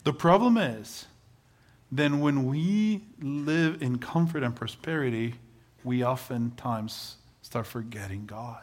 The 0.05 0.13
problem 0.13 0.57
is, 0.57 1.07
then 1.97 2.19
when 2.19 2.47
we 2.47 3.05
live 3.21 3.81
in 3.81 3.99
comfort 3.99 4.43
and 4.43 4.57
prosperity, 4.57 5.35
we 5.85 6.05
oftentimes 6.05 7.19
start 7.41 7.69
forgetting 7.69 8.27
God. 8.27 8.63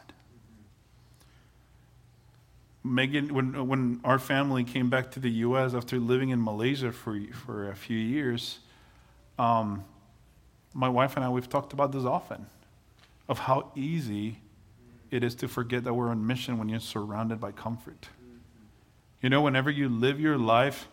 Megan, 2.84 3.32
when, 3.32 3.66
when 3.66 4.00
our 4.04 4.18
family 4.18 4.64
came 4.64 4.90
back 4.90 5.12
to 5.12 5.20
the 5.20 5.30
U.S. 5.30 5.72
after 5.72 5.98
living 5.98 6.28
in 6.28 6.44
Malaysia 6.44 6.92
for, 6.92 7.18
for 7.32 7.70
a 7.70 7.74
few 7.74 7.96
years, 7.96 8.58
um, 9.38 9.82
my 10.74 10.90
wife 10.90 11.16
and 11.16 11.24
I, 11.24 11.30
we've 11.30 11.48
talked 11.48 11.72
about 11.72 11.92
this 11.92 12.04
often 12.04 12.46
of 13.30 13.38
how 13.38 13.70
easy 13.74 14.40
it 15.10 15.24
is 15.24 15.34
to 15.36 15.48
forget 15.48 15.84
that 15.84 15.94
we're 15.94 16.10
on 16.10 16.26
mission 16.26 16.58
when 16.58 16.68
you're 16.68 16.80
surrounded 16.80 17.40
by 17.40 17.52
comfort. 17.52 18.08
You 19.22 19.30
know, 19.30 19.40
whenever 19.40 19.70
you 19.70 19.88
live 19.88 20.20
your 20.20 20.36
life 20.36 20.88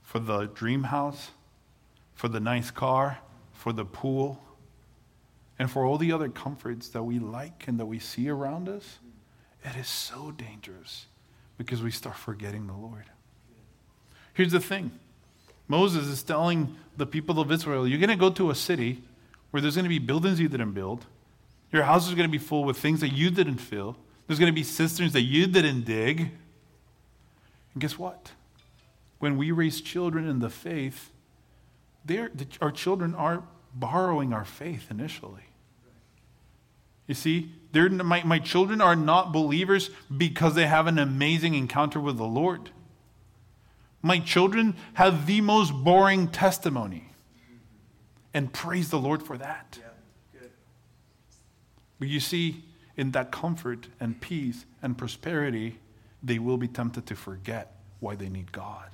for 0.00 0.20
the 0.20 0.46
dream 0.46 0.84
house, 0.84 1.32
for 2.20 2.28
the 2.28 2.38
nice 2.38 2.70
car, 2.70 3.18
for 3.54 3.72
the 3.72 3.82
pool, 3.86 4.38
and 5.58 5.70
for 5.70 5.86
all 5.86 5.96
the 5.96 6.12
other 6.12 6.28
comforts 6.28 6.90
that 6.90 7.02
we 7.02 7.18
like 7.18 7.64
and 7.66 7.80
that 7.80 7.86
we 7.86 7.98
see 7.98 8.28
around 8.28 8.68
us, 8.68 8.98
it 9.64 9.74
is 9.74 9.88
so 9.88 10.30
dangerous 10.30 11.06
because 11.56 11.82
we 11.82 11.90
start 11.90 12.16
forgetting 12.16 12.66
the 12.66 12.74
Lord. 12.74 13.04
Here's 14.34 14.52
the 14.52 14.60
thing 14.60 14.90
Moses 15.66 16.08
is 16.08 16.22
telling 16.22 16.76
the 16.94 17.06
people 17.06 17.40
of 17.40 17.50
Israel, 17.50 17.88
You're 17.88 17.98
going 17.98 18.10
to 18.10 18.16
go 18.16 18.28
to 18.28 18.50
a 18.50 18.54
city 18.54 19.02
where 19.50 19.62
there's 19.62 19.76
going 19.76 19.86
to 19.86 19.88
be 19.88 19.98
buildings 19.98 20.38
you 20.38 20.48
didn't 20.50 20.72
build. 20.72 21.06
Your 21.72 21.84
house 21.84 22.06
is 22.06 22.14
going 22.14 22.28
to 22.28 22.30
be 22.30 22.36
full 22.36 22.64
with 22.64 22.76
things 22.76 23.00
that 23.00 23.14
you 23.14 23.30
didn't 23.30 23.62
fill. 23.62 23.96
There's 24.26 24.38
going 24.38 24.52
to 24.52 24.54
be 24.54 24.62
cisterns 24.62 25.14
that 25.14 25.22
you 25.22 25.46
didn't 25.46 25.86
dig. 25.86 26.20
And 26.20 27.80
guess 27.80 27.98
what? 27.98 28.32
When 29.20 29.38
we 29.38 29.52
raise 29.52 29.80
children 29.80 30.28
in 30.28 30.40
the 30.40 30.50
faith, 30.50 31.12
the, 32.04 32.30
our 32.60 32.72
children 32.72 33.14
are 33.14 33.42
borrowing 33.74 34.32
our 34.32 34.44
faith 34.44 34.90
initially. 34.90 35.44
You 37.06 37.14
see, 37.14 37.52
my, 37.74 38.22
my 38.22 38.38
children 38.38 38.80
are 38.80 38.96
not 38.96 39.32
believers 39.32 39.90
because 40.16 40.54
they 40.54 40.66
have 40.66 40.86
an 40.86 40.98
amazing 40.98 41.54
encounter 41.54 42.00
with 42.00 42.16
the 42.16 42.24
Lord. 42.24 42.70
My 44.02 44.18
children 44.18 44.76
have 44.94 45.26
the 45.26 45.40
most 45.40 45.72
boring 45.72 46.28
testimony. 46.28 47.06
And 48.32 48.52
praise 48.52 48.90
the 48.90 48.98
Lord 48.98 49.24
for 49.24 49.36
that. 49.38 49.78
Yeah, 49.80 50.46
but 51.98 52.08
you 52.08 52.20
see, 52.20 52.64
in 52.96 53.10
that 53.10 53.32
comfort 53.32 53.88
and 53.98 54.20
peace 54.20 54.64
and 54.82 54.96
prosperity, 54.96 55.78
they 56.22 56.38
will 56.38 56.56
be 56.56 56.68
tempted 56.68 57.06
to 57.06 57.16
forget 57.16 57.76
why 57.98 58.14
they 58.14 58.28
need 58.28 58.52
God. 58.52 58.88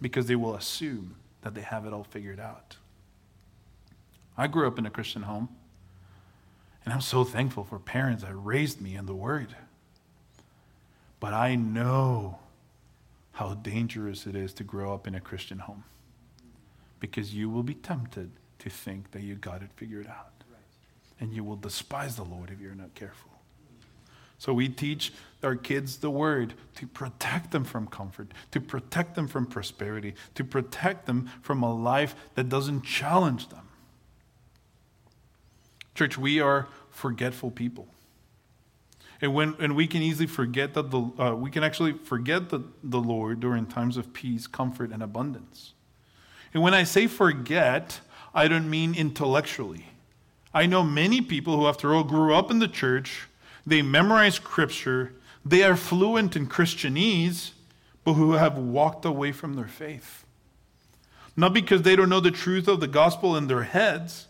Because 0.00 0.26
they 0.26 0.36
will 0.36 0.54
assume 0.54 1.16
that 1.42 1.54
they 1.54 1.60
have 1.62 1.86
it 1.86 1.92
all 1.92 2.04
figured 2.04 2.40
out. 2.40 2.76
I 4.36 4.46
grew 4.46 4.66
up 4.66 4.78
in 4.78 4.86
a 4.86 4.90
Christian 4.90 5.22
home, 5.22 5.48
and 6.84 6.94
I'm 6.94 7.00
so 7.00 7.24
thankful 7.24 7.64
for 7.64 7.78
parents 7.78 8.22
that 8.22 8.34
raised 8.34 8.80
me 8.80 8.96
in 8.96 9.06
the 9.06 9.14
Word. 9.14 9.54
But 11.18 11.34
I 11.34 11.54
know 11.54 12.38
how 13.32 13.54
dangerous 13.54 14.26
it 14.26 14.34
is 14.34 14.52
to 14.54 14.64
grow 14.64 14.94
up 14.94 15.06
in 15.06 15.14
a 15.14 15.20
Christian 15.20 15.60
home 15.60 15.84
because 16.98 17.34
you 17.34 17.48
will 17.48 17.62
be 17.62 17.74
tempted 17.74 18.30
to 18.58 18.70
think 18.70 19.10
that 19.12 19.22
you 19.22 19.34
got 19.34 19.62
it 19.62 19.70
figured 19.76 20.06
out. 20.06 20.26
And 21.18 21.34
you 21.34 21.44
will 21.44 21.56
despise 21.56 22.16
the 22.16 22.24
Lord 22.24 22.50
if 22.50 22.60
you're 22.60 22.74
not 22.74 22.94
careful. 22.94 23.29
So 24.40 24.54
we 24.54 24.70
teach 24.70 25.12
our 25.42 25.54
kids 25.54 25.98
the 25.98 26.10
word 26.10 26.54
to 26.76 26.86
protect 26.86 27.50
them 27.50 27.62
from 27.62 27.86
comfort, 27.86 28.32
to 28.52 28.60
protect 28.60 29.14
them 29.14 29.28
from 29.28 29.44
prosperity, 29.44 30.14
to 30.34 30.42
protect 30.42 31.04
them 31.04 31.30
from 31.42 31.62
a 31.62 31.72
life 31.72 32.14
that 32.36 32.48
doesn't 32.48 32.82
challenge 32.82 33.50
them. 33.50 33.68
Church, 35.94 36.16
we 36.16 36.40
are 36.40 36.68
forgetful 36.88 37.50
people. 37.50 37.86
And, 39.20 39.34
when, 39.34 39.56
and 39.58 39.76
we 39.76 39.86
can 39.86 40.00
easily 40.00 40.26
forget 40.26 40.72
that 40.72 40.90
the, 40.90 41.00
uh, 41.18 41.34
we 41.34 41.50
can 41.50 41.62
actually 41.62 41.92
forget 41.92 42.48
the, 42.48 42.60
the 42.82 42.98
Lord 42.98 43.40
during 43.40 43.66
times 43.66 43.98
of 43.98 44.14
peace, 44.14 44.46
comfort, 44.46 44.90
and 44.90 45.02
abundance. 45.02 45.74
And 46.54 46.62
when 46.62 46.72
I 46.72 46.84
say 46.84 47.06
forget, 47.08 48.00
I 48.34 48.48
don't 48.48 48.70
mean 48.70 48.94
intellectually. 48.94 49.88
I 50.54 50.64
know 50.64 50.82
many 50.82 51.20
people 51.20 51.58
who, 51.58 51.66
after 51.66 51.94
all, 51.94 52.04
grew 52.04 52.34
up 52.34 52.50
in 52.50 52.58
the 52.58 52.68
church 52.68 53.26
they 53.70 53.82
memorize 53.82 54.34
scripture, 54.34 55.12
they 55.44 55.62
are 55.62 55.76
fluent 55.76 56.36
in 56.36 56.48
Christianese, 56.48 57.52
but 58.04 58.14
who 58.14 58.32
have 58.32 58.58
walked 58.58 59.04
away 59.04 59.32
from 59.32 59.54
their 59.54 59.68
faith. 59.68 60.24
Not 61.36 61.54
because 61.54 61.82
they 61.82 61.96
don't 61.96 62.08
know 62.08 62.20
the 62.20 62.30
truth 62.30 62.68
of 62.68 62.80
the 62.80 62.88
gospel 62.88 63.36
in 63.36 63.46
their 63.46 63.62
heads, 63.62 64.26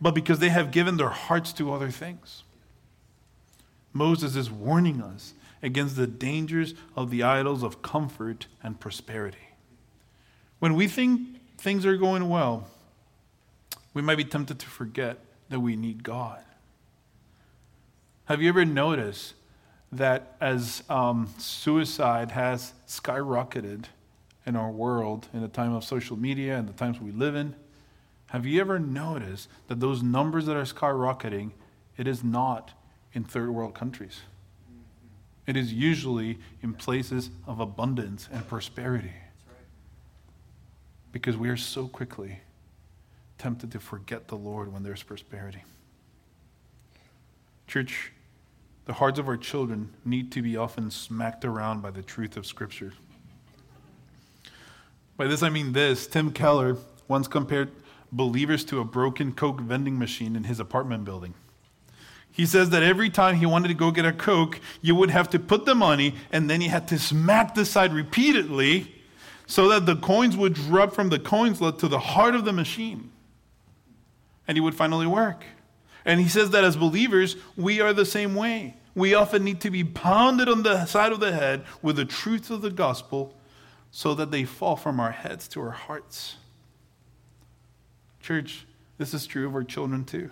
but 0.00 0.14
because 0.14 0.38
they 0.38 0.50
have 0.50 0.70
given 0.70 0.98
their 0.98 1.08
hearts 1.08 1.52
to 1.54 1.72
other 1.72 1.90
things. 1.90 2.42
Moses 3.92 4.36
is 4.36 4.50
warning 4.50 5.00
us 5.00 5.32
against 5.62 5.96
the 5.96 6.06
dangers 6.06 6.74
of 6.94 7.10
the 7.10 7.22
idols 7.22 7.62
of 7.62 7.80
comfort 7.80 8.46
and 8.62 8.78
prosperity. 8.78 9.48
When 10.58 10.74
we 10.74 10.88
think 10.88 11.40
things 11.56 11.86
are 11.86 11.96
going 11.96 12.28
well, 12.28 12.68
we 13.94 14.02
might 14.02 14.18
be 14.18 14.24
tempted 14.24 14.58
to 14.58 14.66
forget 14.66 15.18
that 15.48 15.60
we 15.60 15.74
need 15.74 16.02
God. 16.02 16.44
Have 18.26 18.40
you 18.40 18.48
ever 18.48 18.64
noticed 18.64 19.34
that 19.92 20.36
as 20.40 20.82
um, 20.88 21.28
suicide 21.38 22.30
has 22.30 22.72
skyrocketed 22.88 23.84
in 24.46 24.56
our 24.56 24.70
world 24.70 25.28
in 25.34 25.42
the 25.42 25.48
time 25.48 25.74
of 25.74 25.84
social 25.84 26.16
media 26.16 26.56
and 26.56 26.66
the 26.66 26.72
times 26.72 27.00
we 27.00 27.12
live 27.12 27.36
in, 27.36 27.54
have 28.28 28.46
you 28.46 28.60
ever 28.62 28.78
noticed 28.78 29.48
that 29.68 29.78
those 29.78 30.02
numbers 30.02 30.46
that 30.46 30.56
are 30.56 30.64
skyrocketing, 30.64 31.50
it 31.98 32.08
is 32.08 32.24
not 32.24 32.72
in 33.12 33.24
third 33.24 33.50
world 33.50 33.74
countries? 33.74 34.22
It 35.46 35.56
is 35.56 35.74
usually 35.74 36.38
in 36.62 36.72
places 36.72 37.28
of 37.46 37.60
abundance 37.60 38.28
and 38.32 38.48
prosperity. 38.48 39.12
Because 41.12 41.36
we 41.36 41.50
are 41.50 41.58
so 41.58 41.86
quickly 41.86 42.40
tempted 43.36 43.70
to 43.72 43.78
forget 43.78 44.28
the 44.28 44.36
Lord 44.36 44.72
when 44.72 44.82
there's 44.82 45.02
prosperity. 45.02 45.62
Church, 47.66 48.12
the 48.86 48.94
hearts 48.94 49.18
of 49.18 49.28
our 49.28 49.36
children 49.36 49.94
need 50.04 50.30
to 50.32 50.42
be 50.42 50.56
often 50.56 50.90
smacked 50.90 51.44
around 51.44 51.82
by 51.82 51.90
the 51.90 52.02
truth 52.02 52.36
of 52.36 52.46
Scripture. 52.46 52.92
By 55.16 55.26
this 55.26 55.42
I 55.42 55.48
mean 55.48 55.72
this 55.72 56.06
Tim 56.06 56.32
Keller 56.32 56.76
once 57.08 57.28
compared 57.28 57.70
believers 58.12 58.64
to 58.66 58.80
a 58.80 58.84
broken 58.84 59.32
Coke 59.32 59.60
vending 59.60 59.98
machine 59.98 60.36
in 60.36 60.44
his 60.44 60.60
apartment 60.60 61.04
building. 61.04 61.34
He 62.30 62.46
says 62.46 62.70
that 62.70 62.82
every 62.82 63.10
time 63.10 63.36
he 63.36 63.46
wanted 63.46 63.68
to 63.68 63.74
go 63.74 63.92
get 63.92 64.04
a 64.04 64.12
Coke, 64.12 64.60
you 64.82 64.94
would 64.96 65.10
have 65.10 65.30
to 65.30 65.38
put 65.38 65.66
the 65.66 65.74
money 65.74 66.16
and 66.32 66.50
then 66.50 66.60
you 66.60 66.68
had 66.68 66.88
to 66.88 66.98
smack 66.98 67.54
the 67.54 67.64
side 67.64 67.92
repeatedly 67.92 68.92
so 69.46 69.68
that 69.68 69.86
the 69.86 69.96
coins 69.96 70.36
would 70.36 70.54
drop 70.54 70.94
from 70.94 71.10
the 71.10 71.18
coin 71.18 71.54
slot 71.54 71.78
to 71.78 71.88
the 71.88 71.98
heart 71.98 72.34
of 72.34 72.44
the 72.44 72.52
machine. 72.52 73.12
And 74.48 74.56
he 74.56 74.60
would 74.60 74.74
finally 74.74 75.06
work. 75.06 75.44
And 76.04 76.20
he 76.20 76.28
says 76.28 76.50
that 76.50 76.64
as 76.64 76.76
believers, 76.76 77.36
we 77.56 77.80
are 77.80 77.92
the 77.92 78.04
same 78.04 78.34
way. 78.34 78.76
We 78.94 79.14
often 79.14 79.42
need 79.42 79.60
to 79.62 79.70
be 79.70 79.82
pounded 79.82 80.48
on 80.48 80.62
the 80.62 80.84
side 80.86 81.12
of 81.12 81.20
the 81.20 81.32
head 81.32 81.64
with 81.82 81.96
the 81.96 82.04
truth 82.04 82.50
of 82.50 82.62
the 82.62 82.70
gospel 82.70 83.34
so 83.90 84.14
that 84.14 84.30
they 84.30 84.44
fall 84.44 84.76
from 84.76 85.00
our 85.00 85.12
heads 85.12 85.48
to 85.48 85.60
our 85.60 85.70
hearts. 85.70 86.36
Church, 88.20 88.66
this 88.98 89.14
is 89.14 89.26
true 89.26 89.46
of 89.46 89.54
our 89.54 89.64
children 89.64 90.04
too. 90.04 90.30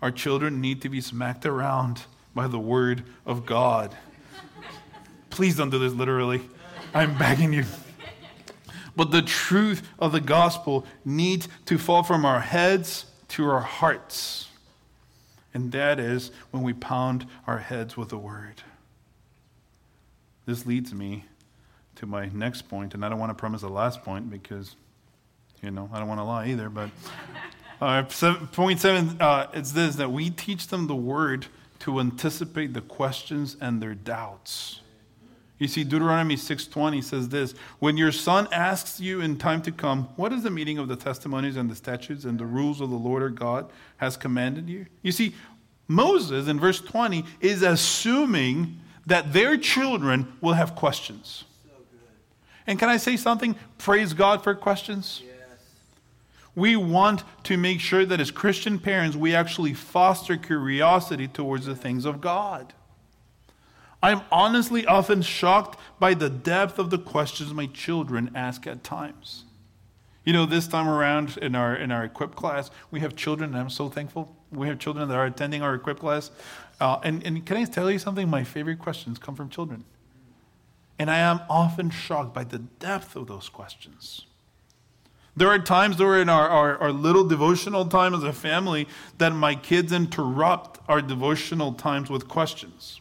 Our 0.00 0.10
children 0.10 0.60
need 0.60 0.82
to 0.82 0.88
be 0.88 1.00
smacked 1.00 1.44
around 1.44 2.04
by 2.34 2.46
the 2.46 2.58
word 2.58 3.04
of 3.26 3.46
God. 3.46 3.96
Please 5.30 5.56
don't 5.56 5.70
do 5.70 5.78
this 5.78 5.92
literally. 5.92 6.42
I'm 6.94 7.16
begging 7.18 7.52
you. 7.52 7.64
But 8.96 9.10
the 9.10 9.22
truth 9.22 9.88
of 9.98 10.12
the 10.12 10.20
gospel 10.20 10.84
needs 11.04 11.48
to 11.66 11.78
fall 11.78 12.02
from 12.02 12.24
our 12.24 12.40
heads 12.40 13.06
to 13.28 13.48
our 13.48 13.60
hearts. 13.60 14.47
And 15.54 15.72
that 15.72 15.98
is 15.98 16.30
when 16.50 16.62
we 16.62 16.72
pound 16.72 17.26
our 17.46 17.58
heads 17.58 17.96
with 17.96 18.10
the 18.10 18.18
word. 18.18 18.62
This 20.46 20.66
leads 20.66 20.94
me 20.94 21.24
to 21.96 22.06
my 22.06 22.26
next 22.26 22.68
point, 22.68 22.94
and 22.94 23.04
I 23.04 23.08
don't 23.08 23.18
want 23.18 23.30
to 23.30 23.34
promise 23.34 23.62
the 23.62 23.68
last 23.68 24.02
point 24.02 24.30
because, 24.30 24.76
you 25.62 25.70
know, 25.70 25.90
I 25.92 25.98
don't 25.98 26.08
want 26.08 26.20
to 26.20 26.24
lie 26.24 26.46
either. 26.48 26.68
But 26.70 26.90
uh, 27.80 28.06
seven, 28.08 28.46
point 28.48 28.80
seven, 28.80 29.20
uh, 29.20 29.48
it's 29.52 29.72
this 29.72 29.96
that 29.96 30.12
we 30.12 30.30
teach 30.30 30.68
them 30.68 30.86
the 30.86 30.96
word 30.96 31.46
to 31.80 32.00
anticipate 32.00 32.72
the 32.72 32.80
questions 32.80 33.56
and 33.60 33.82
their 33.82 33.94
doubts. 33.94 34.80
You 35.58 35.66
see, 35.66 35.82
Deuteronomy 35.82 36.36
6:20 36.36 37.02
says 37.02 37.28
this: 37.30 37.54
When 37.80 37.96
your 37.96 38.12
son 38.12 38.46
asks 38.52 39.00
you 39.00 39.20
in 39.20 39.38
time 39.38 39.60
to 39.62 39.72
come, 39.72 40.08
what 40.16 40.32
is 40.32 40.44
the 40.44 40.50
meaning 40.50 40.78
of 40.78 40.88
the 40.88 40.96
testimonies 40.96 41.56
and 41.56 41.68
the 41.68 41.74
statutes 41.74 42.24
and 42.24 42.38
the 42.38 42.46
rules 42.46 42.80
of 42.80 42.90
the 42.90 42.96
Lord 42.96 43.22
our 43.22 43.28
God 43.28 43.70
has 43.96 44.16
commanded 44.16 44.68
you? 44.68 44.86
You 45.02 45.10
see, 45.10 45.34
Moses 45.88 46.46
in 46.46 46.60
verse 46.60 46.80
20 46.80 47.24
is 47.40 47.62
assuming 47.62 48.78
that 49.06 49.32
their 49.32 49.56
children 49.56 50.32
will 50.40 50.52
have 50.52 50.74
questions. 50.74 51.44
So 51.64 51.72
and 52.66 52.78
can 52.78 52.88
I 52.88 52.98
say 52.98 53.16
something? 53.16 53.56
Praise 53.78 54.12
God 54.12 54.44
for 54.44 54.54
questions. 54.54 55.22
Yes. 55.24 55.34
We 56.54 56.76
want 56.76 57.24
to 57.44 57.56
make 57.56 57.80
sure 57.80 58.04
that 58.04 58.20
as 58.20 58.30
Christian 58.30 58.78
parents, 58.78 59.16
we 59.16 59.34
actually 59.34 59.74
foster 59.74 60.36
curiosity 60.36 61.26
towards 61.26 61.66
the 61.66 61.74
things 61.74 62.04
of 62.04 62.20
God. 62.20 62.74
I'm 64.02 64.22
honestly 64.30 64.86
often 64.86 65.22
shocked 65.22 65.78
by 65.98 66.14
the 66.14 66.30
depth 66.30 66.78
of 66.78 66.90
the 66.90 66.98
questions 66.98 67.52
my 67.52 67.66
children 67.66 68.30
ask 68.34 68.66
at 68.66 68.84
times. 68.84 69.44
You 70.24 70.32
know, 70.32 70.46
this 70.46 70.68
time 70.68 70.88
around 70.88 71.38
in 71.38 71.54
our 71.54 71.74
in 71.74 71.90
our 71.90 72.04
equip 72.04 72.34
class, 72.34 72.70
we 72.90 73.00
have 73.00 73.16
children, 73.16 73.50
and 73.50 73.58
I'm 73.58 73.70
so 73.70 73.88
thankful. 73.88 74.36
We 74.52 74.68
have 74.68 74.78
children 74.78 75.08
that 75.08 75.14
are 75.14 75.26
attending 75.26 75.62
our 75.62 75.74
equip 75.74 75.98
class. 75.98 76.30
Uh, 76.80 76.98
and, 77.02 77.24
and 77.26 77.44
can 77.44 77.56
I 77.56 77.64
tell 77.64 77.90
you 77.90 77.98
something? 77.98 78.28
My 78.28 78.44
favorite 78.44 78.78
questions 78.78 79.18
come 79.18 79.34
from 79.34 79.48
children. 79.48 79.84
And 80.98 81.10
I 81.10 81.18
am 81.18 81.40
often 81.48 81.90
shocked 81.90 82.34
by 82.34 82.44
the 82.44 82.58
depth 82.58 83.16
of 83.16 83.26
those 83.26 83.48
questions. 83.48 84.26
There 85.36 85.48
are 85.48 85.58
times 85.58 85.96
during 85.96 86.28
our, 86.28 86.48
our, 86.48 86.78
our, 86.78 86.92
little 86.92 87.24
devotional 87.24 87.86
time 87.86 88.12
as 88.12 88.24
a 88.24 88.32
family 88.32 88.88
that 89.18 89.32
my 89.32 89.54
kids 89.54 89.92
interrupt 89.92 90.80
our 90.88 91.00
devotional 91.00 91.72
times 91.74 92.10
with 92.10 92.26
questions. 92.26 93.00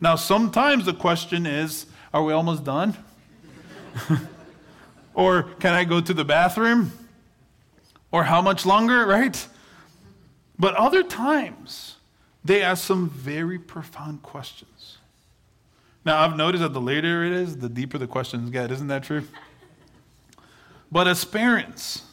Now, 0.00 0.16
sometimes 0.16 0.84
the 0.84 0.94
question 0.94 1.46
is, 1.46 1.86
are 2.14 2.22
we 2.22 2.32
almost 2.32 2.64
done? 2.64 2.96
or 5.14 5.42
can 5.42 5.74
I 5.74 5.84
go 5.84 6.00
to 6.00 6.14
the 6.14 6.24
bathroom? 6.24 6.92
Or 8.10 8.24
how 8.24 8.40
much 8.40 8.64
longer, 8.64 9.06
right? 9.06 9.46
But 10.58 10.74
other 10.74 11.02
times, 11.02 11.96
they 12.44 12.62
ask 12.62 12.84
some 12.84 13.10
very 13.10 13.58
profound 13.58 14.22
questions. 14.22 14.98
Now, 16.04 16.20
I've 16.20 16.36
noticed 16.36 16.62
that 16.62 16.72
the 16.72 16.80
later 16.80 17.24
it 17.24 17.32
is, 17.32 17.58
the 17.58 17.68
deeper 17.68 17.98
the 17.98 18.06
questions 18.06 18.50
get. 18.50 18.70
Isn't 18.70 18.88
that 18.88 19.04
true? 19.04 19.24
But 20.90 21.06
as 21.06 21.22
parents, 21.22 22.04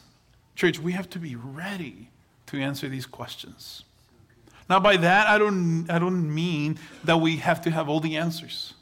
church, 0.54 0.78
we 0.78 0.92
have 0.92 1.08
to 1.08 1.18
be 1.18 1.34
ready 1.34 2.10
to 2.44 2.60
answer 2.60 2.90
these 2.90 3.06
questions. 3.06 3.84
Now, 4.68 4.80
by 4.80 4.96
that, 4.96 5.28
I 5.28 5.38
don't, 5.38 5.88
I 5.88 5.98
don't 5.98 6.34
mean 6.34 6.78
that 7.04 7.18
we 7.18 7.36
have 7.36 7.62
to 7.62 7.70
have 7.70 7.88
all 7.88 8.00
the 8.00 8.16
answers. 8.16 8.74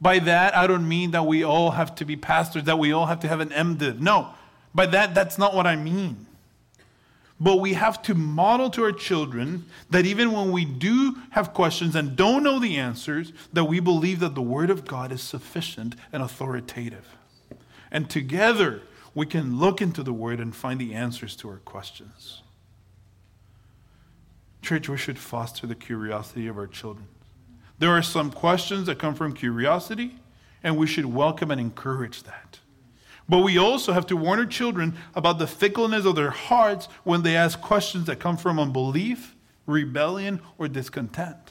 By 0.00 0.18
that, 0.20 0.56
I 0.56 0.66
don't 0.66 0.88
mean 0.88 1.10
that 1.10 1.26
we 1.26 1.44
all 1.44 1.72
have 1.72 1.94
to 1.96 2.04
be 2.04 2.16
pastors, 2.16 2.64
that 2.64 2.78
we 2.78 2.92
all 2.92 3.06
have 3.06 3.20
to 3.20 3.28
have 3.28 3.40
an 3.40 3.50
MDiv. 3.50 4.00
No, 4.00 4.28
by 4.74 4.86
that, 4.86 5.14
that's 5.14 5.36
not 5.36 5.54
what 5.54 5.66
I 5.66 5.76
mean. 5.76 6.26
But 7.38 7.56
we 7.56 7.72
have 7.72 8.02
to 8.02 8.14
model 8.14 8.68
to 8.70 8.84
our 8.84 8.92
children 8.92 9.64
that 9.88 10.04
even 10.04 10.32
when 10.32 10.52
we 10.52 10.66
do 10.66 11.16
have 11.30 11.54
questions 11.54 11.96
and 11.96 12.14
don't 12.14 12.42
know 12.42 12.58
the 12.58 12.76
answers, 12.76 13.32
that 13.52 13.64
we 13.64 13.80
believe 13.80 14.20
that 14.20 14.34
the 14.34 14.42
Word 14.42 14.68
of 14.68 14.86
God 14.86 15.10
is 15.10 15.22
sufficient 15.22 15.96
and 16.12 16.22
authoritative. 16.22 17.16
And 17.90 18.08
together, 18.10 18.82
we 19.14 19.26
can 19.26 19.58
look 19.58 19.80
into 19.80 20.02
the 20.02 20.12
Word 20.12 20.38
and 20.38 20.54
find 20.54 20.78
the 20.78 20.94
answers 20.94 21.34
to 21.36 21.48
our 21.48 21.58
questions. 21.58 22.42
Church, 24.70 24.88
we 24.88 24.96
should 24.96 25.18
foster 25.18 25.66
the 25.66 25.74
curiosity 25.74 26.46
of 26.46 26.56
our 26.56 26.68
children. 26.68 27.08
There 27.80 27.90
are 27.90 28.02
some 28.02 28.30
questions 28.30 28.86
that 28.86 29.00
come 29.00 29.16
from 29.16 29.32
curiosity, 29.32 30.20
and 30.62 30.76
we 30.76 30.86
should 30.86 31.06
welcome 31.06 31.50
and 31.50 31.60
encourage 31.60 32.22
that. 32.22 32.60
But 33.28 33.38
we 33.38 33.58
also 33.58 33.92
have 33.92 34.06
to 34.06 34.16
warn 34.16 34.38
our 34.38 34.46
children 34.46 34.96
about 35.16 35.40
the 35.40 35.48
fickleness 35.48 36.04
of 36.04 36.14
their 36.14 36.30
hearts 36.30 36.86
when 37.02 37.24
they 37.24 37.34
ask 37.34 37.60
questions 37.60 38.06
that 38.06 38.20
come 38.20 38.36
from 38.36 38.60
unbelief, 38.60 39.34
rebellion, 39.66 40.40
or 40.56 40.68
discontent. 40.68 41.50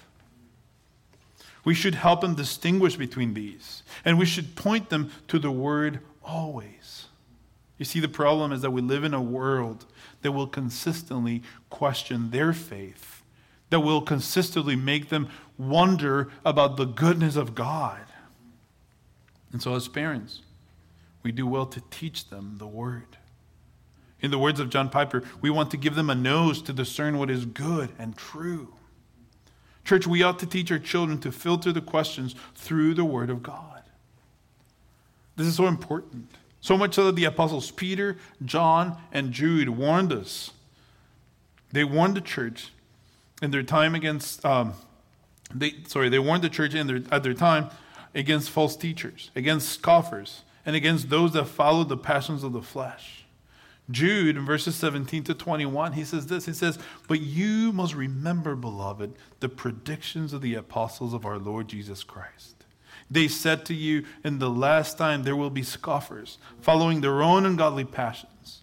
We 1.66 1.74
should 1.74 1.96
help 1.96 2.22
them 2.22 2.36
distinguish 2.36 2.96
between 2.96 3.34
these, 3.34 3.84
and 4.06 4.18
we 4.18 4.26
should 4.26 4.56
point 4.56 4.90
them 4.90 5.12
to 5.28 5.40
the 5.40 5.52
word 5.52 6.00
always. 6.24 7.08
You 7.80 7.86
see, 7.86 8.02
the 8.02 8.10
problem 8.10 8.52
is 8.52 8.62
that 8.62 8.72
we 8.72 8.82
live 8.82 9.06
in 9.06 9.14
a 9.14 9.22
world 9.22 9.86
that 10.22 10.34
will 10.34 10.48
consistently 10.48 11.42
question 11.70 12.30
their 12.30 12.52
faith, 12.52 13.24
that 13.70 13.80
will 13.80 14.02
consistently 14.02 14.76
make 14.76 15.08
them 15.08 15.30
wonder 15.58 16.30
about 16.44 16.76
the 16.76 16.86
goodness 16.86 17.38
of 17.38 17.56
God. 17.56 18.02
And 19.54 19.64
so, 19.64 19.74
as 19.76 19.88
parents, 19.88 20.42
we 21.24 21.32
do 21.32 21.48
well 21.48 21.66
to 21.68 21.82
teach 21.90 22.30
them 22.30 22.58
the 22.58 22.68
word. 22.68 23.18
In 24.20 24.30
the 24.30 24.38
words 24.38 24.60
of 24.60 24.70
John 24.70 24.90
Piper, 24.90 25.24
we 25.40 25.50
want 25.50 25.72
to 25.72 25.78
give 25.78 25.96
them 25.96 26.10
a 26.10 26.16
nose 26.16 26.62
to 26.64 26.74
discern 26.74 27.18
what 27.18 27.30
is 27.30 27.46
good 27.46 27.92
and 27.98 28.18
true. 28.18 28.74
Church, 29.86 30.06
we 30.06 30.22
ought 30.22 30.40
to 30.40 30.46
teach 30.46 30.70
our 30.70 30.80
children 30.80 31.18
to 31.22 31.32
filter 31.32 31.72
the 31.72 31.82
questions 31.82 32.36
through 32.56 32.94
the 32.94 33.06
Word 33.06 33.30
of 33.30 33.42
God. 33.42 33.84
This 35.38 35.48
is 35.48 35.56
so 35.56 35.68
important. 35.68 36.30
So 36.62 36.78
much 36.78 36.96
so 36.96 37.06
that 37.06 37.16
the 37.16 37.26
apostles 37.26 37.72
Peter, 37.72 38.18
John, 38.44 38.98
and 39.12 39.32
Jude 39.32 39.70
warned 39.70 40.12
us. 40.12 40.52
They 41.72 41.84
warned 41.84 42.16
the 42.16 42.22
church 42.22 42.72
in 43.42 43.52
their 43.52 43.64
time 43.64 43.96
against, 43.96 44.44
um, 44.46 44.74
they, 45.54 45.76
sorry, 45.88 46.10
they 46.10 46.20
warned 46.20 46.44
the 46.44 46.50
church 46.50 46.74
in 46.74 46.88
their, 46.88 47.02
at 47.12 47.24
their 47.24 47.34
time 47.34 47.70
against 48.14 48.50
false 48.50 48.76
teachers, 48.76 49.32
against 49.36 49.70
scoffers, 49.70 50.44
and 50.66 50.76
against 50.76 51.10
those 51.10 51.34
that 51.34 51.46
followed 51.46 51.90
the 51.90 51.98
passions 51.98 52.44
of 52.44 52.54
the 52.54 52.62
flesh. 52.62 53.26
Jude, 53.92 54.38
in 54.38 54.46
verses 54.46 54.76
17 54.76 55.24
to 55.24 55.34
21, 55.34 55.94
he 55.94 56.04
says 56.04 56.28
this 56.28 56.46
He 56.46 56.54
says, 56.54 56.78
But 57.08 57.22
you 57.22 57.72
must 57.72 57.96
remember, 57.96 58.56
beloved, 58.56 59.16
the 59.40 59.50
predictions 59.50 60.34
of 60.34 60.42
the 60.42 60.56
apostles 60.56 61.14
of 61.14 61.26
our 61.26 61.40
Lord 61.40 61.68
Jesus 61.68 62.04
Christ. 62.04 62.59
They 63.10 63.28
said 63.28 63.66
to 63.66 63.74
you, 63.74 64.06
In 64.24 64.40
the 64.40 64.50
last 64.50 64.98
time 64.98 65.24
there 65.24 65.36
will 65.36 65.50
be 65.50 65.64
scoffers, 65.64 66.38
following 66.62 67.02
their 67.02 67.22
own 67.22 67.46
ungodly 67.46 67.86
passions. 67.86 68.62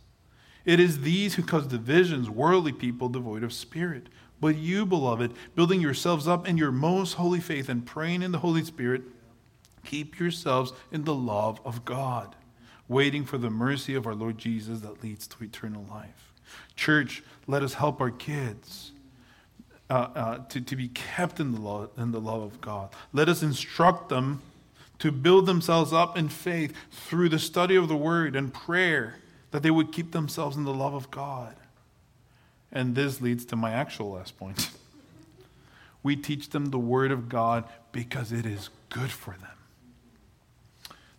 It 0.65 0.81
is 0.81 1.01
these 1.01 1.35
who 1.35 1.43
cause 1.43 1.67
divisions, 1.67 2.29
worldly 2.29 2.73
people 2.73 3.09
devoid 3.09 3.43
of 3.43 3.53
spirit. 3.53 4.09
But 4.41 4.57
you, 4.57 4.85
beloved, 4.85 5.33
building 5.55 5.81
yourselves 5.81 6.29
up 6.29 6.47
in 6.47 6.59
your 6.59 6.73
most 6.73 7.15
holy 7.15 7.41
faith 7.41 7.69
and 7.69 7.87
praying 7.87 8.23
in 8.23 8.33
the 8.33 8.41
Holy 8.41 8.65
Spirit, 8.65 9.03
keep 9.85 10.19
yourselves 10.19 10.73
in 10.93 11.05
the 11.05 11.15
love 11.15 11.61
of 11.65 11.85
God, 11.85 12.37
waiting 12.89 13.25
for 13.25 13.39
the 13.39 13.49
mercy 13.49 13.95
of 13.95 14.07
our 14.07 14.15
Lord 14.15 14.37
Jesus 14.37 14.81
that 14.81 15.03
leads 15.03 15.27
to 15.29 15.45
eternal 15.45 15.87
life. 15.89 16.33
Church, 16.75 17.23
let 17.47 17.63
us 17.63 17.75
help 17.75 18.01
our 18.01 18.11
kids 18.11 18.93
uh, 19.89 19.93
uh, 20.15 20.39
to, 20.49 20.61
to 20.61 20.77
be 20.77 20.89
kept 20.89 21.41
in 21.41 21.53
the, 21.53 21.91
in 21.97 22.13
the 22.13 22.21
love 22.21 22.43
of 22.43 22.61
God. 22.61 22.91
Let 23.13 23.29
us 23.29 23.43
instruct 23.43 24.09
them 24.09 24.43
to 24.99 25.13
build 25.13 25.47
themselves 25.47 25.93
up 25.93 26.17
in 26.17 26.29
faith 26.29 26.75
through 26.91 27.29
the 27.29 27.39
study 27.39 27.77
of 27.77 27.89
the 27.89 27.97
Word 27.97 28.35
and 28.35 28.53
prayer, 28.53 29.17
that 29.51 29.63
they 29.63 29.71
would 29.71 29.93
keep 29.93 30.13
themselves 30.13 30.57
in 30.57 30.65
the 30.65 30.75
love 30.75 30.95
of 30.95 31.11
God. 31.11 31.55
And 32.73 32.95
this 32.95 33.21
leads 33.21 33.45
to 33.47 33.57
my 33.57 33.73
actual 33.73 34.13
last 34.13 34.37
point. 34.37 34.71
We 36.03 36.15
teach 36.15 36.51
them 36.51 36.67
the 36.67 36.79
word 36.79 37.11
of 37.11 37.29
God 37.29 37.65
because 37.91 38.31
it 38.31 38.47
is 38.47 38.71
good 38.91 39.11
for 39.11 39.33
them. 39.33 39.57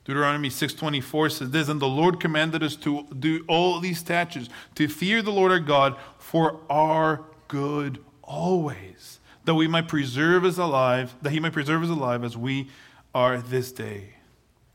Deuteronomy 0.05 0.49
6:24 0.49 1.29
says 1.29 1.51
this, 1.51 1.67
and 1.67 1.81
the 1.81 1.89
Lord 1.89 2.21
commanded 2.21 2.63
us 2.63 2.77
to 2.77 3.05
do 3.07 3.43
all 3.49 3.81
these 3.81 3.99
statutes, 3.99 4.47
to 4.75 4.87
fear 4.87 5.21
the 5.21 5.33
Lord 5.33 5.51
our 5.51 5.59
God 5.59 5.97
for 6.17 6.61
our 6.69 7.25
good 7.49 7.99
always, 8.27 9.19
that 9.45 9.55
we 9.55 9.67
might 9.67 9.87
preserve 9.87 10.45
us 10.45 10.57
alive, 10.57 11.15
that 11.21 11.31
he 11.31 11.39
might 11.39 11.53
preserve 11.53 11.83
us 11.83 11.89
alive 11.89 12.23
as 12.23 12.37
we 12.37 12.69
are 13.15 13.37
this 13.39 13.71
day. 13.71 14.09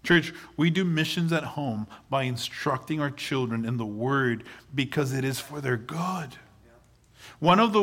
Church, 0.03 0.32
we 0.57 0.70
do 0.70 0.84
missions 0.84 1.32
at 1.32 1.44
home 1.44 1.86
by 2.11 2.24
instructing 2.24 3.00
our 3.00 3.11
children 3.11 3.64
in 3.64 3.76
the 3.76 3.86
word 3.86 4.42
because 4.74 5.12
it 5.12 5.24
is 5.24 5.38
for 5.38 5.61
their 5.61 5.76
good. 5.76 6.36
One 7.38 7.61
of 7.61 7.72
the 7.72 7.82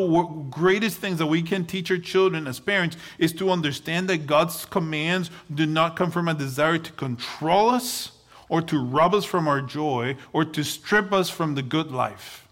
greatest 0.49 0.97
things 0.97 1.17
that 1.19 1.27
we 1.27 1.41
can 1.41 1.65
teach 1.65 1.91
our 1.91 1.97
children 1.97 2.47
as 2.47 2.59
parents 2.59 2.97
is 3.17 3.31
to 3.33 3.51
understand 3.51 4.09
that 4.09 4.25
God's 4.25 4.65
commands 4.65 5.31
do 5.53 5.65
not 5.65 5.95
come 5.95 6.11
from 6.11 6.27
a 6.27 6.33
desire 6.33 6.77
to 6.77 6.91
control 6.93 7.69
us 7.69 8.11
or 8.49 8.61
to 8.63 8.83
rob 8.83 9.13
us 9.13 9.25
from 9.25 9.47
our 9.47 9.61
joy 9.61 10.17
or 10.33 10.43
to 10.43 10.63
strip 10.63 11.13
us 11.13 11.29
from 11.29 11.55
the 11.55 11.61
good 11.61 11.91
life. 11.91 12.47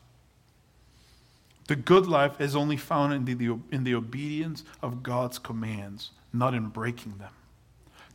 The 1.68 1.76
good 1.76 2.08
life 2.08 2.40
is 2.40 2.56
only 2.56 2.78
found 2.78 3.14
in 3.14 3.26
the, 3.26 3.60
in 3.72 3.84
the 3.84 3.94
obedience 3.94 4.64
of 4.82 5.04
God's 5.04 5.38
commands, 5.38 6.12
not 6.34 6.54
in 6.54 6.68
breaking 6.68 7.18
them. 7.18 7.32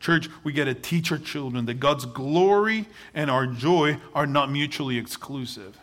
Church, 0.00 0.28
we 0.42 0.52
got 0.52 0.64
to 0.64 0.74
teach 0.74 1.12
our 1.12 1.18
children 1.18 1.66
that 1.66 1.74
God's 1.74 2.06
glory 2.06 2.86
and 3.14 3.30
our 3.30 3.46
joy 3.46 3.98
are 4.14 4.26
not 4.26 4.50
mutually 4.50 4.98
exclusive. 4.98 5.78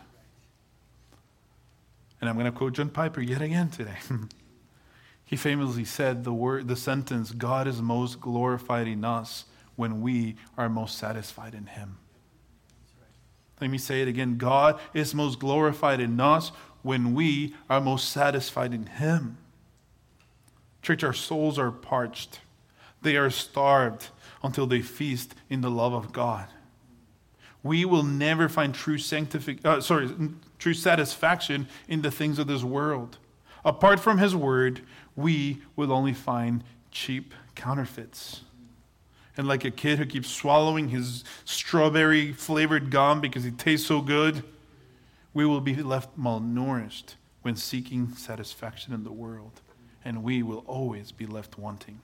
And 2.20 2.28
I'm 2.28 2.36
going 2.36 2.44
to 2.44 2.52
quote 2.52 2.74
John 2.74 2.90
Piper 2.90 3.22
yet 3.22 3.40
again 3.40 3.70
today. 3.70 3.96
he 5.24 5.36
famously 5.36 5.86
said 5.86 6.24
the 6.24 6.34
word 6.34 6.68
the 6.68 6.76
sentence 6.76 7.30
God 7.30 7.66
is 7.66 7.80
most 7.80 8.20
glorified 8.20 8.88
in 8.88 9.04
us 9.06 9.46
when 9.76 10.02
we 10.02 10.36
are 10.58 10.68
most 10.68 10.98
satisfied 10.98 11.54
in 11.54 11.66
him. 11.66 11.96
Let 13.60 13.70
me 13.70 13.78
say 13.78 14.02
it 14.02 14.08
again. 14.08 14.36
God 14.36 14.78
is 14.92 15.14
most 15.14 15.38
glorified 15.38 16.00
in 16.00 16.20
us 16.20 16.52
when 16.82 17.14
we 17.14 17.54
are 17.68 17.80
most 17.80 18.08
satisfied 18.08 18.72
in 18.72 18.86
him. 18.86 19.38
Church, 20.82 21.04
our 21.04 21.12
souls 21.12 21.58
are 21.58 21.70
parched. 21.70 22.40
They 23.02 23.16
are 23.16 23.30
starved 23.30 24.08
until 24.42 24.66
they 24.66 24.80
feast 24.80 25.34
in 25.48 25.60
the 25.60 25.70
love 25.70 25.92
of 25.92 26.12
God. 26.12 26.48
We 27.62 27.84
will 27.84 28.02
never 28.02 28.48
find 28.48 28.74
true 28.74 28.98
sanctific 28.98 29.64
uh, 29.64 29.80
sorry, 29.80 30.08
true 30.58 30.74
satisfaction 30.74 31.68
in 31.88 32.02
the 32.02 32.10
things 32.10 32.38
of 32.38 32.46
this 32.46 32.62
world. 32.62 33.18
Apart 33.64 34.00
from 34.00 34.18
His 34.18 34.34
Word, 34.34 34.80
we 35.14 35.60
will 35.76 35.92
only 35.92 36.14
find 36.14 36.64
cheap 36.90 37.34
counterfeits. 37.54 38.42
And 39.36 39.46
like 39.46 39.64
a 39.64 39.70
kid 39.70 39.98
who 39.98 40.06
keeps 40.06 40.28
swallowing 40.28 40.88
his 40.88 41.24
strawberry 41.44 42.32
flavored 42.32 42.90
gum 42.90 43.20
because 43.20 43.46
it 43.46 43.58
tastes 43.58 43.86
so 43.86 44.00
good, 44.00 44.42
we 45.32 45.46
will 45.46 45.60
be 45.60 45.76
left 45.76 46.18
malnourished 46.18 47.14
when 47.42 47.56
seeking 47.56 48.14
satisfaction 48.14 48.92
in 48.92 49.04
the 49.04 49.12
world. 49.12 49.60
And 50.04 50.22
we 50.22 50.42
will 50.42 50.64
always 50.66 51.12
be 51.12 51.26
left 51.26 51.58
wanting. 51.58 52.00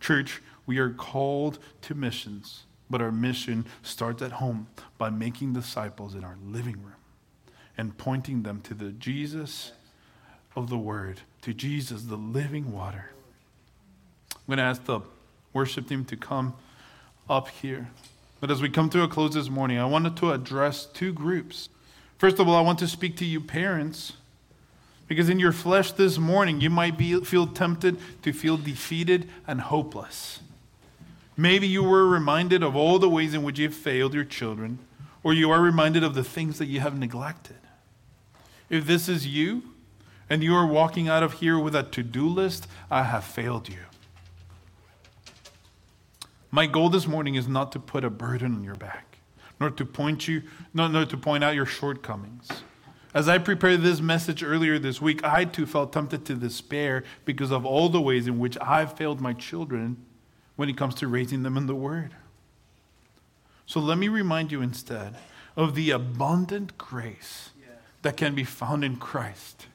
Church, 0.00 0.40
we 0.66 0.78
are 0.78 0.90
called 0.90 1.58
to 1.82 1.94
missions, 1.94 2.64
but 2.90 3.02
our 3.02 3.12
mission 3.12 3.66
starts 3.82 4.22
at 4.22 4.32
home 4.32 4.66
by 4.98 5.10
making 5.10 5.52
disciples 5.52 6.14
in 6.14 6.24
our 6.24 6.36
living 6.44 6.82
room 6.82 6.94
and 7.76 7.96
pointing 7.98 8.42
them 8.42 8.60
to 8.62 8.74
the 8.74 8.90
Jesus 8.92 9.72
of 10.56 10.70
the 10.70 10.78
Word, 10.78 11.20
to 11.42 11.52
Jesus, 11.52 12.04
the 12.04 12.16
living 12.16 12.72
water. 12.72 13.10
I'm 14.30 14.40
going 14.46 14.58
to 14.58 14.64
ask 14.64 14.84
the 14.84 15.00
worship 15.52 15.88
team 15.88 16.04
to 16.06 16.16
come 16.16 16.54
up 17.28 17.48
here. 17.48 17.88
But 18.40 18.50
as 18.50 18.60
we 18.60 18.68
come 18.68 18.90
to 18.90 19.02
a 19.02 19.08
close 19.08 19.34
this 19.34 19.48
morning, 19.48 19.78
I 19.78 19.86
wanted 19.86 20.16
to 20.18 20.32
address 20.32 20.86
two 20.86 21.12
groups. 21.12 21.68
First 22.18 22.38
of 22.38 22.48
all, 22.48 22.54
I 22.54 22.60
want 22.60 22.78
to 22.80 22.88
speak 22.88 23.16
to 23.18 23.24
you 23.24 23.40
parents. 23.40 24.14
Because 25.06 25.28
in 25.28 25.38
your 25.38 25.52
flesh 25.52 25.92
this 25.92 26.18
morning, 26.18 26.62
you 26.62 26.70
might 26.70 26.96
be, 26.96 27.20
feel 27.20 27.46
tempted 27.46 27.98
to 28.22 28.32
feel 28.32 28.56
defeated 28.56 29.28
and 29.46 29.60
hopeless. 29.60 30.40
Maybe 31.36 31.66
you 31.66 31.82
were 31.82 32.08
reminded 32.08 32.62
of 32.62 32.74
all 32.74 32.98
the 32.98 33.10
ways 33.10 33.34
in 33.34 33.42
which 33.42 33.58
you 33.58 33.66
have 33.66 33.74
failed 33.74 34.14
your 34.14 34.24
children, 34.24 34.78
or 35.22 35.34
you 35.34 35.50
are 35.50 35.60
reminded 35.60 36.04
of 36.04 36.14
the 36.14 36.24
things 36.24 36.58
that 36.58 36.66
you 36.66 36.80
have 36.80 36.98
neglected. 36.98 37.56
If 38.70 38.86
this 38.86 39.08
is 39.08 39.26
you 39.26 39.62
and 40.30 40.42
you 40.42 40.54
are 40.54 40.66
walking 40.66 41.08
out 41.08 41.22
of 41.22 41.34
here 41.34 41.58
with 41.58 41.74
a 41.74 41.82
to 41.82 42.02
do 42.02 42.26
list, 42.26 42.66
I 42.90 43.02
have 43.02 43.24
failed 43.24 43.68
you. 43.68 43.80
My 46.50 46.66
goal 46.66 46.88
this 46.88 47.06
morning 47.06 47.34
is 47.34 47.48
not 47.48 47.72
to 47.72 47.80
put 47.80 48.04
a 48.04 48.10
burden 48.10 48.54
on 48.54 48.64
your 48.64 48.76
back, 48.76 49.13
nor 49.60 49.70
to 49.70 49.84
point 49.84 50.28
you, 50.28 50.42
nor, 50.72 50.88
nor 50.88 51.06
to 51.06 51.16
point 51.16 51.44
out 51.44 51.54
your 51.54 51.66
shortcomings. 51.66 52.48
As 53.14 53.28
I 53.28 53.38
prepared 53.38 53.82
this 53.82 54.00
message 54.00 54.42
earlier 54.42 54.78
this 54.78 55.00
week, 55.00 55.22
I 55.22 55.44
too 55.44 55.66
felt 55.66 55.92
tempted 55.92 56.24
to 56.26 56.34
despair 56.34 57.04
because 57.24 57.52
of 57.52 57.64
all 57.64 57.88
the 57.88 58.00
ways 58.00 58.26
in 58.26 58.40
which 58.40 58.58
I've 58.60 58.96
failed 58.96 59.20
my 59.20 59.32
children 59.32 60.04
when 60.56 60.68
it 60.68 60.76
comes 60.76 60.96
to 60.96 61.08
raising 61.08 61.44
them 61.44 61.56
in 61.56 61.66
the 61.66 61.76
Word. 61.76 62.16
So 63.66 63.80
let 63.80 63.98
me 63.98 64.08
remind 64.08 64.50
you 64.50 64.60
instead 64.60 65.16
of 65.56 65.74
the 65.74 65.90
abundant 65.90 66.76
grace 66.76 67.50
that 68.02 68.16
can 68.16 68.34
be 68.34 68.44
found 68.44 68.84
in 68.84 68.96
Christ. 68.96 69.68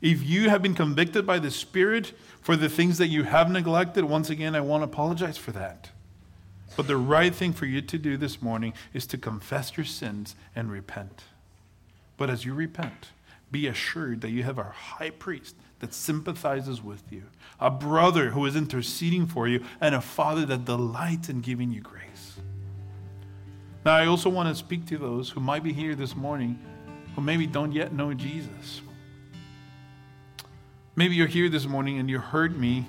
If 0.00 0.22
you 0.22 0.48
have 0.50 0.62
been 0.62 0.74
convicted 0.74 1.26
by 1.26 1.38
the 1.38 1.50
Spirit 1.50 2.12
for 2.40 2.56
the 2.56 2.68
things 2.68 2.98
that 2.98 3.08
you 3.08 3.24
have 3.24 3.50
neglected, 3.50 4.04
once 4.04 4.30
again, 4.30 4.54
I 4.54 4.60
want 4.60 4.82
to 4.82 4.84
apologize 4.84 5.36
for 5.36 5.50
that. 5.52 5.90
But 6.76 6.86
the 6.86 6.96
right 6.96 7.34
thing 7.34 7.52
for 7.52 7.66
you 7.66 7.80
to 7.82 7.98
do 7.98 8.16
this 8.16 8.42
morning 8.42 8.72
is 8.92 9.06
to 9.08 9.18
confess 9.18 9.76
your 9.76 9.86
sins 9.86 10.34
and 10.56 10.70
repent. 10.70 11.24
But 12.16 12.30
as 12.30 12.44
you 12.44 12.54
repent, 12.54 13.10
be 13.50 13.66
assured 13.66 14.20
that 14.22 14.30
you 14.30 14.42
have 14.42 14.58
a 14.58 14.64
high 14.64 15.10
priest 15.10 15.54
that 15.78 15.94
sympathizes 15.94 16.82
with 16.82 17.02
you, 17.10 17.24
a 17.60 17.70
brother 17.70 18.30
who 18.30 18.44
is 18.46 18.56
interceding 18.56 19.26
for 19.26 19.46
you, 19.46 19.64
and 19.80 19.94
a 19.94 20.00
father 20.00 20.44
that 20.46 20.64
delights 20.64 21.28
in 21.28 21.40
giving 21.40 21.70
you 21.70 21.80
grace. 21.80 22.40
Now, 23.84 23.94
I 23.94 24.06
also 24.06 24.30
want 24.30 24.48
to 24.48 24.54
speak 24.54 24.86
to 24.86 24.98
those 24.98 25.30
who 25.30 25.40
might 25.40 25.62
be 25.62 25.72
here 25.72 25.94
this 25.94 26.16
morning 26.16 26.58
who 27.14 27.20
maybe 27.20 27.46
don't 27.46 27.72
yet 27.72 27.92
know 27.92 28.14
Jesus. 28.14 28.80
Maybe 30.96 31.14
you're 31.14 31.26
here 31.26 31.48
this 31.48 31.66
morning 31.66 31.98
and 31.98 32.08
you 32.08 32.18
heard 32.18 32.58
me 32.58 32.86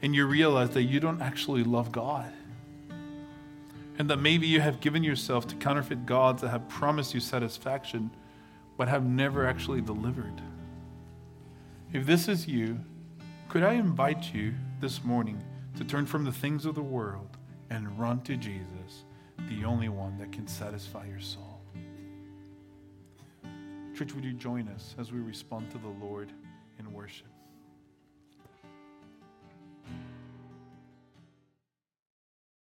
and 0.00 0.14
you 0.14 0.26
realize 0.26 0.70
that 0.70 0.82
you 0.82 1.00
don't 1.00 1.20
actually 1.20 1.64
love 1.64 1.92
God. 1.92 2.32
And 3.98 4.08
that 4.10 4.18
maybe 4.18 4.46
you 4.46 4.60
have 4.60 4.80
given 4.80 5.04
yourself 5.04 5.46
to 5.48 5.54
counterfeit 5.56 6.06
gods 6.06 6.42
that 6.42 6.48
have 6.48 6.68
promised 6.68 7.14
you 7.14 7.20
satisfaction 7.20 8.10
but 8.76 8.88
have 8.88 9.04
never 9.04 9.46
actually 9.46 9.80
delivered. 9.80 10.40
If 11.92 12.06
this 12.06 12.26
is 12.26 12.48
you, 12.48 12.80
could 13.48 13.62
I 13.62 13.74
invite 13.74 14.32
you 14.32 14.54
this 14.80 15.04
morning 15.04 15.42
to 15.76 15.84
turn 15.84 16.06
from 16.06 16.24
the 16.24 16.32
things 16.32 16.64
of 16.64 16.74
the 16.74 16.82
world 16.82 17.36
and 17.70 17.98
run 17.98 18.22
to 18.22 18.36
Jesus, 18.36 19.04
the 19.48 19.64
only 19.64 19.88
one 19.88 20.16
that 20.18 20.32
can 20.32 20.48
satisfy 20.48 21.06
your 21.06 21.20
soul? 21.20 21.60
Church, 23.94 24.14
would 24.14 24.24
you 24.24 24.32
join 24.32 24.68
us 24.68 24.94
as 24.98 25.12
we 25.12 25.20
respond 25.20 25.70
to 25.70 25.78
the 25.78 25.88
Lord 25.88 26.32
in 26.78 26.92
worship? 26.92 27.26